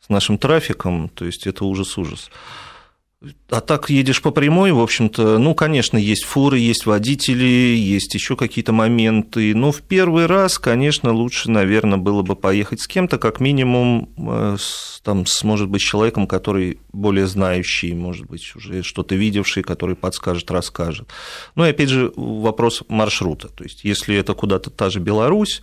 с 0.06 0.10
нашим 0.10 0.38
трафиком, 0.38 1.10
то 1.10 1.26
есть 1.26 1.48
это 1.48 1.66
ужас-ужас. 1.66 2.30
А 3.50 3.62
так 3.62 3.92
едешь 3.92 4.20
по 4.20 4.32
прямой, 4.32 4.72
в 4.72 4.80
общем-то, 4.80 5.38
ну, 5.38 5.54
конечно, 5.54 5.96
есть 5.96 6.24
фуры, 6.24 6.58
есть 6.58 6.88
водители, 6.88 7.76
есть 7.78 8.16
еще 8.16 8.36
какие-то 8.36 8.74
моменты. 8.74 9.54
Но 9.54 9.72
в 9.72 9.84
первый 9.84 10.26
раз, 10.26 10.58
конечно, 10.58 11.14
лучше, 11.14 11.52
наверное, 11.52 12.00
было 12.00 12.24
бы 12.24 12.36
поехать 12.36 12.82
с 12.82 12.88
кем-то, 12.88 13.20
как 13.20 13.40
минимум, 13.40 14.10
э, 14.18 14.56
с, 14.60 15.02
там, 15.04 15.28
с, 15.28 15.44
может 15.44 15.70
быть, 15.70 15.82
человеком, 15.82 16.26
который 16.26 16.80
более 16.94 17.28
знающий, 17.28 17.94
может 17.94 18.26
быть, 18.26 18.56
уже 18.56 18.82
что-то 18.82 19.14
видевший, 19.14 19.62
который 19.62 19.96
подскажет, 19.96 20.50
расскажет. 20.50 21.08
Ну 21.54 21.64
и 21.64 21.70
опять 21.70 21.90
же 21.90 22.12
вопрос 22.16 22.82
маршрута. 22.88 23.50
То 23.50 23.64
есть, 23.64 23.84
если 23.84 24.16
это 24.16 24.34
куда-то 24.34 24.72
та 24.72 24.90
же 24.90 25.00
Беларусь, 25.00 25.62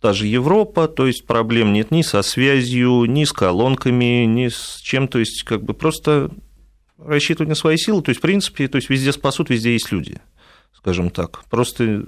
та 0.00 0.14
же 0.14 0.26
Европа, 0.26 0.88
то 0.88 1.06
есть 1.06 1.26
проблем 1.26 1.74
нет 1.74 1.90
ни 1.90 2.00
со 2.00 2.22
связью, 2.22 3.04
ни 3.04 3.24
с 3.24 3.32
колонками, 3.32 4.24
ни 4.24 4.48
с 4.48 4.80
чем, 4.82 5.06
то 5.06 5.18
есть 5.18 5.42
как 5.42 5.62
бы 5.64 5.74
просто 5.74 6.30
рассчитывать 6.98 7.48
на 7.48 7.54
свои 7.54 7.76
силы, 7.76 8.02
то 8.02 8.10
есть, 8.10 8.18
в 8.18 8.22
принципе, 8.22 8.68
то 8.68 8.76
есть 8.76 8.90
везде 8.90 9.12
спасут, 9.12 9.50
везде 9.50 9.72
есть 9.72 9.92
люди, 9.92 10.20
скажем 10.72 11.10
так. 11.10 11.44
Просто 11.50 12.04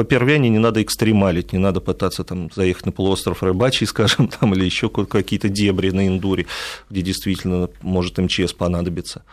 по 0.00 0.04
первяне 0.04 0.48
не 0.48 0.58
надо 0.58 0.82
экстремалить, 0.82 1.52
не 1.52 1.58
надо 1.58 1.80
пытаться 1.80 2.24
там 2.24 2.50
заехать 2.54 2.86
на 2.86 2.92
полуостров 2.92 3.42
Рыбачий, 3.42 3.86
скажем, 3.86 4.28
там, 4.28 4.54
или 4.54 4.64
еще 4.64 4.88
какие-то 4.88 5.48
дебри 5.48 5.90
на 5.90 6.06
Индуре, 6.06 6.46
где 6.88 7.02
действительно 7.02 7.68
может 7.82 8.18
МЧС 8.18 8.52
понадобиться. 8.52 9.24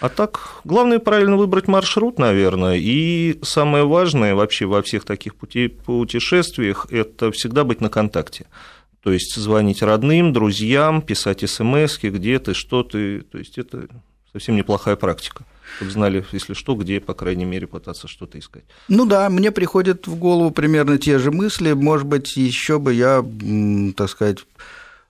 А 0.00 0.08
так, 0.08 0.60
главное 0.64 0.98
правильно 0.98 1.36
выбрать 1.36 1.68
маршрут, 1.68 2.18
наверное, 2.18 2.76
и 2.76 3.38
самое 3.42 3.84
важное 3.84 4.34
вообще 4.34 4.66
во 4.66 4.82
всех 4.82 5.04
таких 5.04 5.36
пути, 5.36 5.68
путешествиях– 5.68 6.88
это 6.90 7.30
всегда 7.30 7.64
быть 7.64 7.80
на 7.80 7.88
контакте. 7.88 8.46
То 9.02 9.12
есть 9.12 9.36
звонить 9.36 9.82
родным, 9.82 10.32
друзьям, 10.32 11.02
писать 11.02 11.48
смс 11.48 11.98
где 12.02 12.40
ты, 12.40 12.52
что 12.52 12.82
ты, 12.82 13.20
то 13.20 13.38
есть 13.38 13.58
это 13.58 13.88
совсем 14.36 14.56
неплохая 14.56 14.96
практика 14.96 15.44
чтобы 15.76 15.90
знали, 15.90 16.24
если 16.32 16.54
что, 16.54 16.74
где, 16.74 17.00
по 17.00 17.12
крайней 17.12 17.44
мере, 17.44 17.66
пытаться 17.66 18.08
что-то 18.08 18.38
искать. 18.38 18.64
Ну 18.88 19.04
да, 19.04 19.28
мне 19.28 19.50
приходят 19.50 20.06
в 20.06 20.14
голову 20.14 20.50
примерно 20.50 20.96
те 20.96 21.18
же 21.18 21.30
мысли. 21.30 21.72
Может 21.72 22.06
быть, 22.06 22.36
еще 22.36 22.78
бы 22.78 22.94
я, 22.94 23.24
так 23.96 24.08
сказать, 24.08 24.38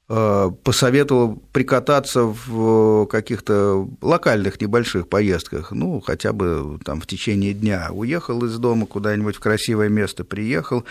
э, 0.09 0.51
посоветовал 0.65 1.37
прикататься 1.53 2.23
в 2.23 3.07
каких-то 3.07 3.87
локальных 4.01 4.61
небольших 4.61 5.09
поездках, 5.09 5.73
ну, 5.73 6.01
хотя 6.01 6.33
бы 6.33 6.81
там 6.85 7.01
в 7.01 7.07
течение 7.07 7.53
дня. 7.53 7.89
Уехал 7.93 8.45
из 8.45 8.59
дома 8.59 8.87
куда-нибудь 8.87 9.37
в 9.37 9.41
красивое 9.41 9.91
место, 9.91 10.25
приехал, 10.25 10.85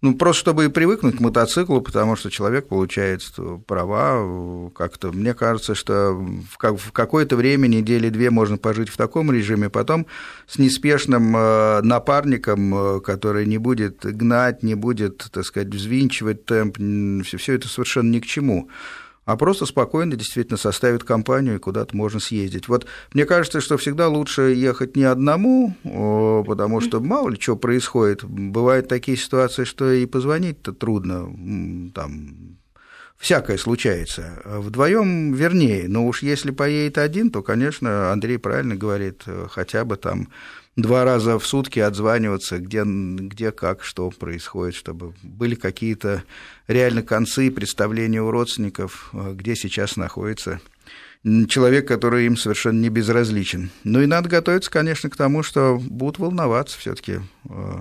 ну, 0.00 0.14
просто 0.14 0.40
чтобы 0.40 0.70
привыкнуть 0.70 1.16
к 1.16 1.20
мотоциклу, 1.20 1.80
потому 1.80 2.14
что 2.14 2.30
человек 2.30 2.68
получает 2.68 3.22
права 3.66 4.70
как-то. 4.70 5.10
Мне 5.10 5.34
кажется, 5.34 5.74
что 5.74 6.12
в 6.12 6.92
какое-то 6.92 7.36
время, 7.36 7.66
недели 7.66 8.08
две, 8.08 8.30
можно 8.30 8.58
пожить 8.58 8.90
в 8.90 8.96
таком 8.96 9.32
режиме, 9.32 9.70
потом 9.70 10.06
с 10.46 10.58
неспешным 10.58 11.36
э, 11.36 11.80
напарником, 11.82 12.74
э, 12.74 13.00
который 13.00 13.46
не 13.46 13.58
будет 13.58 14.04
гнать, 14.04 14.62
не 14.62 14.76
будет, 14.76 15.28
так 15.32 15.44
сказать, 15.44 15.68
взвинчивать 15.68 16.44
темп, 16.44 16.76
все 17.24 17.54
это 17.54 17.68
совершенно 17.68 18.10
ни 18.10 18.20
к 18.20 18.26
чему. 18.26 18.68
А 19.28 19.36
просто 19.36 19.66
спокойно 19.66 20.16
действительно 20.16 20.56
составит 20.56 21.04
компанию, 21.04 21.56
и 21.56 21.58
куда-то 21.58 21.94
можно 21.94 22.18
съездить. 22.18 22.66
Вот 22.66 22.86
мне 23.12 23.26
кажется, 23.26 23.60
что 23.60 23.76
всегда 23.76 24.08
лучше 24.08 24.54
ехать 24.54 24.96
не 24.96 25.04
одному, 25.04 25.74
потому 26.46 26.80
что 26.80 27.00
мало 27.00 27.28
ли 27.28 27.38
что 27.38 27.54
происходит. 27.54 28.24
Бывают 28.24 28.88
такие 28.88 29.18
ситуации, 29.18 29.64
что 29.64 29.92
и 29.92 30.06
позвонить-то 30.06 30.72
трудно, 30.72 31.26
там, 31.94 32.56
всякое 33.18 33.58
случается. 33.58 34.40
Вдвоем 34.46 35.34
вернее, 35.34 35.88
но 35.88 36.06
уж 36.06 36.22
если 36.22 36.50
поедет 36.50 36.96
один, 36.96 37.28
то, 37.28 37.42
конечно, 37.42 38.10
Андрей 38.10 38.38
правильно 38.38 38.76
говорит, 38.76 39.24
хотя 39.50 39.84
бы 39.84 39.96
там 39.96 40.28
два 40.78 41.04
раза 41.04 41.38
в 41.38 41.46
сутки 41.46 41.80
отзваниваться, 41.80 42.58
где, 42.58 42.84
где 42.84 43.50
как, 43.50 43.82
что 43.82 44.10
происходит, 44.10 44.76
чтобы 44.76 45.12
были 45.22 45.56
какие-то 45.56 46.22
реально 46.68 47.02
концы 47.02 47.50
представления 47.50 48.22
у 48.22 48.30
родственников, 48.30 49.10
э, 49.12 49.32
где 49.34 49.56
сейчас 49.56 49.96
находится 49.96 50.60
человек, 51.48 51.88
который 51.88 52.26
им 52.26 52.36
совершенно 52.36 52.80
не 52.80 52.90
безразличен. 52.90 53.70
Ну 53.82 54.00
и 54.00 54.06
надо 54.06 54.28
готовиться, 54.28 54.70
конечно, 54.70 55.10
к 55.10 55.16
тому, 55.16 55.42
что 55.42 55.78
будут 55.82 56.20
волноваться 56.20 56.78
все-таки 56.78 57.18
э, 57.48 57.78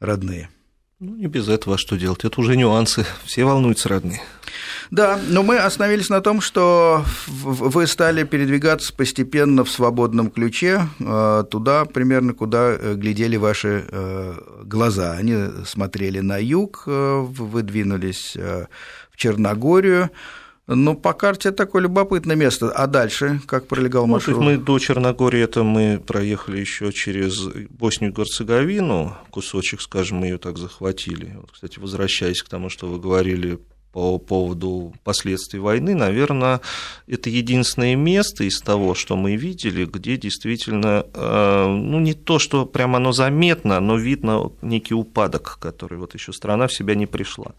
родные. 0.00 0.50
Ну, 0.98 1.14
не 1.14 1.28
без 1.28 1.48
этого, 1.48 1.76
а 1.76 1.78
что 1.78 1.96
делать? 1.96 2.24
Это 2.24 2.40
уже 2.40 2.56
нюансы. 2.56 3.06
Все 3.24 3.44
волнуются 3.44 3.88
родные. 3.88 4.20
Да, 4.90 5.20
но 5.28 5.44
мы 5.44 5.58
остановились 5.58 6.08
на 6.08 6.20
том, 6.20 6.40
что 6.40 7.04
вы 7.28 7.86
стали 7.86 8.24
передвигаться 8.24 8.92
постепенно 8.92 9.64
в 9.64 9.70
свободном 9.70 10.30
ключе 10.30 10.88
э, 10.98 11.44
туда, 11.48 11.84
примерно, 11.84 12.34
куда 12.34 12.72
э, 12.72 12.94
глядели 12.94 13.36
ваши 13.36 13.84
э, 13.86 14.34
глаза. 14.64 15.12
Они 15.12 15.36
смотрели 15.64 16.18
на 16.18 16.38
юг, 16.38 16.82
вы 16.86 17.62
двинулись 17.62 18.36
в 18.36 19.16
Черногорию. 19.16 20.10
Ну, 20.66 20.94
по 20.94 21.14
карте 21.14 21.50
такое 21.50 21.82
любопытное 21.82 22.36
место. 22.36 22.70
А 22.70 22.86
дальше 22.86 23.40
как 23.46 23.66
пролегал 23.66 24.06
ну, 24.06 24.14
маршрут? 24.14 24.38
Мы 24.38 24.56
до 24.56 24.78
Черногории 24.78 25.40
это 25.40 25.62
мы 25.62 26.00
проехали 26.04 26.58
еще 26.58 26.92
через 26.92 27.44
Боснию 27.70 28.12
и 28.12 28.14
Герцеговину, 28.14 29.16
кусочек, 29.30 29.80
скажем, 29.80 30.18
мы 30.18 30.26
ее 30.26 30.38
так 30.38 30.58
захватили. 30.58 31.36
Вот, 31.40 31.52
кстати, 31.52 31.78
возвращаясь 31.78 32.42
к 32.42 32.48
тому, 32.48 32.68
что 32.68 32.88
вы 32.88 33.00
говорили 33.00 33.58
по 33.92 34.18
поводу 34.18 34.94
последствий 35.02 35.58
войны, 35.58 35.94
наверное, 35.94 36.60
это 37.08 37.28
единственное 37.28 37.96
место 37.96 38.44
из 38.44 38.60
того, 38.60 38.94
что 38.94 39.16
мы 39.16 39.36
видели, 39.36 39.84
где 39.84 40.16
действительно, 40.16 41.04
э, 41.12 41.66
ну, 41.66 41.98
не 41.98 42.14
то, 42.14 42.38
что 42.38 42.66
прямо 42.66 42.98
оно 42.98 43.12
заметно, 43.12 43.80
но 43.80 43.96
видно 43.96 44.52
некий 44.62 44.94
упадок, 44.94 45.58
который 45.60 45.98
вот 45.98 46.14
еще 46.14 46.32
страна 46.32 46.68
в 46.68 46.72
себя 46.72 46.94
не 46.94 47.06
пришла. 47.06 47.52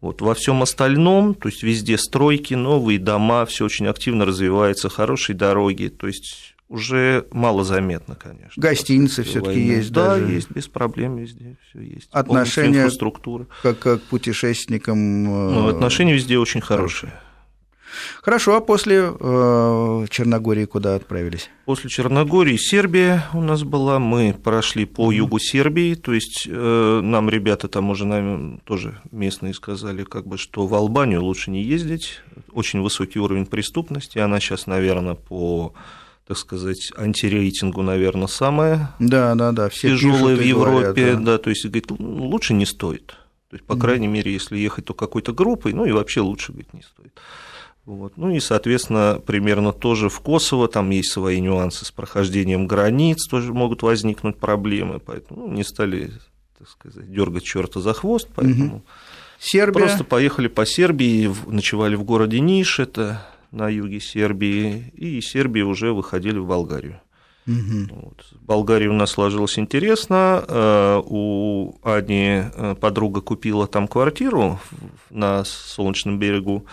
Вот 0.00 0.22
во 0.22 0.34
всем 0.34 0.62
остальном, 0.62 1.34
то 1.34 1.48
есть 1.48 1.62
везде 1.62 1.98
стройки, 1.98 2.54
новые 2.54 2.98
дома, 2.98 3.44
все 3.46 3.64
очень 3.64 3.88
активно 3.88 4.24
развивается, 4.24 4.88
хорошие 4.88 5.36
дороги, 5.36 5.88
то 5.88 6.06
есть 6.06 6.54
уже 6.68 7.26
мало 7.32 7.64
заметно, 7.64 8.14
конечно. 8.14 8.60
Гостиницы 8.60 9.22
все-таки 9.22 9.60
есть, 9.60 9.90
да, 9.90 10.16
даже. 10.16 10.32
есть, 10.32 10.50
без 10.50 10.68
проблем 10.68 11.16
везде 11.16 11.56
все 11.68 11.80
есть. 11.80 12.08
Отношения 12.12 12.80
инфраструктура. 12.80 13.46
Как, 13.62 13.78
как 13.78 14.02
к 14.02 14.04
путешественникам. 14.04 15.24
Ну, 15.24 15.68
отношения 15.68 16.14
везде 16.14 16.38
очень 16.38 16.60
хорошие. 16.60 17.12
Хорошо, 18.22 18.56
а 18.56 18.60
после 18.60 19.12
э, 19.18 20.06
Черногории 20.10 20.66
куда 20.66 20.94
отправились? 20.94 21.50
После 21.64 21.88
Черногории 21.88 22.56
Сербия 22.56 23.24
у 23.32 23.40
нас 23.40 23.64
была. 23.64 23.98
Мы 23.98 24.34
прошли 24.34 24.84
по 24.84 25.10
югу 25.10 25.38
Сербии, 25.38 25.94
то 25.94 26.12
есть 26.12 26.46
э, 26.48 27.00
нам 27.02 27.30
ребята 27.30 27.68
там 27.68 27.90
уже 27.90 28.06
наверное, 28.06 28.58
тоже 28.64 29.00
местные 29.10 29.54
сказали, 29.54 30.04
как 30.04 30.26
бы, 30.26 30.38
что 30.38 30.66
в 30.66 30.74
Албанию 30.74 31.22
лучше 31.22 31.50
не 31.50 31.62
ездить. 31.62 32.20
Очень 32.52 32.82
высокий 32.82 33.18
уровень 33.18 33.46
преступности. 33.46 34.18
Она 34.18 34.40
сейчас, 34.40 34.66
наверное, 34.66 35.14
по 35.14 35.74
так 36.28 36.36
сказать, 36.36 36.92
антирейтингу, 36.94 37.80
наверное, 37.80 38.26
самая 38.26 38.94
да, 38.98 39.34
да, 39.34 39.50
да, 39.52 39.70
все 39.70 39.88
тяжелая 39.88 40.36
в 40.36 40.42
Европе, 40.42 40.92
говорят, 40.92 41.24
да. 41.24 41.32
да, 41.32 41.38
то 41.38 41.48
есть 41.48 41.64
говорит, 41.64 41.90
лучше 41.90 42.52
не 42.52 42.66
стоит. 42.66 43.16
То 43.48 43.56
есть, 43.56 43.64
по 43.64 43.72
mm 43.72 43.80
крайней 43.80 44.08
мере, 44.08 44.30
если 44.30 44.58
ехать 44.58 44.84
то 44.84 44.92
какой-то 44.92 45.32
группой, 45.32 45.72
ну 45.72 45.86
и 45.86 45.90
вообще 45.92 46.20
лучше, 46.20 46.52
говорит, 46.52 46.74
не 46.74 46.82
стоит. 46.82 47.18
Вот. 47.86 48.18
Ну 48.18 48.28
и, 48.28 48.40
соответственно, 48.40 49.22
примерно 49.24 49.72
тоже 49.72 50.10
в 50.10 50.20
Косово, 50.20 50.68
там 50.68 50.90
есть 50.90 51.10
свои 51.10 51.40
нюансы 51.40 51.86
с 51.86 51.90
прохождением 51.90 52.66
границ, 52.66 53.26
тоже 53.26 53.54
могут 53.54 53.80
возникнуть 53.80 54.36
проблемы, 54.36 54.98
поэтому 54.98 55.46
ну, 55.46 55.54
не 55.54 55.64
стали, 55.64 56.12
так 56.58 56.68
сказать, 56.68 57.10
дергать 57.10 57.44
черта 57.44 57.80
за 57.80 57.94
хвост, 57.94 58.28
поэтому 58.34 58.74
угу. 58.76 58.84
Сербия. 59.40 59.80
просто 59.80 60.04
поехали 60.04 60.48
по 60.48 60.66
Сербии, 60.66 61.34
ночевали 61.46 61.94
в 61.94 62.04
городе 62.04 62.40
Ниш, 62.40 62.80
это 62.80 63.26
на 63.50 63.68
юге 63.68 64.00
Сербии, 64.00 64.92
и 64.94 65.18
из 65.18 65.28
Сербии 65.28 65.62
уже 65.62 65.92
выходили 65.92 66.38
в 66.38 66.46
Болгарию. 66.46 67.00
Угу. 67.46 68.02
Вот. 68.02 68.26
Болгария 68.42 68.88
у 68.88 68.92
нас 68.92 69.10
сложилась 69.10 69.58
интересно. 69.58 70.44
Э, 70.46 71.00
у 71.02 71.76
Ани 71.82 72.42
э, 72.44 72.74
подруга 72.78 73.22
купила 73.22 73.66
там 73.66 73.88
квартиру 73.88 74.60
на 75.08 75.44
Солнечном 75.44 76.18
берегу. 76.18 76.66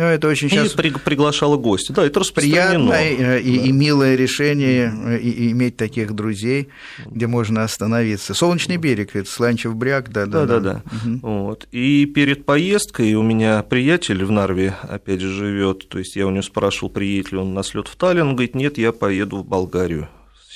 Ну, 0.00 0.06
это 0.06 0.28
очень 0.28 0.48
сейчас... 0.48 0.72
И 0.72 0.76
при, 0.78 0.90
приглашала 0.90 1.58
гостя. 1.58 1.92
Да, 1.92 2.06
это 2.06 2.22
Приятное 2.34 3.10
и, 3.10 3.18
да. 3.18 3.38
и 3.38 3.70
милое 3.70 4.14
решение 4.14 4.90
э, 4.90 5.18
и, 5.18 5.28
и 5.28 5.50
иметь 5.50 5.76
таких 5.76 6.14
друзей, 6.14 6.68
где 7.04 7.26
можно 7.26 7.64
остановиться. 7.64 8.32
Солнечный 8.32 8.78
берег, 8.78 9.14
это 9.14 9.30
Сланчев 9.30 9.76
бряк, 9.76 10.10
да, 10.10 10.24
да. 10.24 10.46
Да, 10.46 10.58
да, 10.58 10.60
да. 10.60 10.82
Угу. 11.04 11.18
Вот. 11.22 11.68
И 11.70 12.06
перед 12.06 12.46
поездкой 12.46 13.12
у 13.12 13.22
меня 13.22 13.62
приятель 13.62 14.24
в 14.24 14.30
Нарве, 14.30 14.74
опять 14.88 15.20
же, 15.20 15.28
живет. 15.28 15.86
То 15.90 15.98
есть 15.98 16.16
я 16.16 16.26
у 16.26 16.30
него 16.30 16.42
спрашивал, 16.42 16.88
приедет 16.88 17.32
ли 17.32 17.38
он 17.38 17.52
на 17.52 17.62
слет 17.62 17.86
в 17.86 17.94
Таллин. 17.96 18.28
Он 18.28 18.36
говорит, 18.36 18.54
нет, 18.54 18.78
я 18.78 18.92
поеду 18.92 19.36
в 19.36 19.46
Болгарию 19.46 20.08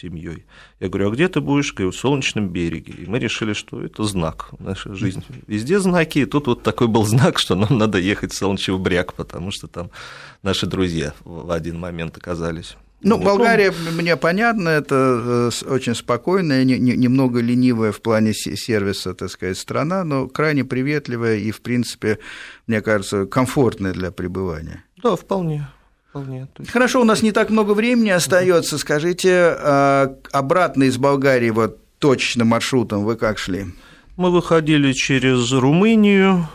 семьей. 0.05 0.45
Я 0.81 0.89
говорю, 0.89 1.09
а 1.09 1.13
где 1.13 1.29
ты 1.29 1.41
будешь? 1.41 1.73
Говорю, 1.73 1.91
в 1.91 1.97
Солнечном 1.97 2.49
береге. 2.49 2.93
И 2.93 3.07
мы 3.07 3.19
решили, 3.19 3.55
что 3.55 3.83
это 3.83 4.05
знак. 4.05 4.51
Наша 4.59 4.95
жизнь 4.95 5.25
везде 5.47 5.81
знаки. 5.81 6.21
И 6.21 6.27
тут 6.27 6.47
вот 6.47 6.63
такой 6.63 6.89
был 6.89 7.05
знак, 7.05 7.39
что 7.39 7.55
нам 7.55 7.79
надо 7.79 7.99
ехать 7.99 8.33
в 8.33 8.37
Солнечный 8.37 8.79
бряг, 8.79 9.15
потому 9.15 9.51
что 9.51 9.67
там 9.67 9.91
наши 10.43 10.67
друзья 10.67 11.13
в 11.25 11.51
один 11.51 11.79
момент 11.79 12.17
оказались. 12.17 12.77
Ну, 13.01 13.19
Болгария, 13.19 13.73
мне 13.93 14.17
понятно, 14.17 14.71
это 14.71 14.95
э, 14.95 15.67
очень 15.69 15.95
спокойная, 15.95 16.65
немного 16.65 17.41
ленивая 17.41 17.93
в 17.93 18.01
плане 18.01 18.33
сервиса, 18.33 19.13
так 19.13 19.31
сказать, 19.31 19.59
страна, 19.59 20.05
но 20.05 20.27
крайне 20.27 20.65
приветливая 20.65 21.37
и, 21.37 21.51
в 21.51 21.61
принципе, 21.61 22.19
мне 22.67 22.81
кажется, 22.81 23.27
комфортная 23.27 23.93
для 23.93 24.11
пребывания. 24.11 24.85
Да, 25.03 25.17
вполне 25.17 25.69
вполне. 26.15 26.47
Есть... 26.59 26.71
Хорошо, 26.71 27.01
у 27.01 27.05
нас 27.05 27.23
не 27.23 27.33
так 27.33 27.51
много 27.51 27.73
времени 27.73 28.11
остается. 28.11 28.79
Скажите, 28.79 29.57
а, 29.59 30.15
обратно 30.33 30.85
из 30.85 30.97
Болгарии 30.97 31.51
вот 31.51 31.79
точно 31.99 32.45
маршрутом 32.45 33.05
вы 33.05 33.17
как 33.17 33.39
шли? 33.39 33.67
Мы 34.17 34.31
выходили 34.31 34.93
через 34.93 35.51
Румынию, 35.53 36.49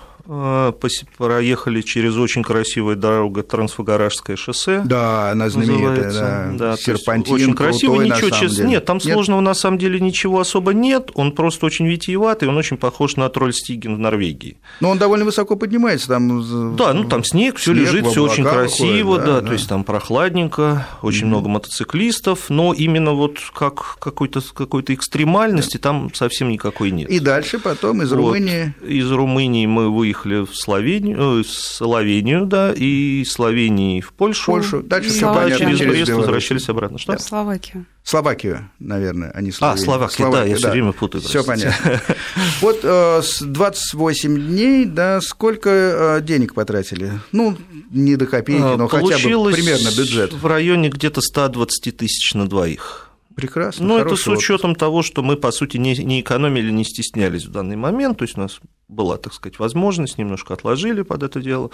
проехали 1.17 1.81
через 1.81 2.15
очень 2.15 2.43
красивую 2.43 2.95
дорогу 2.95 3.41
Трансфагаражское 3.41 4.35
шоссе. 4.35 4.83
Да, 4.85 5.31
она 5.31 5.49
знаменитая, 5.49 6.11
да. 6.11 6.51
да 6.53 6.77
Серпантин, 6.77 7.33
очень 7.33 7.55
красивый, 7.55 8.07
ничего 8.07 8.29
честно. 8.29 8.63
Нет, 8.65 8.85
там 8.85 8.97
нет? 8.97 9.11
сложного 9.11 9.41
на 9.41 9.55
самом 9.55 9.79
деле 9.79 9.99
ничего 9.99 10.39
особо 10.39 10.73
нет. 10.73 11.09
Он 11.15 11.31
просто 11.31 11.65
очень 11.65 11.87
витиеватый, 11.87 12.47
он 12.47 12.57
очень 12.57 12.77
похож 12.77 13.15
на 13.15 13.27
Трольстиген 13.29 13.95
в 13.95 13.99
Норвегии. 13.99 14.57
Но 14.81 14.91
он 14.91 14.99
довольно 14.99 15.25
высоко 15.25 15.55
поднимается, 15.55 16.07
там. 16.07 16.75
Да, 16.75 16.93
ну 16.93 17.05
там 17.05 17.23
снег, 17.23 17.57
все 17.57 17.73
лежит, 17.73 18.05
все 18.05 18.23
очень 18.23 18.43
красиво, 18.43 19.13
выходит, 19.13 19.25
да, 19.25 19.33
да, 19.33 19.41
да, 19.41 19.47
то 19.47 19.53
есть 19.53 19.67
там 19.67 19.83
прохладненько, 19.83 20.87
очень 21.01 21.23
mm-hmm. 21.23 21.25
много 21.25 21.49
мотоциклистов, 21.49 22.49
но 22.49 22.73
именно 22.73 23.13
вот 23.13 23.39
как 23.55 23.97
какой-то 23.99 24.41
какой 24.53 24.83
экстремальности 24.87 25.77
да. 25.77 25.83
там 25.83 26.13
совсем 26.13 26.49
никакой 26.49 26.91
нет. 26.91 27.09
И 27.09 27.19
дальше 27.19 27.57
потом 27.57 28.03
из 28.03 28.11
вот. 28.11 28.17
Румынии. 28.17 28.75
Из 28.85 29.11
Румынии 29.11 29.65
мы 29.65 29.89
выехали 29.89 30.18
поехали 30.19 30.45
в 30.45 30.55
Словению, 30.55 31.41
э, 31.41 31.43
Словению, 31.45 32.45
да, 32.45 32.73
и 32.75 33.23
Словении 33.25 34.01
в 34.01 34.13
Польшу. 34.13 34.51
Польшу. 34.51 34.83
Дальше 34.83 35.09
все 35.09 35.33
понятно. 35.33 35.57
Через 35.57 35.79
Брест 35.79 36.11
возвращались 36.11 36.69
обратно. 36.69 36.97
Что? 36.97 37.13
Да, 37.13 37.19
Словакию. 37.19 37.85
Словакию, 38.03 38.69
наверное, 38.79 39.31
а 39.31 39.41
не 39.41 39.51
Словению. 39.51 39.81
А, 39.81 39.85
Словакия, 39.85 40.15
Словакия 40.15 40.43
да, 40.43 40.49
я 40.49 40.55
все 40.55 40.71
время 40.71 40.91
путаю. 40.93 41.23
Все 41.23 41.43
понятно. 41.43 42.01
Вот 42.61 42.79
э, 42.83 43.21
с 43.21 43.41
28 43.41 44.47
дней, 44.47 44.85
да, 44.85 45.21
сколько 45.21 45.69
э, 45.69 46.21
денег 46.21 46.53
потратили? 46.53 47.11
Ну, 47.31 47.57
не 47.91 48.15
до 48.15 48.25
копейки, 48.25 48.61
а, 48.61 48.77
но 48.77 48.87
хотя 48.87 49.17
бы 49.17 49.51
примерно 49.51 49.89
бюджет. 49.95 50.33
в 50.33 50.45
районе 50.45 50.89
где-то 50.89 51.21
120 51.21 51.95
тысяч 51.95 52.33
на 52.33 52.47
двоих. 52.47 53.08
Прекрасно. 53.39 53.87
Ну, 53.87 53.97
это 53.97 54.15
с 54.15 54.27
учетом 54.27 54.71
отпуск. 54.71 54.79
того, 54.79 55.03
что 55.03 55.23
мы, 55.23 55.37
по 55.37 55.51
сути, 55.51 55.77
не, 55.77 55.95
не 55.95 56.21
экономили, 56.21 56.71
не 56.71 56.83
стеснялись 56.83 57.45
в 57.45 57.51
данный 57.51 57.75
момент. 57.75 58.17
То 58.17 58.23
есть 58.23 58.37
у 58.37 58.41
нас 58.41 58.59
была, 58.87 59.17
так 59.17 59.33
сказать, 59.33 59.59
возможность, 59.59 60.17
немножко 60.17 60.53
отложили 60.53 61.03
под 61.03 61.23
это 61.23 61.41
дело. 61.41 61.71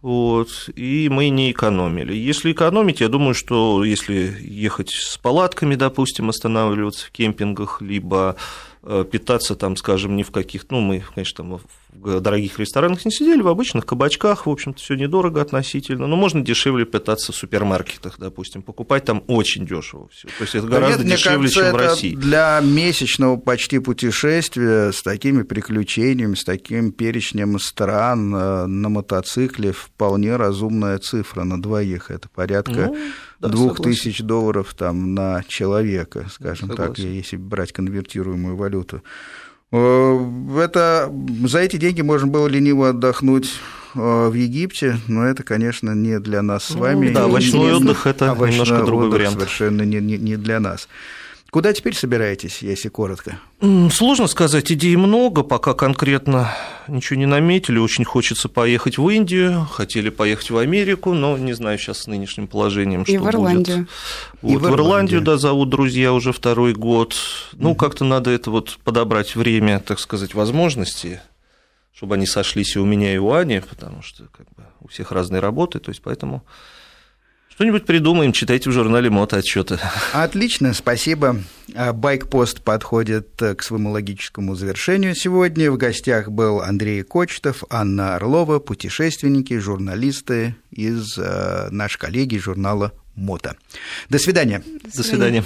Вот, 0.00 0.70
и 0.76 1.08
мы 1.10 1.28
не 1.28 1.50
экономили. 1.50 2.14
Если 2.14 2.52
экономить, 2.52 3.00
я 3.00 3.08
думаю, 3.08 3.34
что 3.34 3.82
если 3.82 4.36
ехать 4.40 4.90
с 4.90 5.18
палатками, 5.18 5.74
допустим, 5.74 6.28
останавливаться 6.28 7.06
в 7.06 7.10
кемпингах, 7.10 7.82
либо 7.82 8.36
питаться 9.10 9.54
там, 9.54 9.76
скажем, 9.76 10.16
не 10.16 10.22
в 10.22 10.30
каких, 10.30 10.66
ну, 10.70 10.80
мы, 10.80 11.02
конечно, 11.14 11.44
там 11.44 11.60
в 11.92 12.20
дорогих 12.20 12.58
ресторанах 12.58 13.04
не 13.04 13.10
сидели, 13.10 13.40
в 13.40 13.48
обычных 13.48 13.86
кабачках, 13.86 14.46
в 14.46 14.50
общем-то, 14.50 14.80
все 14.80 14.94
недорого 14.94 15.40
относительно, 15.40 16.06
но 16.06 16.16
можно 16.16 16.42
дешевле 16.42 16.84
питаться 16.84 17.32
в 17.32 17.36
супермаркетах, 17.36 18.18
допустим, 18.18 18.62
покупать 18.62 19.04
там 19.04 19.24
очень 19.26 19.66
дешево 19.66 20.08
все. 20.08 20.28
То 20.28 20.42
есть 20.42 20.54
это 20.54 20.66
гораздо 20.66 21.04
Нет, 21.04 21.16
дешевле, 21.16 21.48
кажется, 21.48 21.60
чем 21.60 21.72
в 21.72 21.76
России. 21.76 22.14
Для 22.14 22.60
месячного 22.62 23.36
почти 23.36 23.78
путешествия 23.78 24.92
с 24.92 25.02
такими 25.02 25.42
приключениями, 25.42 26.34
с 26.34 26.44
таким 26.44 26.92
перечнем 26.92 27.58
стран 27.58 28.34
э, 28.34 28.66
на 28.66 28.88
мотоцикле 28.88 29.72
вполне 29.72 30.36
разумная 30.36 30.98
цифра 30.98 31.44
на 31.44 31.60
двоих. 31.60 32.10
Это 32.10 32.28
порядка 32.28 32.88
Ну, 32.88 32.98
да, 33.40 33.48
двух 33.48 33.76
согласен. 33.76 33.92
тысяч 33.92 34.20
долларов 34.20 34.74
там 34.74 35.14
на 35.14 35.42
человека, 35.46 36.26
скажем 36.30 36.68
так, 36.70 36.96
Согласен. 36.96 37.12
если 37.12 37.36
брать 37.36 37.72
конвертируемую 37.72 38.56
валюту. 38.56 39.02
Э, 39.70 40.18
Это, 40.62 41.12
за 41.44 41.58
эти 41.60 41.76
деньги 41.76 42.00
можно 42.02 42.26
было 42.28 42.46
лениво 42.46 42.88
отдохнуть 42.90 43.50
э, 43.94 44.28
в 44.28 44.32
Египте, 44.34 44.96
но 45.08 45.24
это, 45.24 45.42
конечно, 45.42 45.90
не 45.94 46.18
для 46.20 46.42
нас 46.42 46.64
с 46.64 46.70
Ну, 46.74 46.80
вами. 46.80 47.10
да, 47.10 47.20
И 47.20 47.24
овощной 47.24 47.74
отдых– 47.74 48.06
это 48.06 48.30
овощной 48.30 48.52
немножко 48.64 48.84
другой 48.86 49.06
отдых 49.08 49.18
вариант. 49.18 49.34
Совершенно 49.36 49.82
не, 49.82 50.00
не, 50.00 50.16
не 50.18 50.36
для 50.36 50.58
нас. 50.60 50.88
Куда 51.50 51.72
теперь 51.72 51.94
собираетесь, 51.94 52.60
если 52.60 52.90
коротко? 52.90 53.38
Сложно 53.90 54.26
сказать, 54.26 54.70
идей 54.70 54.96
много, 54.96 55.42
пока 55.42 55.72
конкретно 55.72 56.54
ничего 56.88 57.18
не 57.18 57.24
наметили. 57.24 57.78
Очень 57.78 58.04
хочется 58.04 58.50
поехать 58.50 58.98
в 58.98 59.08
Индию, 59.08 59.64
хотели 59.64 60.10
поехать 60.10 60.50
в 60.50 60.58
Америку, 60.58 61.14
но 61.14 61.38
не 61.38 61.54
знаю 61.54 61.78
сейчас 61.78 62.00
с 62.00 62.06
нынешним 62.06 62.48
положением, 62.48 63.02
И 63.02 63.12
что 63.12 63.20
в 63.20 63.22
будет. 63.22 63.34
Ирландию. 63.34 63.88
Вот, 64.42 64.52
И 64.52 64.56
в, 64.56 64.60
в 64.60 64.64
Ирландию. 64.64 64.84
Ирландию, 64.84 65.20
да, 65.22 65.36
зовут 65.38 65.70
друзья 65.70 66.12
уже 66.12 66.34
второй 66.34 66.74
год. 66.74 67.16
Ну, 67.54 67.74
как-то 67.74 68.04
надо 68.04 68.30
это 68.30 68.50
вот 68.50 68.78
подобрать 68.84 69.34
время, 69.34 69.80
так 69.80 70.00
сказать, 70.00 70.34
возможности, 70.34 71.22
чтобы 71.94 72.16
они 72.16 72.26
сошлись 72.26 72.76
и 72.76 72.78
у 72.78 72.84
меня, 72.84 73.14
и 73.14 73.16
у 73.16 73.32
Ани, 73.32 73.60
потому 73.60 74.02
что 74.02 74.24
как 74.36 74.46
бы, 74.54 74.64
у 74.82 74.88
всех 74.88 75.12
разные 75.12 75.40
работы, 75.40 75.78
то 75.78 75.88
есть 75.88 76.02
поэтому 76.02 76.44
что-нибудь 77.58 77.86
придумаем, 77.86 78.30
читайте 78.30 78.70
в 78.70 78.72
журнале 78.72 79.10
Мото 79.10 79.38
отчеты. 79.38 79.80
Отлично, 80.12 80.72
спасибо. 80.74 81.42
А, 81.74 81.92
Байкпост 81.92 82.62
подходит 82.62 83.42
э, 83.42 83.56
к 83.56 83.64
своему 83.64 83.90
логическому 83.90 84.54
завершению 84.54 85.16
сегодня. 85.16 85.68
В 85.72 85.76
гостях 85.76 86.30
был 86.30 86.60
Андрей 86.60 87.02
Кочетов, 87.02 87.64
Анна 87.68 88.14
Орлова, 88.14 88.60
путешественники, 88.60 89.58
журналисты 89.58 90.54
из 90.70 91.18
э, 91.18 91.66
наши 91.72 91.98
коллеги 91.98 92.38
журнала 92.38 92.92
«Мото». 93.16 93.56
До 94.08 94.20
свидания. 94.20 94.62
До 94.94 95.02
свидания. 95.02 95.42